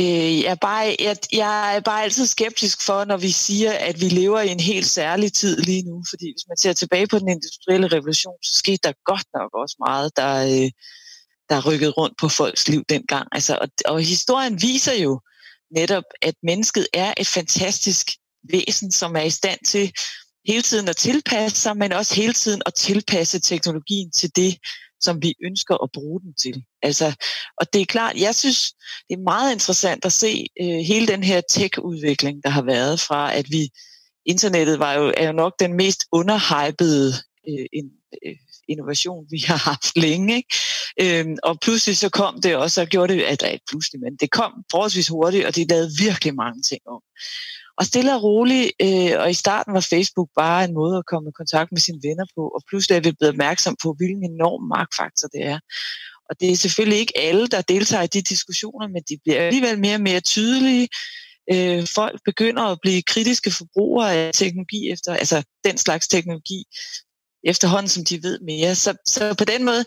Øh, 0.00 0.40
jeg, 0.42 0.50
er 0.50 0.54
bare, 0.54 0.96
jeg, 1.00 1.16
jeg 1.32 1.76
er 1.76 1.80
bare 1.80 2.02
altid 2.02 2.26
skeptisk 2.26 2.86
for, 2.86 3.04
når 3.04 3.16
vi 3.16 3.30
siger, 3.30 3.72
at 3.72 4.00
vi 4.00 4.08
lever 4.08 4.40
i 4.40 4.48
en 4.48 4.60
helt 4.60 4.86
særlig 4.86 5.32
tid 5.32 5.56
lige 5.56 5.82
nu. 5.82 6.04
Fordi 6.10 6.26
hvis 6.34 6.48
man 6.48 6.56
ser 6.56 6.72
tilbage 6.72 7.06
på 7.06 7.18
den 7.18 7.28
industrielle 7.28 7.88
revolution, 7.88 8.34
så 8.42 8.58
skete 8.58 8.78
der 8.84 8.92
godt 9.04 9.26
nok 9.34 9.50
også 9.54 9.76
meget, 9.86 10.16
der, 10.16 10.32
øh, 10.64 10.70
der 11.50 11.66
rykkede 11.66 11.90
rundt 11.90 12.18
på 12.20 12.28
folks 12.28 12.68
liv 12.68 12.84
dengang. 12.88 13.28
Altså, 13.32 13.58
og, 13.60 13.68
og 13.84 14.00
historien 14.02 14.62
viser 14.62 14.94
jo 14.94 15.20
netop, 15.70 16.04
at 16.22 16.34
mennesket 16.42 16.86
er 16.92 17.14
et 17.16 17.26
fantastisk 17.26 18.10
væsen, 18.50 18.92
som 18.92 19.16
er 19.16 19.22
i 19.22 19.30
stand 19.30 19.58
til 19.66 19.92
hele 20.46 20.62
tiden 20.62 20.88
at 20.88 20.96
tilpasse 20.96 21.60
sig, 21.60 21.76
men 21.76 21.92
også 21.92 22.14
hele 22.14 22.32
tiden 22.32 22.62
at 22.66 22.74
tilpasse 22.74 23.40
teknologien 23.40 24.10
til 24.10 24.36
det, 24.36 24.58
som 25.00 25.22
vi 25.22 25.34
ønsker 25.44 25.82
at 25.82 25.90
bruge 25.92 26.20
den 26.20 26.34
til. 26.34 26.64
Altså, 26.82 27.14
og 27.60 27.72
det 27.72 27.80
er 27.80 27.86
klart, 27.86 28.16
jeg 28.16 28.34
synes, 28.34 28.72
det 29.08 29.14
er 29.14 29.22
meget 29.22 29.52
interessant 29.52 30.04
at 30.04 30.12
se 30.12 30.46
øh, 30.60 30.78
hele 30.78 31.06
den 31.06 31.22
her 31.22 31.40
tech-udvikling, 31.50 32.42
der 32.44 32.50
har 32.50 32.62
været 32.62 33.00
fra, 33.00 33.34
at 33.34 33.46
vi 33.50 33.70
internettet 34.26 34.78
var 34.78 34.92
jo, 34.92 35.12
er 35.16 35.26
jo 35.26 35.32
nok 35.32 35.52
den 35.60 35.72
mest 35.72 36.04
underhypede 36.12 37.12
øh, 37.48 37.66
en 37.72 37.90
øh, 38.26 38.36
innovation, 38.68 39.26
vi 39.30 39.38
har 39.38 39.56
haft 39.56 39.96
længe. 39.96 40.36
Ikke? 40.36 41.20
Øhm, 41.20 41.36
og 41.42 41.60
pludselig 41.60 41.96
så 41.96 42.08
kom 42.08 42.40
det 42.42 42.56
også, 42.56 42.80
og 42.80 42.86
gjorde 42.86 43.14
det, 43.14 43.22
at 43.22 43.42
ikke 43.52 43.64
pludselig, 43.70 44.00
men 44.00 44.16
det 44.16 44.30
kom 44.30 44.52
forholdsvis 44.70 45.08
hurtigt, 45.08 45.46
og 45.46 45.56
det 45.56 45.70
lavede 45.70 45.90
virkelig 46.00 46.34
mange 46.34 46.62
ting 46.62 46.80
om. 46.86 47.00
Og 47.78 47.86
stille 47.86 48.14
og 48.14 48.22
roligt, 48.22 48.72
øh, 48.82 49.12
og 49.20 49.30
i 49.30 49.34
starten 49.34 49.74
var 49.74 49.80
Facebook 49.80 50.28
bare 50.36 50.64
en 50.64 50.74
måde 50.74 50.96
at 50.96 51.06
komme 51.06 51.28
i 51.28 51.38
kontakt 51.40 51.72
med 51.72 51.80
sine 51.80 52.00
venner 52.02 52.26
på, 52.36 52.42
og 52.48 52.62
pludselig 52.68 52.96
er 52.96 53.00
vi 53.00 53.12
blevet 53.12 53.34
opmærksom 53.34 53.76
på, 53.82 53.94
hvilken 53.98 54.24
enorm 54.24 54.62
magtfaktor 54.62 55.28
det 55.28 55.42
er. 55.52 55.58
Og 56.30 56.40
det 56.40 56.52
er 56.52 56.56
selvfølgelig 56.56 56.98
ikke 56.98 57.18
alle, 57.18 57.46
der 57.46 57.60
deltager 57.62 58.02
i 58.02 58.06
de 58.06 58.22
diskussioner, 58.22 58.88
men 58.88 59.02
de 59.08 59.16
bliver 59.24 59.40
alligevel 59.40 59.78
mere 59.78 59.94
og 59.94 60.00
mere 60.00 60.20
tydelige. 60.20 60.88
Øh, 61.52 61.86
folk 61.94 62.20
begynder 62.24 62.62
at 62.62 62.78
blive 62.82 63.02
kritiske 63.02 63.50
forbrugere 63.50 64.14
af 64.14 64.30
teknologi 64.34 64.90
efter, 64.90 65.14
altså 65.14 65.42
den 65.64 65.78
slags 65.78 66.08
teknologi, 66.08 66.64
efterhånden 67.44 67.88
som 67.88 68.04
de 68.04 68.22
ved 68.22 68.40
mere. 68.40 68.74
Så, 68.74 68.94
så 69.06 69.34
på 69.38 69.44
den 69.44 69.64
måde 69.64 69.84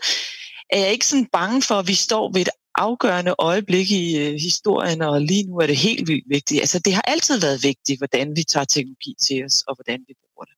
er 0.70 0.78
jeg 0.78 0.92
ikke 0.92 1.06
sådan 1.06 1.28
bange 1.32 1.62
for, 1.62 1.74
at 1.74 1.88
vi 1.88 1.94
står 1.94 2.32
ved 2.32 2.40
et 2.40 2.48
afgørende 2.74 3.34
øjeblik 3.38 3.90
i 3.90 4.18
øh, 4.18 4.32
historien, 4.32 5.02
og 5.02 5.20
lige 5.20 5.44
nu 5.44 5.56
er 5.56 5.66
det 5.66 5.76
helt 5.76 6.08
vildt 6.08 6.24
vigtigt. 6.28 6.60
Altså 6.60 6.78
det 6.78 6.94
har 6.94 7.02
altid 7.02 7.40
været 7.40 7.62
vigtigt, 7.62 8.00
hvordan 8.00 8.36
vi 8.36 8.42
tager 8.44 8.64
teknologi 8.64 9.14
til 9.26 9.44
os, 9.44 9.62
og 9.68 9.74
hvordan 9.74 10.00
vi 10.08 10.14
bruger 10.22 10.44
det. 10.44 10.56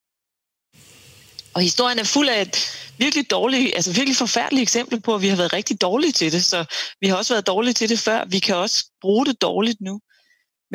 Og 1.55 1.61
historien 1.61 1.99
er 1.99 2.05
fuld 2.05 2.29
af 2.29 2.43
et 2.43 2.57
virkelig 2.99 3.31
dårligt, 3.31 3.75
altså 3.75 3.93
virkelig 3.93 4.17
forfærdeligt 4.17 4.63
eksempel 4.63 5.01
på, 5.01 5.15
at 5.15 5.23
vi 5.23 5.29
har 5.29 5.37
været 5.37 5.53
rigtig 5.53 5.81
dårlige 5.81 6.13
til 6.13 6.33
det. 6.33 6.45
Så 6.45 6.65
vi 7.01 7.07
har 7.07 7.17
også 7.17 7.35
været 7.35 7.47
dårlige 7.47 7.75
til 7.75 7.89
det 7.89 7.99
før. 7.99 8.25
Vi 8.25 8.39
kan 8.39 8.57
også 8.57 8.91
bruge 9.01 9.27
det 9.27 9.43
dårligt 9.43 9.81
nu. 9.81 10.01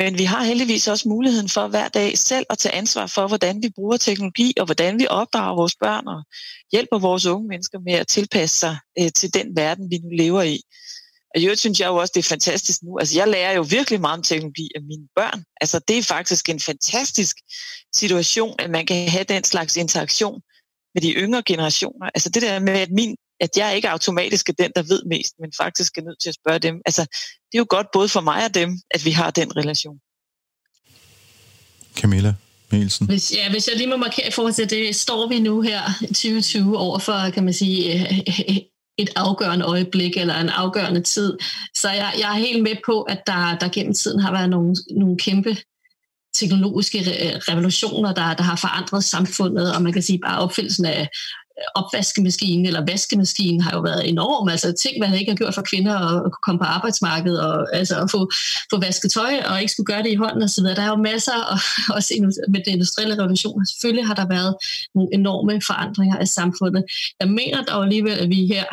Men 0.00 0.18
vi 0.18 0.24
har 0.24 0.44
heldigvis 0.44 0.88
også 0.88 1.08
muligheden 1.08 1.48
for 1.48 1.68
hver 1.68 1.88
dag 1.88 2.18
selv 2.18 2.46
at 2.50 2.58
tage 2.58 2.74
ansvar 2.74 3.06
for, 3.06 3.26
hvordan 3.26 3.62
vi 3.62 3.68
bruger 3.76 3.96
teknologi, 3.96 4.54
og 4.60 4.64
hvordan 4.64 4.98
vi 4.98 5.06
opdrager 5.10 5.56
vores 5.56 5.76
børn 5.82 6.06
og 6.08 6.22
hjælper 6.72 6.98
vores 6.98 7.26
unge 7.26 7.48
mennesker 7.48 7.78
med 7.78 7.92
at 7.92 8.06
tilpasse 8.06 8.58
sig 8.58 8.76
øh, 8.98 9.12
til 9.12 9.34
den 9.34 9.56
verden, 9.56 9.90
vi 9.90 9.98
nu 9.98 10.08
lever 10.08 10.42
i. 10.42 10.60
Og 11.34 11.42
jeg 11.42 11.58
synes 11.58 11.80
jeg 11.80 11.86
jo 11.86 11.96
også, 11.96 12.12
det 12.14 12.24
er 12.24 12.28
fantastisk 12.28 12.82
nu. 12.82 12.98
Altså, 12.98 13.18
jeg 13.18 13.28
lærer 13.28 13.52
jo 13.52 13.62
virkelig 13.70 14.00
meget 14.00 14.18
om 14.18 14.22
teknologi 14.22 14.68
af 14.74 14.82
mine 14.82 15.08
børn. 15.16 15.44
Altså, 15.60 15.78
det 15.88 15.98
er 15.98 16.02
faktisk 16.02 16.48
en 16.48 16.60
fantastisk 16.60 17.36
situation, 17.94 18.54
at 18.58 18.70
man 18.70 18.86
kan 18.86 19.08
have 19.08 19.24
den 19.24 19.44
slags 19.44 19.76
interaktion 19.76 20.40
med 20.94 21.02
de 21.02 21.12
yngre 21.12 21.42
generationer. 21.46 22.06
Altså, 22.14 22.28
det 22.28 22.42
der 22.42 22.58
med, 22.58 22.72
at, 22.72 22.90
min, 22.90 23.16
at 23.40 23.50
jeg 23.56 23.76
ikke 23.76 23.90
automatisk 23.90 24.48
er 24.48 24.52
den, 24.52 24.70
der 24.76 24.82
ved 24.82 25.02
mest, 25.04 25.34
men 25.40 25.52
faktisk 25.56 25.98
er 25.98 26.02
nødt 26.02 26.20
til 26.20 26.28
at 26.28 26.34
spørge 26.34 26.58
dem. 26.58 26.80
Altså, 26.86 27.02
det 27.02 27.54
er 27.54 27.58
jo 27.58 27.66
godt 27.68 27.86
både 27.92 28.08
for 28.08 28.20
mig 28.20 28.44
og 28.44 28.54
dem, 28.54 28.80
at 28.90 29.04
vi 29.04 29.10
har 29.10 29.30
den 29.30 29.56
relation. 29.56 29.98
Camilla? 31.96 32.34
Nielsen. 32.72 33.06
Hvis, 33.06 33.32
ja, 33.32 33.50
hvis 33.50 33.68
jeg 33.68 33.76
lige 33.76 33.88
må 33.88 33.96
markere 33.96 34.28
i 34.28 34.30
forhold 34.30 34.54
til 34.54 34.70
det, 34.70 34.96
står 34.96 35.28
vi 35.28 35.40
nu 35.40 35.60
her 35.60 35.80
2020 36.00 36.78
over 36.78 36.98
for, 36.98 37.30
kan 37.34 37.44
man 37.44 37.54
sige, 37.54 38.06
et 38.98 39.10
afgørende 39.16 39.64
øjeblik 39.64 40.16
eller 40.16 40.34
en 40.34 40.48
afgørende 40.48 41.02
tid. 41.02 41.38
Så 41.74 41.90
jeg, 41.90 42.14
jeg 42.18 42.30
er 42.30 42.38
helt 42.38 42.62
med 42.62 42.76
på, 42.86 43.02
at 43.02 43.22
der, 43.26 43.58
der 43.58 43.68
gennem 43.68 43.94
tiden 43.94 44.20
har 44.20 44.32
været 44.32 44.50
nogle, 44.50 44.76
nogle 44.90 45.18
kæmpe 45.18 45.56
teknologiske 46.34 46.98
revolutioner, 47.48 48.14
der, 48.14 48.34
der 48.34 48.42
har 48.42 48.56
forandret 48.56 49.04
samfundet, 49.04 49.74
og 49.74 49.82
man 49.82 49.92
kan 49.92 50.02
sige 50.02 50.18
bare 50.18 50.38
opfyldelsen 50.38 50.84
af 50.84 51.08
opvaskemaskinen 51.74 52.66
eller 52.66 52.84
vaskemaskinen 52.86 53.60
har 53.60 53.72
jo 53.76 53.80
været 53.80 54.08
enorm. 54.08 54.48
Altså 54.48 54.72
ting, 54.72 54.94
man 55.00 55.14
ikke 55.14 55.30
har 55.30 55.36
gjort 55.36 55.54
for 55.54 55.62
kvinder 55.62 55.94
at, 56.26 56.32
komme 56.46 56.58
på 56.58 56.64
arbejdsmarkedet 56.64 57.40
og 57.40 57.76
altså 57.76 58.00
at 58.02 58.10
få, 58.10 58.30
få 58.70 58.80
vasket 58.80 59.10
tøj 59.10 59.34
og 59.48 59.60
ikke 59.60 59.72
skulle 59.72 59.86
gøre 59.86 60.02
det 60.02 60.10
i 60.12 60.14
hånden 60.14 60.42
osv. 60.42 60.64
Der 60.64 60.82
er 60.82 60.88
jo 60.88 60.96
masser, 60.96 61.38
og 61.52 61.58
også 61.96 62.32
med 62.48 62.60
den 62.64 62.72
industrielle 62.72 63.18
revolution. 63.18 63.66
Selvfølgelig 63.66 64.06
har 64.06 64.14
der 64.14 64.26
været 64.28 64.54
nogle 64.94 65.08
enorme 65.12 65.60
forandringer 65.66 66.16
af 66.16 66.28
samfundet. 66.28 66.84
Jeg 67.20 67.28
mener 67.28 67.64
dog 67.64 67.82
alligevel, 67.82 68.18
at 68.18 68.28
vi 68.28 68.46
her 68.46 68.64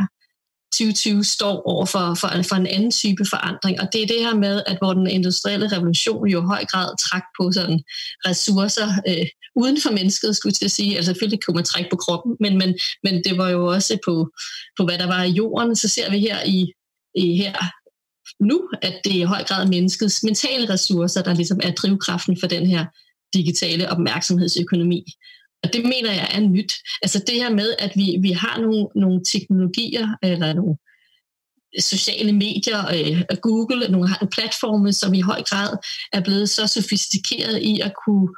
2020 0.73 1.23
står 1.23 1.61
over 1.61 1.85
for, 1.85 2.15
for, 2.19 2.27
for 2.49 2.55
en 2.55 2.67
anden 2.67 2.91
type 2.91 3.25
forandring, 3.29 3.81
og 3.81 3.87
det 3.93 4.03
er 4.03 4.07
det 4.07 4.19
her 4.19 4.35
med, 4.35 4.63
at 4.67 4.77
hvor 4.77 4.93
den 4.93 5.07
industrielle 5.07 5.67
revolution 5.67 6.27
jo 6.27 6.41
i 6.41 6.45
høj 6.45 6.65
grad 6.65 6.89
træk 6.97 7.21
på 7.41 7.51
sådan 7.51 7.83
ressourcer 8.25 8.89
øh, 9.07 9.25
uden 9.55 9.81
for 9.81 9.91
mennesket, 9.91 10.35
skulle 10.35 10.55
jeg 10.61 10.71
sige. 10.71 10.95
Altså 10.95 11.09
selvfølgelig 11.09 11.39
kunne 11.43 11.55
man 11.55 11.63
trække 11.63 11.89
på 11.89 11.95
kroppen, 11.95 12.37
men, 12.39 12.57
men, 12.57 12.75
men 13.03 13.23
det 13.23 13.37
var 13.37 13.49
jo 13.49 13.65
også 13.65 13.97
på, 14.05 14.29
på, 14.77 14.85
hvad 14.85 14.97
der 14.97 15.07
var 15.07 15.23
i 15.23 15.31
jorden. 15.31 15.75
Så 15.75 15.87
ser 15.87 16.11
vi 16.11 16.19
her 16.19 16.43
i, 16.45 16.73
i 17.15 17.37
her 17.37 17.53
nu, 18.39 18.69
at 18.81 19.01
det 19.03 19.13
er 19.15 19.21
i 19.21 19.31
høj 19.33 19.43
grad 19.43 19.67
menneskets 19.67 20.23
mentale 20.23 20.69
ressourcer, 20.69 21.21
der 21.21 21.33
ligesom 21.33 21.59
er 21.63 21.71
drivkraften 21.71 22.37
for 22.39 22.47
den 22.47 22.67
her 22.67 22.85
digitale 23.33 23.89
opmærksomhedsøkonomi. 23.89 25.05
Og 25.63 25.73
det 25.73 25.83
mener 25.83 26.11
jeg 26.11 26.29
er 26.33 26.39
nyt. 26.39 26.73
Altså 27.01 27.23
det 27.27 27.35
her 27.35 27.49
med, 27.49 27.73
at 27.79 27.91
vi, 27.95 28.17
vi 28.21 28.31
har 28.31 28.59
nogle, 28.59 28.87
nogle 28.95 29.21
teknologier, 29.31 30.07
eller 30.23 30.53
nogle 30.53 30.77
sociale 31.79 32.31
medier, 32.31 32.79
øh, 32.95 33.37
Google, 33.41 33.87
nogle 33.89 34.09
platforme, 34.31 34.93
som 34.93 35.13
i 35.13 35.21
høj 35.21 35.43
grad 35.43 35.77
er 36.13 36.21
blevet 36.21 36.49
så 36.49 36.67
sofistikeret 36.67 37.61
i 37.61 37.79
at 37.79 37.93
kunne 38.05 38.29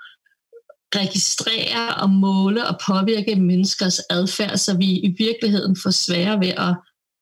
registrere 0.95 1.95
og 1.95 2.09
måle 2.09 2.67
og 2.67 2.79
påvirke 2.87 3.35
menneskers 3.35 3.99
adfærd, 4.09 4.57
så 4.57 4.77
vi 4.77 4.85
i 4.85 5.15
virkeligheden 5.17 5.75
får 5.83 5.91
svære 5.91 6.39
ved 6.39 6.53
at, 6.57 6.75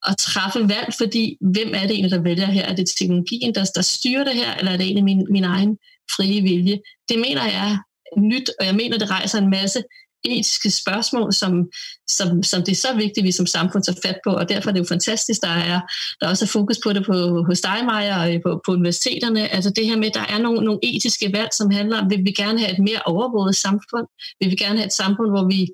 at 0.10 0.18
træffe 0.18 0.70
valg, 0.70 0.94
fordi 0.98 1.38
hvem 1.42 1.72
er 1.74 1.82
det 1.82 1.92
egentlig, 1.92 2.12
der 2.12 2.22
vælger 2.22 2.46
her? 2.46 2.66
Er 2.66 2.76
det 2.76 2.94
teknologien, 3.00 3.56
der, 3.56 3.66
der 3.76 3.82
styrer 3.82 4.24
det 4.24 4.34
her, 4.34 4.56
eller 4.56 4.72
er 4.72 4.78
det 4.78 4.86
egentlig 4.86 5.04
min, 5.04 5.28
min 5.30 5.44
egen 5.44 5.78
frie 6.16 6.42
vilje? 6.42 6.80
Det 7.10 7.20
mener 7.20 7.44
jeg 7.44 7.78
nyt, 8.18 8.50
og 8.60 8.66
jeg 8.66 8.76
mener, 8.76 8.98
det 8.98 9.10
rejser 9.10 9.38
en 9.38 9.50
masse 9.50 9.84
etiske 10.24 10.72
spørgsmål, 10.72 11.34
som, 11.34 11.70
som, 12.08 12.44
som 12.44 12.64
det 12.64 12.72
er 12.72 12.76
så 12.76 12.94
vigtigt, 12.96 13.24
vi 13.24 13.32
som 13.32 13.46
samfund 13.46 13.84
tager 13.84 14.00
fat 14.06 14.20
på, 14.24 14.30
og 14.30 14.50
derfor 14.50 14.70
er 14.70 14.74
det 14.74 14.80
jo 14.80 14.86
fantastisk, 14.86 15.42
der 15.42 15.50
er, 15.50 15.82
der 16.22 16.28
også 16.28 16.46
er 16.46 16.48
fokus 16.48 16.78
på 16.84 16.94
det 16.94 17.06
på, 17.06 17.44
hos 17.44 17.62
dig, 17.62 17.80
Maja, 17.86 18.36
og 18.36 18.42
på, 18.44 18.62
på 18.66 18.72
universiteterne. 18.72 19.48
Altså 19.48 19.70
det 19.70 19.86
her 19.86 19.98
med, 19.98 20.08
at 20.08 20.14
der 20.14 20.26
er 20.30 20.38
nogle, 20.38 20.66
nogle 20.66 20.80
etiske 20.84 21.34
valg, 21.34 21.50
som 21.54 21.72
handler 21.72 22.02
om, 22.02 22.10
vil 22.10 22.26
vi 22.26 22.32
gerne 22.32 22.60
have 22.60 22.72
et 22.72 22.80
mere 22.80 23.02
overvåget 23.06 23.56
samfund? 23.56 24.08
Vil 24.40 24.52
vi 24.52 24.56
gerne 24.56 24.78
have 24.78 24.86
et 24.86 24.94
samfund, 24.94 25.30
hvor 25.30 25.48
vi 25.48 25.68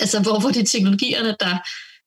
altså 0.00 0.22
hvor, 0.22 0.40
hvor 0.40 0.50
det 0.50 0.62
er 0.62 0.64
teknologierne, 0.64 1.36
der, 1.40 1.56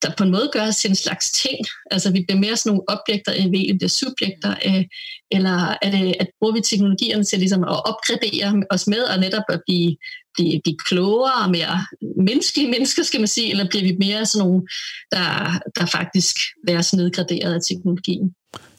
der 0.02 0.12
på 0.18 0.24
en 0.24 0.32
måde 0.32 0.50
gør 0.54 0.68
os 0.68 0.78
til 0.78 0.90
en 0.90 0.96
slags 0.96 1.32
ting. 1.32 1.58
Altså 1.92 2.12
vi 2.12 2.24
bliver 2.28 2.40
mere 2.40 2.58
sådan 2.58 2.70
nogle 2.70 2.90
objekter, 2.90 3.32
end 3.32 3.52
vi 3.52 3.74
bliver 3.80 3.90
subjekter. 3.90 4.56
Øh, 4.66 4.84
eller 5.32 5.78
er 5.82 5.92
det, 5.92 6.16
at 6.20 6.28
bruger 6.40 6.54
vi 6.54 6.62
teknologierne 6.62 7.24
til 7.24 7.40
ligesom 7.40 7.64
at 7.64 7.82
opgradere 7.90 8.64
os 8.70 8.88
med, 8.88 9.04
og 9.04 9.20
netop 9.20 9.44
at 9.50 9.62
blive, 9.68 9.96
blive, 10.34 10.62
blive 10.64 10.78
klogere 10.86 11.44
og 11.44 11.52
mere 11.52 11.86
menneskelige 12.18 12.72
mennesker, 12.72 13.04
skal 13.04 13.20
man 13.20 13.28
sige, 13.28 13.52
eller 13.52 13.70
bliver 13.70 13.84
vi 13.84 13.96
mere 14.00 14.26
sådan 14.26 14.48
nogle, 14.48 14.62
der, 15.12 15.60
der 15.76 15.86
faktisk 15.86 16.36
være 16.68 16.98
nedgraderet 16.98 17.54
af 17.54 17.62
teknologien? 17.70 18.36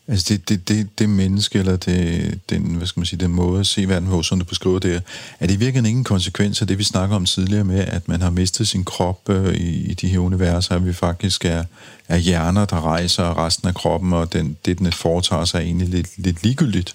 Altså 0.08 0.26
det, 0.28 0.48
det, 0.48 0.68
det, 0.68 0.98
det 0.98 1.08
menneske, 1.08 1.58
eller 1.58 1.76
det, 1.76 2.40
den, 2.50 2.62
hvad 2.62 2.86
skal 2.86 3.00
man 3.00 3.06
sige, 3.06 3.20
den 3.20 3.32
måde 3.32 3.60
at 3.60 3.66
se 3.66 3.88
verden 3.88 4.08
på, 4.08 4.22
som 4.22 4.38
du 4.38 4.44
beskriver 4.44 4.78
det, 4.78 5.02
er 5.40 5.46
det 5.46 5.60
virkelig 5.60 5.88
ingen 5.88 6.04
konsekvens 6.04 6.60
af 6.60 6.66
det, 6.68 6.78
vi 6.78 6.84
snakker 6.84 7.16
om 7.16 7.24
tidligere 7.24 7.64
med, 7.64 7.78
at 7.80 8.08
man 8.08 8.22
har 8.22 8.30
mistet 8.30 8.68
sin 8.68 8.84
krop 8.84 9.28
øh, 9.28 9.54
i, 9.54 9.90
i 9.90 9.94
de 9.94 10.08
her 10.08 10.18
universer, 10.18 10.74
at 10.74 10.86
vi 10.86 10.92
faktisk 10.92 11.44
er, 11.44 11.64
er 12.08 12.16
hjerner, 12.16 12.64
der 12.64 12.86
rejser 12.86 13.44
resten 13.44 13.68
af 13.68 13.74
kroppen, 13.74 14.12
og 14.12 14.32
den, 14.32 14.56
det, 14.64 14.78
den 14.78 14.92
foretager 14.92 15.44
sig, 15.44 15.58
er 15.58 15.62
egentlig 15.62 15.88
lidt, 15.88 16.08
lidt 16.16 16.42
ligegyldigt? 16.42 16.94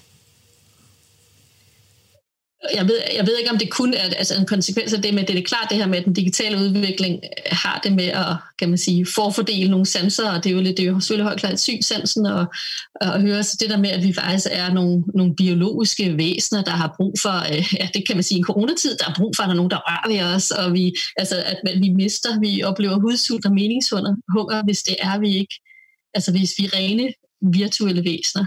Jeg 2.74 2.84
ved, 2.84 2.98
jeg 3.16 3.26
ved 3.26 3.38
ikke, 3.38 3.50
om 3.50 3.58
det 3.58 3.70
kun 3.70 3.94
er 3.94 4.02
altså 4.02 4.34
en 4.38 4.46
konsekvens 4.46 4.92
af 4.92 5.02
det, 5.02 5.14
men 5.14 5.26
det 5.26 5.38
er 5.38 5.42
klart 5.42 5.66
det 5.70 5.78
her 5.78 5.86
med, 5.86 5.98
at 5.98 6.04
den 6.04 6.12
digitale 6.12 6.56
udvikling 6.56 7.20
har 7.46 7.80
det 7.84 7.92
med 7.92 8.04
at, 8.04 8.36
kan 8.58 8.68
man 8.68 8.78
sige, 8.78 9.06
forfordele 9.06 9.70
nogle 9.70 9.86
sanser, 9.86 10.30
og 10.30 10.44
det 10.44 10.50
er 10.50 10.54
jo, 10.54 10.60
lidt, 10.60 10.76
det 10.76 10.84
er 10.84 10.90
jo 10.90 11.00
selvfølgelig 11.00 11.24
højt 11.24 11.38
klart 11.38 11.60
synssansen, 11.60 12.26
og, 12.26 12.46
og 13.00 13.20
høre 13.20 13.42
så 13.42 13.56
det 13.60 13.70
der 13.70 13.76
med, 13.76 13.90
at 13.90 14.02
vi 14.02 14.12
faktisk 14.12 14.46
er 14.50 14.72
nogle, 14.72 15.04
nogle 15.14 15.34
biologiske 15.34 16.16
væsener, 16.18 16.62
der 16.64 16.70
har 16.70 16.94
brug 16.96 17.14
for, 17.22 17.52
øh, 17.52 17.74
ja, 17.80 17.88
det 17.94 18.06
kan 18.06 18.16
man 18.16 18.22
sige, 18.22 18.38
en 18.38 18.44
coronatid, 18.44 18.96
der 18.96 19.04
har 19.04 19.14
brug 19.18 19.32
for, 19.36 19.42
at 19.42 19.46
der 19.46 19.52
er 19.52 19.56
nogen, 19.56 19.70
der 19.70 19.76
rører 19.76 20.12
ved 20.12 20.34
os, 20.34 20.50
og 20.50 20.72
vi, 20.72 20.94
altså, 21.16 21.36
at 21.66 21.80
vi 21.80 21.88
mister, 21.88 22.40
vi 22.40 22.62
oplever 22.62 23.00
hudsult 23.00 23.46
og 23.46 23.52
meningshunger, 23.52 24.64
hvis 24.64 24.82
det 24.82 24.96
er 25.00 25.18
vi 25.18 25.38
ikke, 25.38 25.54
altså 26.14 26.30
hvis 26.30 26.54
vi 26.58 26.64
er 26.64 26.76
rene 26.76 27.12
virtuelle 27.52 28.04
væsener. 28.04 28.46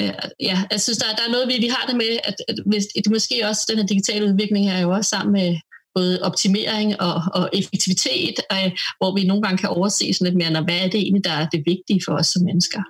Øh, 0.00 0.12
ja, 0.40 0.58
jeg 0.70 0.80
synes, 0.80 0.98
der, 0.98 1.06
der 1.18 1.24
er 1.28 1.32
noget, 1.32 1.48
vi, 1.48 1.56
vi 1.66 1.70
har 1.76 1.84
det 1.88 1.96
med, 1.96 2.12
at, 2.24 2.34
at 2.48 2.56
hvis, 2.66 2.86
det 3.04 3.10
måske 3.10 3.48
også, 3.48 3.66
den 3.70 3.78
her 3.78 3.86
digitale 3.86 4.24
udvikling 4.26 4.68
er 4.68 4.80
jo 4.80 4.90
også 4.90 5.08
sammen 5.08 5.32
med 5.32 5.56
både 5.94 6.22
optimering 6.22 7.00
og, 7.00 7.22
og 7.34 7.50
effektivitet, 7.52 8.36
øh, 8.52 8.70
hvor 8.98 9.14
vi 9.16 9.26
nogle 9.26 9.42
gange 9.42 9.58
kan 9.58 9.68
overse 9.68 10.14
sådan 10.14 10.24
lidt 10.24 10.36
mere, 10.36 10.50
når, 10.50 10.62
hvad 10.62 10.78
er 10.84 10.88
det 10.88 11.00
egentlig, 11.00 11.24
der 11.24 11.32
er 11.32 11.46
det 11.48 11.62
vigtige 11.66 12.00
for 12.06 12.12
os 12.20 12.26
som 12.26 12.42
mennesker. 12.42 12.82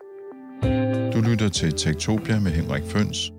Du 1.14 1.20
lytter 1.30 1.48
til 1.48 1.72
Tektopia 1.72 2.38
med 2.40 2.52
Henrik 2.52 2.82
Føns. 2.86 3.32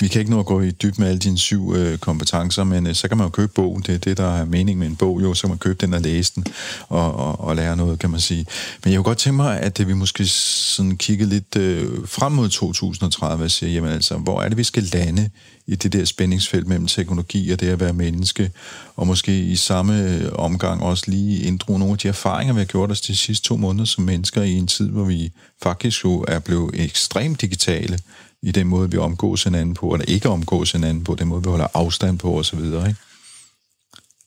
Vi 0.00 0.08
kan 0.08 0.20
ikke 0.20 0.30
nå 0.30 0.40
at 0.40 0.46
gå 0.46 0.60
i 0.60 0.70
dyb 0.70 0.98
med 0.98 1.08
alle 1.08 1.18
dine 1.18 1.38
syv 1.38 1.74
øh, 1.76 1.98
kompetencer, 1.98 2.64
men 2.64 2.86
øh, 2.86 2.94
så 2.94 3.08
kan 3.08 3.16
man 3.16 3.26
jo 3.26 3.30
købe 3.30 3.52
bogen. 3.52 3.82
Det 3.82 3.94
er 3.94 3.98
det, 3.98 4.16
der 4.16 4.36
er 4.36 4.44
mening 4.44 4.78
med 4.78 4.86
en 4.86 4.96
bog, 4.96 5.22
jo. 5.22 5.34
Så 5.34 5.42
kan 5.42 5.48
man 5.48 5.58
købe 5.58 5.86
den 5.86 5.94
og 5.94 6.00
læse 6.00 6.32
den 6.34 6.44
og, 6.88 7.14
og, 7.14 7.40
og 7.40 7.56
lære 7.56 7.76
noget, 7.76 7.98
kan 7.98 8.10
man 8.10 8.20
sige. 8.20 8.46
Men 8.84 8.92
jeg 8.92 8.98
kunne 8.98 9.04
godt 9.04 9.18
tænke 9.18 9.36
mig, 9.36 9.60
at 9.60 9.80
øh, 9.80 9.88
vi 9.88 9.92
måske 9.92 10.26
sådan 10.26 10.96
kigge 10.96 11.26
lidt 11.26 11.56
øh, 11.56 11.88
frem 12.06 12.32
mod 12.32 12.48
2030 12.48 13.44
og 13.44 13.50
siger, 13.50 13.72
jamen 13.72 13.90
altså, 13.90 14.16
hvor 14.16 14.42
er 14.42 14.48
det, 14.48 14.58
vi 14.58 14.64
skal 14.64 14.82
lande 14.92 15.30
i 15.66 15.74
det 15.74 15.92
der 15.92 16.04
spændingsfelt 16.04 16.66
mellem 16.66 16.86
teknologi 16.86 17.50
og 17.50 17.60
det 17.60 17.68
at 17.68 17.80
være 17.80 17.92
menneske, 17.92 18.50
og 18.96 19.06
måske 19.06 19.40
i 19.40 19.56
samme 19.56 20.02
øh, 20.02 20.32
omgang 20.32 20.82
også 20.82 21.04
lige 21.06 21.42
inddro 21.42 21.78
nogle 21.78 21.92
af 21.92 21.98
de 21.98 22.08
erfaringer, 22.08 22.54
vi 22.54 22.60
har 22.60 22.64
gjort 22.64 22.90
os 22.90 23.00
de 23.00 23.16
sidste 23.16 23.48
to 23.48 23.56
måneder 23.56 23.84
som 23.84 24.04
mennesker 24.04 24.42
i 24.42 24.52
en 24.52 24.66
tid, 24.66 24.88
hvor 24.88 25.04
vi 25.04 25.32
faktisk 25.62 26.04
jo 26.04 26.24
er 26.28 26.38
blevet 26.38 26.70
ekstremt 26.74 27.40
digitale 27.40 27.98
i 28.46 28.50
den 28.50 28.66
måde, 28.66 28.90
vi 28.90 28.96
omgås 28.96 29.44
hinanden 29.44 29.74
på, 29.74 29.94
eller 29.94 30.04
ikke 30.08 30.28
omgås 30.28 30.72
hinanden 30.72 31.04
på, 31.04 31.14
den 31.14 31.28
måde, 31.28 31.42
vi 31.42 31.48
holder 31.48 31.66
afstand 31.74 32.18
på 32.18 32.38
osv., 32.38 32.58
ikke? 32.58 32.94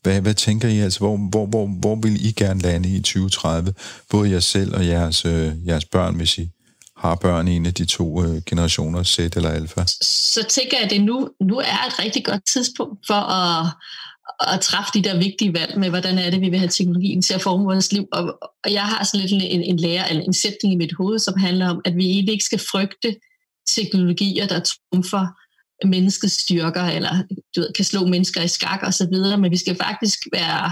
Hvad, 0.01 0.21
hvad 0.21 0.33
tænker 0.33 0.67
I 0.67 0.79
altså? 0.79 0.99
Hvor, 0.99 1.17
hvor, 1.17 1.45
hvor, 1.45 1.67
hvor 1.67 1.95
vil 1.95 2.25
I 2.25 2.31
gerne 2.31 2.61
lande 2.61 2.89
i 2.89 2.99
2030? 2.99 3.73
Både 4.09 4.31
jer 4.31 4.39
selv 4.39 4.75
og 4.75 4.87
jeres, 4.87 5.25
øh, 5.25 5.67
jeres 5.67 5.85
børn, 5.85 6.15
hvis 6.15 6.37
I 6.37 6.49
har 6.97 7.15
børn 7.15 7.47
i 7.47 7.55
en 7.55 7.65
af 7.65 7.73
de 7.73 7.85
to 7.85 8.23
øh, 8.23 8.41
generationer, 8.45 9.03
Z 9.03 9.19
eller 9.19 9.49
alfa? 9.49 9.83
Så 10.01 10.45
tænker 10.49 10.77
jeg, 10.77 10.85
at 10.85 10.91
det 10.91 11.01
nu, 11.01 11.29
nu 11.41 11.57
er 11.57 11.87
et 11.87 11.99
rigtig 11.99 12.25
godt 12.25 12.41
tidspunkt 12.53 13.07
for 13.07 13.13
at, 13.13 13.67
at 14.53 14.61
træffe 14.61 14.91
de 14.93 15.03
der 15.03 15.17
vigtige 15.17 15.53
valg 15.53 15.79
med, 15.79 15.89
hvordan 15.89 16.17
er 16.17 16.29
det, 16.29 16.41
vi 16.41 16.49
vil 16.49 16.59
have 16.59 16.69
teknologien 16.69 17.21
til 17.21 17.33
at 17.33 17.41
forme 17.41 17.63
vores 17.63 17.91
liv. 17.91 18.05
Og, 18.11 18.23
og 18.63 18.73
jeg 18.73 18.83
har 18.83 19.03
sådan 19.03 19.19
lidt 19.19 19.31
en, 19.31 19.63
en 19.63 19.77
lærer, 19.77 20.07
eller 20.07 20.23
en 20.23 20.33
sætning 20.33 20.73
i 20.73 20.77
mit 20.77 20.93
hoved, 20.97 21.19
som 21.19 21.39
handler 21.39 21.69
om, 21.69 21.81
at 21.85 21.95
vi 21.95 22.05
egentlig 22.05 22.33
ikke 22.33 22.45
skal 22.45 22.61
frygte 22.71 23.15
teknologier, 23.75 24.47
der 24.47 24.59
trumfer 24.59 25.27
menneskets 25.87 26.33
styrker, 26.33 26.83
eller 26.83 27.23
du 27.55 27.61
ved, 27.61 27.73
kan 27.73 27.85
slå 27.85 28.05
mennesker 28.05 28.41
i 28.41 28.47
skak 28.47 28.79
og 28.83 28.93
så 28.93 29.07
videre, 29.11 29.37
men 29.37 29.51
vi 29.51 29.57
skal 29.57 29.75
faktisk 29.75 30.19
være 30.33 30.71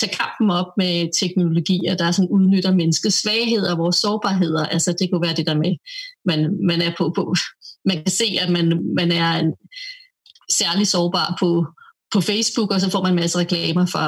tage 0.00 0.16
kampen 0.16 0.50
op 0.50 0.66
med 0.76 1.18
teknologier, 1.20 1.96
der 1.96 2.10
sådan 2.10 2.28
udnytter 2.28 2.74
menneskets 2.74 3.20
svagheder 3.22 3.72
og 3.72 3.78
vores 3.78 3.96
sårbarheder. 3.96 4.66
Altså 4.66 4.94
det 4.98 5.08
kunne 5.10 5.26
være 5.26 5.34
det 5.34 5.46
der 5.46 5.54
med, 5.54 5.76
man, 6.24 6.58
man 6.66 6.82
er 6.82 6.92
på, 6.98 7.12
på 7.16 7.34
man 7.84 7.96
kan 7.96 8.12
se, 8.12 8.38
at 8.40 8.50
man, 8.50 8.66
man 8.96 9.12
er 9.12 9.32
en 9.38 9.52
særlig 10.52 10.86
sårbar 10.86 11.36
på, 11.40 11.66
på 12.12 12.20
Facebook, 12.20 12.70
og 12.70 12.80
så 12.80 12.90
får 12.90 13.02
man 13.02 13.12
en 13.12 13.20
masse 13.20 13.38
reklamer 13.38 13.86
for 13.86 14.06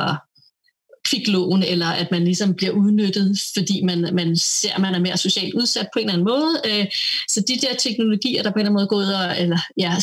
kviklån, 1.11 1.63
eller 1.63 1.87
at 1.87 2.11
man 2.11 2.25
ligesom 2.25 2.55
bliver 2.55 2.73
udnyttet, 2.73 3.41
fordi 3.57 3.83
man, 3.85 4.09
man 4.13 4.37
ser, 4.37 4.75
at 4.75 4.81
man 4.81 4.95
er 4.95 4.99
mere 4.99 5.17
socialt 5.17 5.55
udsat 5.55 5.89
på 5.93 5.99
en 5.99 6.05
eller 6.05 6.13
anden 6.13 6.29
måde. 6.29 6.61
Øh, 6.67 6.87
så 7.29 7.41
de 7.49 7.67
der 7.67 7.75
teknologier, 7.79 8.43
der 8.43 8.51
på 8.51 8.59
en 8.59 8.61
eller 8.61 8.71
anden 8.71 8.81
måde 8.81 8.87
går 8.87 8.97
ud 8.97 9.13
og 9.13 9.41
eller, 9.41 9.59
ja, 9.77 9.95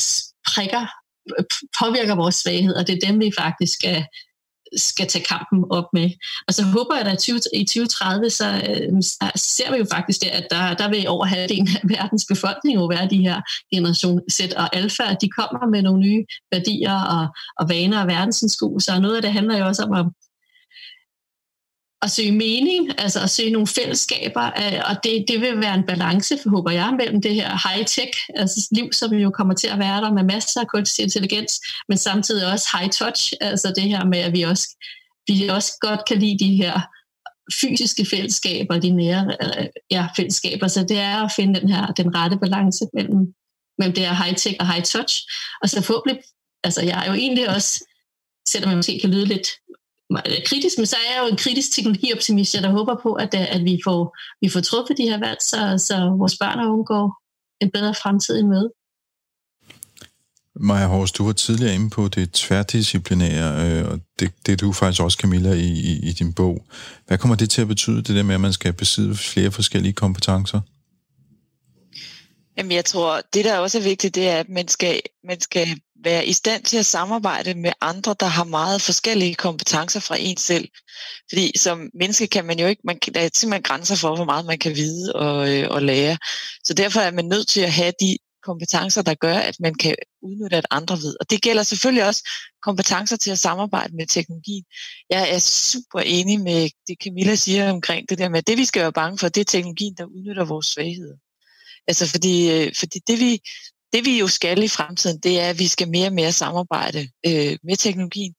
prikker, 0.54 0.86
påvirker 1.80 2.16
vores 2.16 2.36
svagheder, 2.36 2.84
det 2.84 2.96
er 2.96 3.08
dem, 3.08 3.20
vi 3.20 3.32
faktisk 3.40 3.74
skal, 3.74 4.06
skal 4.76 5.08
tage 5.08 5.26
kampen 5.26 5.66
op 5.70 5.86
med. 5.94 6.10
Og 6.48 6.54
så 6.54 6.64
håber 6.64 6.96
jeg, 6.96 7.06
at 7.06 7.28
i 7.54 7.66
2030, 7.66 8.30
så, 8.30 8.48
øh, 8.70 9.02
så 9.02 9.32
ser 9.36 9.72
vi 9.72 9.78
jo 9.78 9.86
faktisk 9.92 10.22
det, 10.22 10.28
at 10.28 10.48
der, 10.52 10.74
der 10.74 10.90
vil 10.90 11.08
over 11.08 11.26
halvdelen 11.26 11.68
af 11.68 11.82
verdens 11.84 12.26
befolkning 12.30 12.76
jo 12.76 12.86
være 12.86 13.08
de 13.10 13.18
her 13.18 13.42
generation 13.74 14.22
Z 14.32 14.40
og 14.58 14.76
alfa, 14.76 15.04
de 15.22 15.30
kommer 15.30 15.68
med 15.72 15.82
nogle 15.82 16.00
nye 16.00 16.26
værdier 16.52 16.98
og, 17.16 17.28
og 17.60 17.70
vaner 17.70 18.02
og 18.02 18.08
verdensindskuelser. 18.08 18.94
Og 18.96 19.02
noget 19.02 19.16
af 19.16 19.22
det 19.22 19.34
handler 19.34 19.58
jo 19.58 19.66
også 19.66 19.84
om 19.84 19.94
at 19.94 20.06
at 22.02 22.12
søge 22.12 22.32
mening, 22.32 23.00
altså 23.00 23.20
at 23.24 23.30
søge 23.30 23.52
nogle 23.52 23.68
fællesskaber, 23.68 24.46
øh, 24.46 24.82
og 24.90 24.96
det, 25.04 25.26
det 25.28 25.42
vil 25.42 25.60
være 25.60 25.76
en 25.76 25.86
balance, 25.88 26.38
håber 26.50 26.72
jeg, 26.72 26.94
mellem 26.98 27.22
det 27.22 27.36
her 27.36 27.50
high-tech, 27.68 28.14
altså 28.36 28.68
liv, 28.72 28.94
som 28.94 29.14
jo 29.14 29.30
kommer 29.30 29.54
til 29.54 29.68
at 29.68 29.80
være 29.80 30.02
der 30.02 30.14
med 30.14 30.24
masser 30.24 30.62
af 30.62 30.68
kunstig 30.68 31.04
intelligens, 31.04 31.62
men 31.90 31.98
samtidig 31.98 32.52
også 32.52 32.68
high-touch, 32.78 33.34
altså 33.42 33.74
det 33.76 33.84
her 33.84 34.06
med, 34.06 34.20
at 34.20 34.34
vi 34.34 34.42
også, 34.42 34.68
vi 35.28 35.48
også 35.48 35.72
godt 35.82 36.02
kan 36.08 36.20
lide 36.20 36.46
de 36.46 36.56
her 36.56 36.82
fysiske 37.62 38.06
fællesskaber, 38.06 38.80
de 38.80 38.90
nære 38.90 39.38
øh, 39.42 39.66
ja, 39.92 40.08
fællesskaber, 40.16 40.68
så 40.68 40.84
det 40.84 41.00
er 41.00 41.24
at 41.24 41.32
finde 41.36 41.60
den 41.60 41.70
her 41.70 41.88
den 41.88 42.16
rette 42.16 42.38
balance 42.38 42.86
mellem, 42.94 43.34
mellem 43.78 43.96
det 43.96 44.08
her 44.08 44.14
high-tech 44.14 44.56
og 44.60 44.74
high-touch, 44.74 45.14
og 45.62 45.70
så 45.70 45.82
forhåbentlig, 45.82 46.24
altså 46.64 46.82
jeg 46.82 47.04
er 47.04 47.08
jo 47.12 47.14
egentlig 47.14 47.50
også, 47.50 47.86
selvom 48.50 48.70
man 48.70 48.78
måske 48.78 49.00
kan 49.00 49.10
lyde 49.10 49.26
lidt 49.26 49.48
kritisk, 50.46 50.78
men 50.78 50.86
så 50.86 50.96
er 50.96 51.14
jeg 51.14 51.22
jo 51.24 51.32
en 51.32 51.38
kritisk 51.38 51.72
teknologioptimist, 51.72 52.54
jeg 52.54 52.64
der 52.64 52.70
håber 52.70 52.96
på, 53.04 53.14
at, 53.14 53.34
øh, 53.36 53.56
at 53.56 53.64
vi, 53.64 53.80
får, 53.84 54.18
vi 54.42 54.50
får 54.50 54.60
truffet 54.60 54.98
de 54.98 55.04
her 55.04 55.20
valg, 55.20 55.38
så, 55.42 55.86
så 55.88 56.16
vores 56.18 56.38
børn 56.38 56.60
og 56.60 56.72
unge 56.74 56.86
går 56.86 57.22
en 57.62 57.72
bedre 57.72 57.94
fremtid 57.94 58.38
i 58.40 58.44
møde. 58.44 58.72
Maja 60.60 60.88
Horst, 60.88 61.18
du 61.18 61.26
var 61.26 61.34
tidligere 61.34 61.76
inde 61.76 61.90
på 61.90 62.08
det 62.08 62.32
tværdisciplinære, 62.32 63.80
øh, 63.80 63.92
og 63.92 64.00
det, 64.20 64.32
det 64.46 64.62
du 64.62 64.72
faktisk 64.72 65.02
også, 65.02 65.18
Camilla, 65.22 65.54
i, 65.54 65.68
i, 65.68 66.10
i 66.10 66.12
din 66.12 66.34
bog. 66.34 66.66
Hvad 67.08 67.18
kommer 67.18 67.36
det 67.36 67.50
til 67.50 67.62
at 67.62 67.68
betyde, 67.68 67.98
det 67.98 68.16
der 68.16 68.24
med, 68.24 68.36
at 68.36 68.42
man 68.42 68.54
skal 68.54 68.74
besidde 68.74 69.16
flere 69.16 69.52
forskellige 69.52 69.94
kompetencer? 69.94 70.62
Jamen, 72.58 72.72
jeg 72.72 72.86
tror, 72.86 73.22
det 73.34 73.46
der 73.46 73.58
også 73.58 73.78
er 73.78 73.82
vigtigt, 73.82 74.16
det 74.16 74.28
er, 74.28 74.40
at 74.40 74.50
man 74.50 74.68
skal, 74.68 75.02
man 75.24 75.42
skal 75.42 75.80
være 76.04 76.26
i 76.26 76.34
stand 76.34 76.64
til 76.64 76.78
at 76.78 76.86
samarbejde 76.86 77.54
med 77.54 77.72
andre, 77.82 78.16
der 78.20 78.26
har 78.26 78.44
meget 78.44 78.82
forskellige 78.82 79.36
kompetencer 79.36 80.00
fra 80.00 80.16
en 80.20 80.38
selv. 80.38 80.70
Fordi 81.30 81.58
som 81.58 81.90
menneske 81.94 82.28
kan 82.28 82.46
man 82.46 82.60
jo 82.60 82.68
ikke, 82.68 82.82
man, 82.84 83.00
der 83.14 83.22
er 83.22 83.30
simpelthen 83.34 83.64
grænser 83.64 83.96
for, 83.96 84.16
hvor 84.16 84.26
meget 84.26 84.46
man 84.46 84.60
kan 84.60 84.76
vide 84.76 85.14
og, 85.14 85.54
øh, 85.54 85.70
og 85.70 85.82
lære. 85.82 86.18
Så 86.64 86.74
derfor 86.74 87.00
er 87.00 87.12
man 87.12 87.26
nødt 87.26 87.48
til 87.48 87.62
at 87.62 87.72
have 87.72 87.94
de 88.00 88.18
kompetencer, 88.44 89.02
der 89.02 89.14
gør, 89.14 89.38
at 89.38 89.56
man 89.60 89.76
kan 89.76 89.96
udnytte, 90.22 90.58
at 90.58 90.68
andre 90.72 90.96
ved. 90.96 91.16
Og 91.20 91.30
det 91.30 91.42
gælder 91.42 91.64
selvfølgelig 91.64 92.06
også 92.06 92.30
kompetencer 92.62 93.18
til 93.18 93.32
at 93.32 93.40
samarbejde 93.40 93.96
med 93.96 94.08
teknologien. 94.08 94.66
Jeg 95.10 95.34
er 95.36 95.40
super 95.40 96.00
enig 96.00 96.40
med 96.40 96.70
det, 96.88 96.96
Camilla 97.04 97.36
siger 97.36 97.72
omkring 97.72 98.10
det 98.10 98.18
der 98.18 98.30
med, 98.30 98.38
at 98.38 98.48
det 98.48 98.58
vi 98.58 98.66
skal 98.66 98.82
være 98.82 98.94
bange 98.94 99.18
for, 99.18 99.28
det 99.30 99.42
er 99.42 99.46
teknologien, 99.46 99.96
der 99.98 100.06
udnytter 100.06 100.46
vores 100.46 100.66
svagheder. 100.66 101.16
Altså 101.88 102.08
fordi, 102.08 102.52
øh, 102.52 102.76
fordi 102.76 103.00
det, 103.08 103.20
vi, 103.20 103.42
det 103.94 104.06
vi 104.06 104.20
jo 104.20 104.28
skal 104.28 104.64
i 104.64 104.68
fremtiden, 104.68 105.20
det 105.20 105.40
er, 105.40 105.50
at 105.50 105.60
vi 105.60 105.68
skal 105.68 105.90
mere 105.90 106.08
og 106.08 106.14
mere 106.14 106.32
samarbejde 106.32 107.10
øh, 107.26 107.58
med 107.64 107.78
teknologien. 107.78 108.34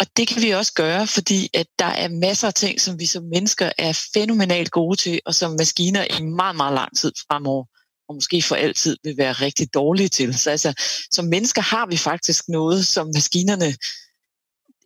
Og 0.00 0.06
det 0.16 0.28
kan 0.28 0.42
vi 0.42 0.50
også 0.50 0.72
gøre, 0.72 1.06
fordi 1.06 1.50
at 1.54 1.66
der 1.78 1.84
er 2.04 2.08
masser 2.08 2.46
af 2.46 2.54
ting, 2.54 2.80
som 2.80 2.98
vi 2.98 3.06
som 3.06 3.24
mennesker 3.24 3.72
er 3.78 4.08
fænomenalt 4.14 4.70
gode 4.70 4.96
til, 4.96 5.20
og 5.26 5.34
som 5.34 5.56
maskiner 5.58 6.04
i 6.18 6.22
meget, 6.22 6.56
meget 6.56 6.74
lang 6.74 6.96
tid 6.96 7.12
fremover, 7.26 7.64
og 8.08 8.14
måske 8.14 8.42
for 8.42 8.56
altid, 8.56 8.96
vil 9.04 9.16
være 9.16 9.32
rigtig 9.32 9.74
dårlige 9.74 10.08
til. 10.08 10.38
Så 10.38 10.50
altså, 10.50 10.72
som 11.10 11.24
mennesker 11.24 11.62
har 11.62 11.86
vi 11.86 11.96
faktisk 11.96 12.48
noget, 12.48 12.86
som 12.86 13.10
maskinerne 13.14 13.66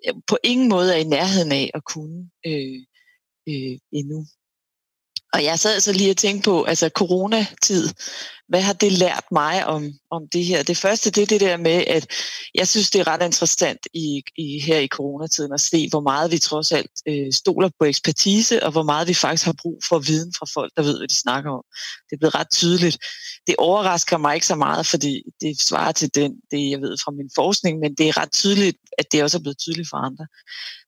øh, 0.07 0.14
på 0.26 0.38
ingen 0.45 0.68
måde 0.68 0.95
er 0.95 0.99
i 0.99 1.05
nærheden 1.05 1.53
af 1.53 1.70
at 1.74 1.84
kunne 1.84 2.30
øh, 2.47 2.78
øh, 3.49 3.78
endnu. 3.93 4.26
Og 5.33 5.45
jeg 5.45 5.59
sad 5.59 5.80
så 5.80 5.93
lige 5.93 6.11
og 6.11 6.16
tænkte 6.16 6.45
på, 6.51 6.62
altså 6.62 6.89
coronatid, 6.89 7.89
hvad 8.53 8.63
har 8.63 8.73
det 8.73 8.93
lært 8.93 9.25
mig 9.31 9.67
om, 9.67 9.93
om 10.11 10.23
det 10.33 10.45
her? 10.45 10.63
Det 10.63 10.77
første, 10.77 11.11
det 11.11 11.23
er 11.23 11.27
det 11.27 11.41
der 11.41 11.57
med, 11.57 11.85
at 11.87 12.07
jeg 12.55 12.69
synes, 12.69 12.91
det 12.91 13.01
er 13.01 13.07
ret 13.07 13.23
interessant 13.23 13.87
i, 13.95 14.23
i, 14.37 14.61
her 14.61 14.79
i 14.79 14.87
coronatiden 14.87 15.53
at 15.53 15.61
se, 15.61 15.89
hvor 15.91 16.01
meget 16.01 16.31
vi 16.31 16.39
trods 16.39 16.73
alt 16.73 16.91
øh, 17.09 17.33
stoler 17.33 17.71
på 17.79 17.85
ekspertise, 17.85 18.63
og 18.63 18.73
hvor 18.73 18.83
meget 18.83 19.09
vi 19.09 19.15
faktisk 19.15 19.45
har 19.45 19.55
brug 19.63 19.79
for 19.89 19.99
viden 19.99 20.33
fra 20.39 20.47
folk, 20.55 20.73
der 20.77 20.83
ved, 20.83 20.99
hvad 20.99 21.09
de 21.09 21.15
snakker 21.15 21.51
om. 21.51 21.65
Det 22.11 22.17
er 22.17 22.19
blevet 22.19 22.35
ret 22.35 22.51
tydeligt. 22.51 22.99
Det 23.47 23.55
overrasker 23.59 24.17
mig 24.19 24.35
ikke 24.35 24.47
så 24.47 24.55
meget, 24.55 24.87
fordi 24.87 25.23
det 25.41 25.61
svarer 25.61 25.93
til 25.93 26.15
den, 26.15 26.33
det, 26.51 26.71
jeg 26.71 26.81
ved 26.81 26.97
fra 27.05 27.13
min 27.13 27.31
forskning, 27.35 27.79
men 27.79 27.95
det 27.95 28.09
er 28.09 28.17
ret 28.21 28.33
tydeligt, 28.33 28.77
at 28.99 29.13
det 29.13 29.23
også 29.23 29.39
er 29.39 29.43
blevet 29.43 29.59
tydeligt 29.59 29.89
for 29.91 29.97
andre. 29.97 30.27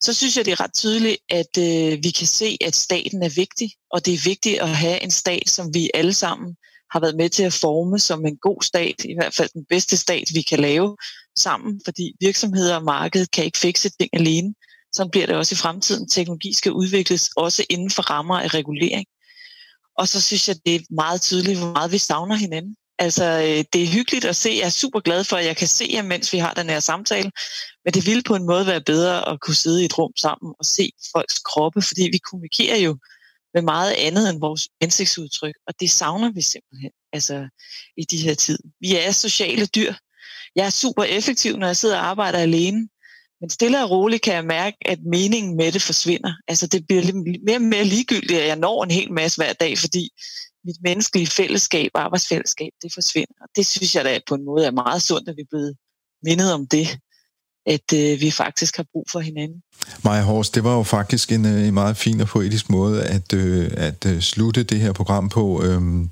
Så 0.01 0.15
synes 0.15 0.37
jeg, 0.37 0.45
det 0.45 0.53
er 0.53 0.61
ret 0.61 0.75
tydeligt, 0.75 1.17
at 1.29 1.53
øh, 1.59 2.05
vi 2.05 2.11
kan 2.11 2.27
se, 2.27 2.59
at 2.61 2.77
staten 2.77 3.23
er 3.23 3.29
vigtig, 3.29 3.71
og 3.91 4.07
det 4.07 4.15
er 4.15 4.23
vigtigt 4.25 4.61
at 4.61 4.69
have 4.69 5.03
en 5.03 5.11
stat, 5.11 5.49
som 5.49 5.75
vi 5.75 5.91
alle 5.95 6.15
sammen 6.15 6.57
har 6.95 7.01
været 7.01 7.17
med 7.17 7.29
til 7.29 7.43
at 7.43 7.53
forme 7.53 7.99
som 7.99 8.27
en 8.27 8.37
god 8.37 8.63
stat, 8.63 9.05
i 9.05 9.15
hvert 9.15 9.35
fald 9.35 9.49
den 9.55 9.65
bedste 9.69 9.97
stat, 9.97 10.29
vi 10.35 10.43
kan 10.43 10.61
lave 10.61 10.97
sammen, 11.39 11.81
fordi 11.85 12.13
virksomheder 12.21 12.77
og 12.77 12.85
markedet 12.85 13.31
kan 13.31 13.45
ikke 13.45 13.59
fikse 13.59 13.91
ting 13.91 14.11
alene. 14.13 14.55
Så 14.93 15.09
bliver 15.13 15.27
det 15.27 15.37
også 15.37 15.55
i 15.55 15.63
fremtiden. 15.65 16.09
Teknologi 16.09 16.53
skal 16.53 16.73
udvikles 16.73 17.31
også 17.37 17.65
inden 17.71 17.91
for 17.91 18.03
rammer 18.03 18.41
af 18.41 18.55
regulering. 18.55 19.07
Og 19.99 20.09
så 20.09 20.21
synes 20.21 20.49
jeg, 20.49 20.57
det 20.67 20.75
er 20.75 20.81
meget 20.91 21.23
tydeligt, 21.23 21.59
hvor 21.59 21.73
meget 21.73 21.93
vi 21.93 21.99
savner 21.99 22.35
hinanden. 22.35 22.77
Altså, 22.99 23.25
øh, 23.25 23.65
det 23.73 23.83
er 23.83 23.95
hyggeligt 23.95 24.25
at 24.25 24.37
se. 24.37 24.51
Jeg 24.51 24.67
er 24.67 24.81
super 24.83 25.01
glad 25.01 25.25
for, 25.25 25.37
at 25.37 25.47
jeg 25.47 25.57
kan 25.57 25.69
se 25.69 25.91
jer, 25.93 26.03
mens 26.03 26.33
vi 26.33 26.39
har 26.39 26.55
den 26.55 26.69
her 26.69 26.81
samtale. 26.81 27.31
Men 27.85 27.95
det 27.95 28.07
ville 28.07 28.23
på 28.23 28.35
en 28.35 28.47
måde 28.47 28.67
være 28.67 28.81
bedre 28.81 29.29
at 29.29 29.41
kunne 29.41 29.55
sidde 29.55 29.83
i 29.83 29.85
et 29.85 29.99
rum 29.99 30.13
sammen 30.17 30.55
og 30.59 30.65
se 30.65 30.93
folks 31.13 31.39
kroppe, 31.39 31.83
fordi 31.83 32.03
vi 32.13 32.19
kommunikerer 32.19 32.77
jo 32.77 32.99
med 33.55 33.63
meget 33.63 33.93
andet 33.99 34.31
end 34.31 34.41
vores 34.41 34.69
ansigtsudtryk, 34.81 35.55
og 35.67 35.75
det 35.81 35.91
savner 35.91 36.33
vi 36.33 36.43
simpelthen 36.43 36.91
altså, 37.13 37.49
i 37.97 38.05
de 38.05 38.17
her 38.19 38.35
tid. 38.35 38.59
Vi 38.81 38.97
er 38.97 39.11
sociale 39.11 39.67
dyr. 39.67 39.93
Jeg 40.57 40.67
er 40.67 40.71
super 40.71 41.05
effektiv, 41.05 41.57
når 41.57 41.67
jeg 41.67 41.77
sidder 41.77 41.97
og 41.97 42.07
arbejder 42.07 42.39
alene, 42.39 42.89
Men 43.41 43.51
stille 43.51 43.85
og 43.85 43.91
roligt 43.91 44.23
kan 44.23 44.35
jeg 44.35 44.45
mærke, 44.45 44.77
at 44.81 44.99
meningen 45.03 45.57
med 45.57 45.73
det 45.73 45.83
forsvinder. 45.83 46.33
Altså 46.49 46.67
det 46.67 46.87
bliver 46.87 47.03
mere 47.47 47.57
og 47.57 47.63
mere 47.63 47.85
ligegyldigt, 47.85 48.41
at 48.41 48.49
jeg 48.49 48.57
når 48.57 48.85
en 48.85 48.91
hel 48.91 49.13
masse 49.13 49.39
hver 49.39 49.53
dag, 49.53 49.79
fordi 49.79 50.11
mit 50.65 50.77
menneskelige 50.83 51.27
fællesskab, 51.27 51.91
arbejdsfællesskab, 51.95 52.71
det 52.83 52.93
forsvinder. 52.95 53.35
Og 53.41 53.49
det 53.57 53.67
synes 53.67 53.95
jeg 53.95 54.05
da 54.05 54.21
på 54.27 54.35
en 54.35 54.45
måde 54.45 54.67
er 54.67 54.71
meget 54.71 55.03
sundt, 55.03 55.29
at 55.29 55.37
vi 55.37 55.43
er 55.43 55.51
blevet 55.51 55.77
mindet 56.23 56.53
om 56.53 56.67
det 56.67 56.87
at 57.67 57.93
øh, 57.95 58.21
vi 58.21 58.31
faktisk 58.31 58.77
har 58.77 58.85
brug 58.93 59.07
for 59.13 59.21
hinanden. 59.21 59.63
Maja 60.05 60.23
Horst, 60.23 60.55
det 60.55 60.65
var 60.65 60.77
jo 60.77 60.83
faktisk 60.83 61.33
en, 61.33 61.47
øh, 61.47 61.69
en 61.69 61.75
meget 61.75 61.97
fin 61.97 62.21
og 62.21 62.27
poetisk 62.27 62.71
måde 62.71 63.03
at, 63.03 63.33
øh, 63.33 63.71
at 63.77 64.07
øh, 64.07 64.21
slutte 64.21 64.63
det 64.63 64.81
her 64.81 64.93
program 64.93 65.29
på. 65.29 65.63
Øhm, 65.63 66.11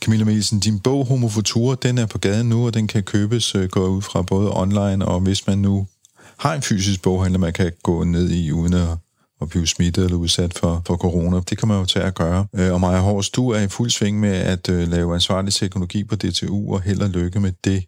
Camilla 0.00 0.24
Mielsen, 0.24 0.60
din 0.60 0.80
bog 0.80 1.06
Homo 1.06 1.28
Futura, 1.28 1.76
den 1.82 1.98
er 1.98 2.06
på 2.06 2.18
gaden 2.18 2.48
nu, 2.48 2.66
og 2.66 2.74
den 2.74 2.86
kan 2.86 3.02
købes 3.02 3.54
øh, 3.54 3.68
gå 3.68 3.86
ud 3.86 4.02
fra 4.02 4.22
både 4.22 4.56
online, 4.56 5.06
og 5.06 5.20
hvis 5.20 5.46
man 5.46 5.58
nu 5.58 5.86
har 6.38 6.54
en 6.54 6.62
fysisk 6.62 7.02
boghandler, 7.02 7.38
man 7.38 7.52
kan 7.52 7.72
gå 7.82 8.04
ned 8.04 8.30
i 8.30 8.52
uden 8.52 8.74
at, 8.74 8.88
at 9.40 9.48
blive 9.48 9.66
smittet 9.66 10.04
eller 10.04 10.16
udsat 10.16 10.54
for, 10.54 10.82
for 10.86 10.96
corona. 10.96 11.40
Det 11.50 11.58
kan 11.58 11.68
man 11.68 11.78
jo 11.78 11.84
til 11.84 11.98
at 11.98 12.14
gøre. 12.14 12.46
Øh, 12.56 12.72
og 12.72 12.80
Maja 12.80 13.00
Horst, 13.00 13.36
du 13.36 13.50
er 13.50 13.60
i 13.60 13.68
fuld 13.68 13.90
sving 13.90 14.20
med 14.20 14.32
at 14.32 14.68
øh, 14.68 14.88
lave 14.88 15.14
ansvarlig 15.14 15.52
teknologi 15.52 16.04
på 16.04 16.16
DTU, 16.16 16.74
og 16.74 16.82
held 16.82 17.00
og 17.02 17.08
lykke 17.08 17.40
med 17.40 17.52
det. 17.64 17.84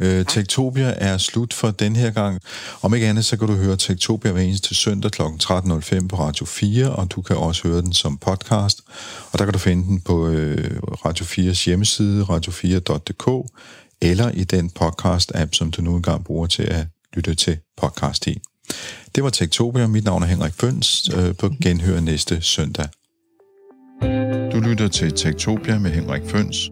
Øh, 0.00 0.24
Tektopia 0.26 0.94
er 0.96 1.18
slut 1.18 1.54
for 1.54 1.70
den 1.70 1.96
her 1.96 2.10
gang. 2.10 2.40
Om 2.82 2.94
ikke 2.94 3.06
andet, 3.06 3.24
så 3.24 3.36
kan 3.36 3.48
du 3.48 3.54
høre 3.54 3.76
Tektopia 3.76 4.32
hver 4.32 4.42
eneste 4.42 4.74
søndag 4.74 5.10
kl. 5.10 5.22
13.05 5.22 6.06
på 6.08 6.16
Radio 6.18 6.46
4, 6.46 6.90
og 6.90 7.10
du 7.10 7.22
kan 7.22 7.36
også 7.36 7.68
høre 7.68 7.82
den 7.82 7.92
som 7.92 8.18
podcast. 8.18 8.80
Og 9.32 9.38
der 9.38 9.44
kan 9.44 9.52
du 9.52 9.58
finde 9.58 9.86
den 9.86 10.00
på 10.00 10.28
øh, 10.28 10.80
Radio 10.82 11.24
4's 11.24 11.64
hjemmeside, 11.64 12.22
radio4.dk, 12.22 13.52
eller 14.02 14.30
i 14.30 14.44
den 14.44 14.70
podcast-app, 14.80 15.48
som 15.52 15.70
du 15.70 15.82
nu 15.82 15.96
engang 15.96 16.24
bruger 16.24 16.46
til 16.46 16.62
at 16.62 16.86
lytte 17.14 17.34
til 17.34 17.58
podcast 17.76 18.26
i. 18.26 18.40
Det 19.14 19.24
var 19.24 19.30
Tektopia. 19.30 19.86
Mit 19.86 20.04
navn 20.04 20.22
er 20.22 20.26
Henrik 20.26 20.54
Føns. 20.54 21.10
Øh, 21.16 21.36
på 21.36 21.50
genhør 21.62 22.00
næste 22.00 22.42
søndag. 22.42 22.88
Du 24.52 24.60
lytter 24.60 24.88
til 24.88 25.12
Tektopia 25.12 25.78
med 25.78 25.90
Henrik 25.90 26.22
Føns 26.26 26.70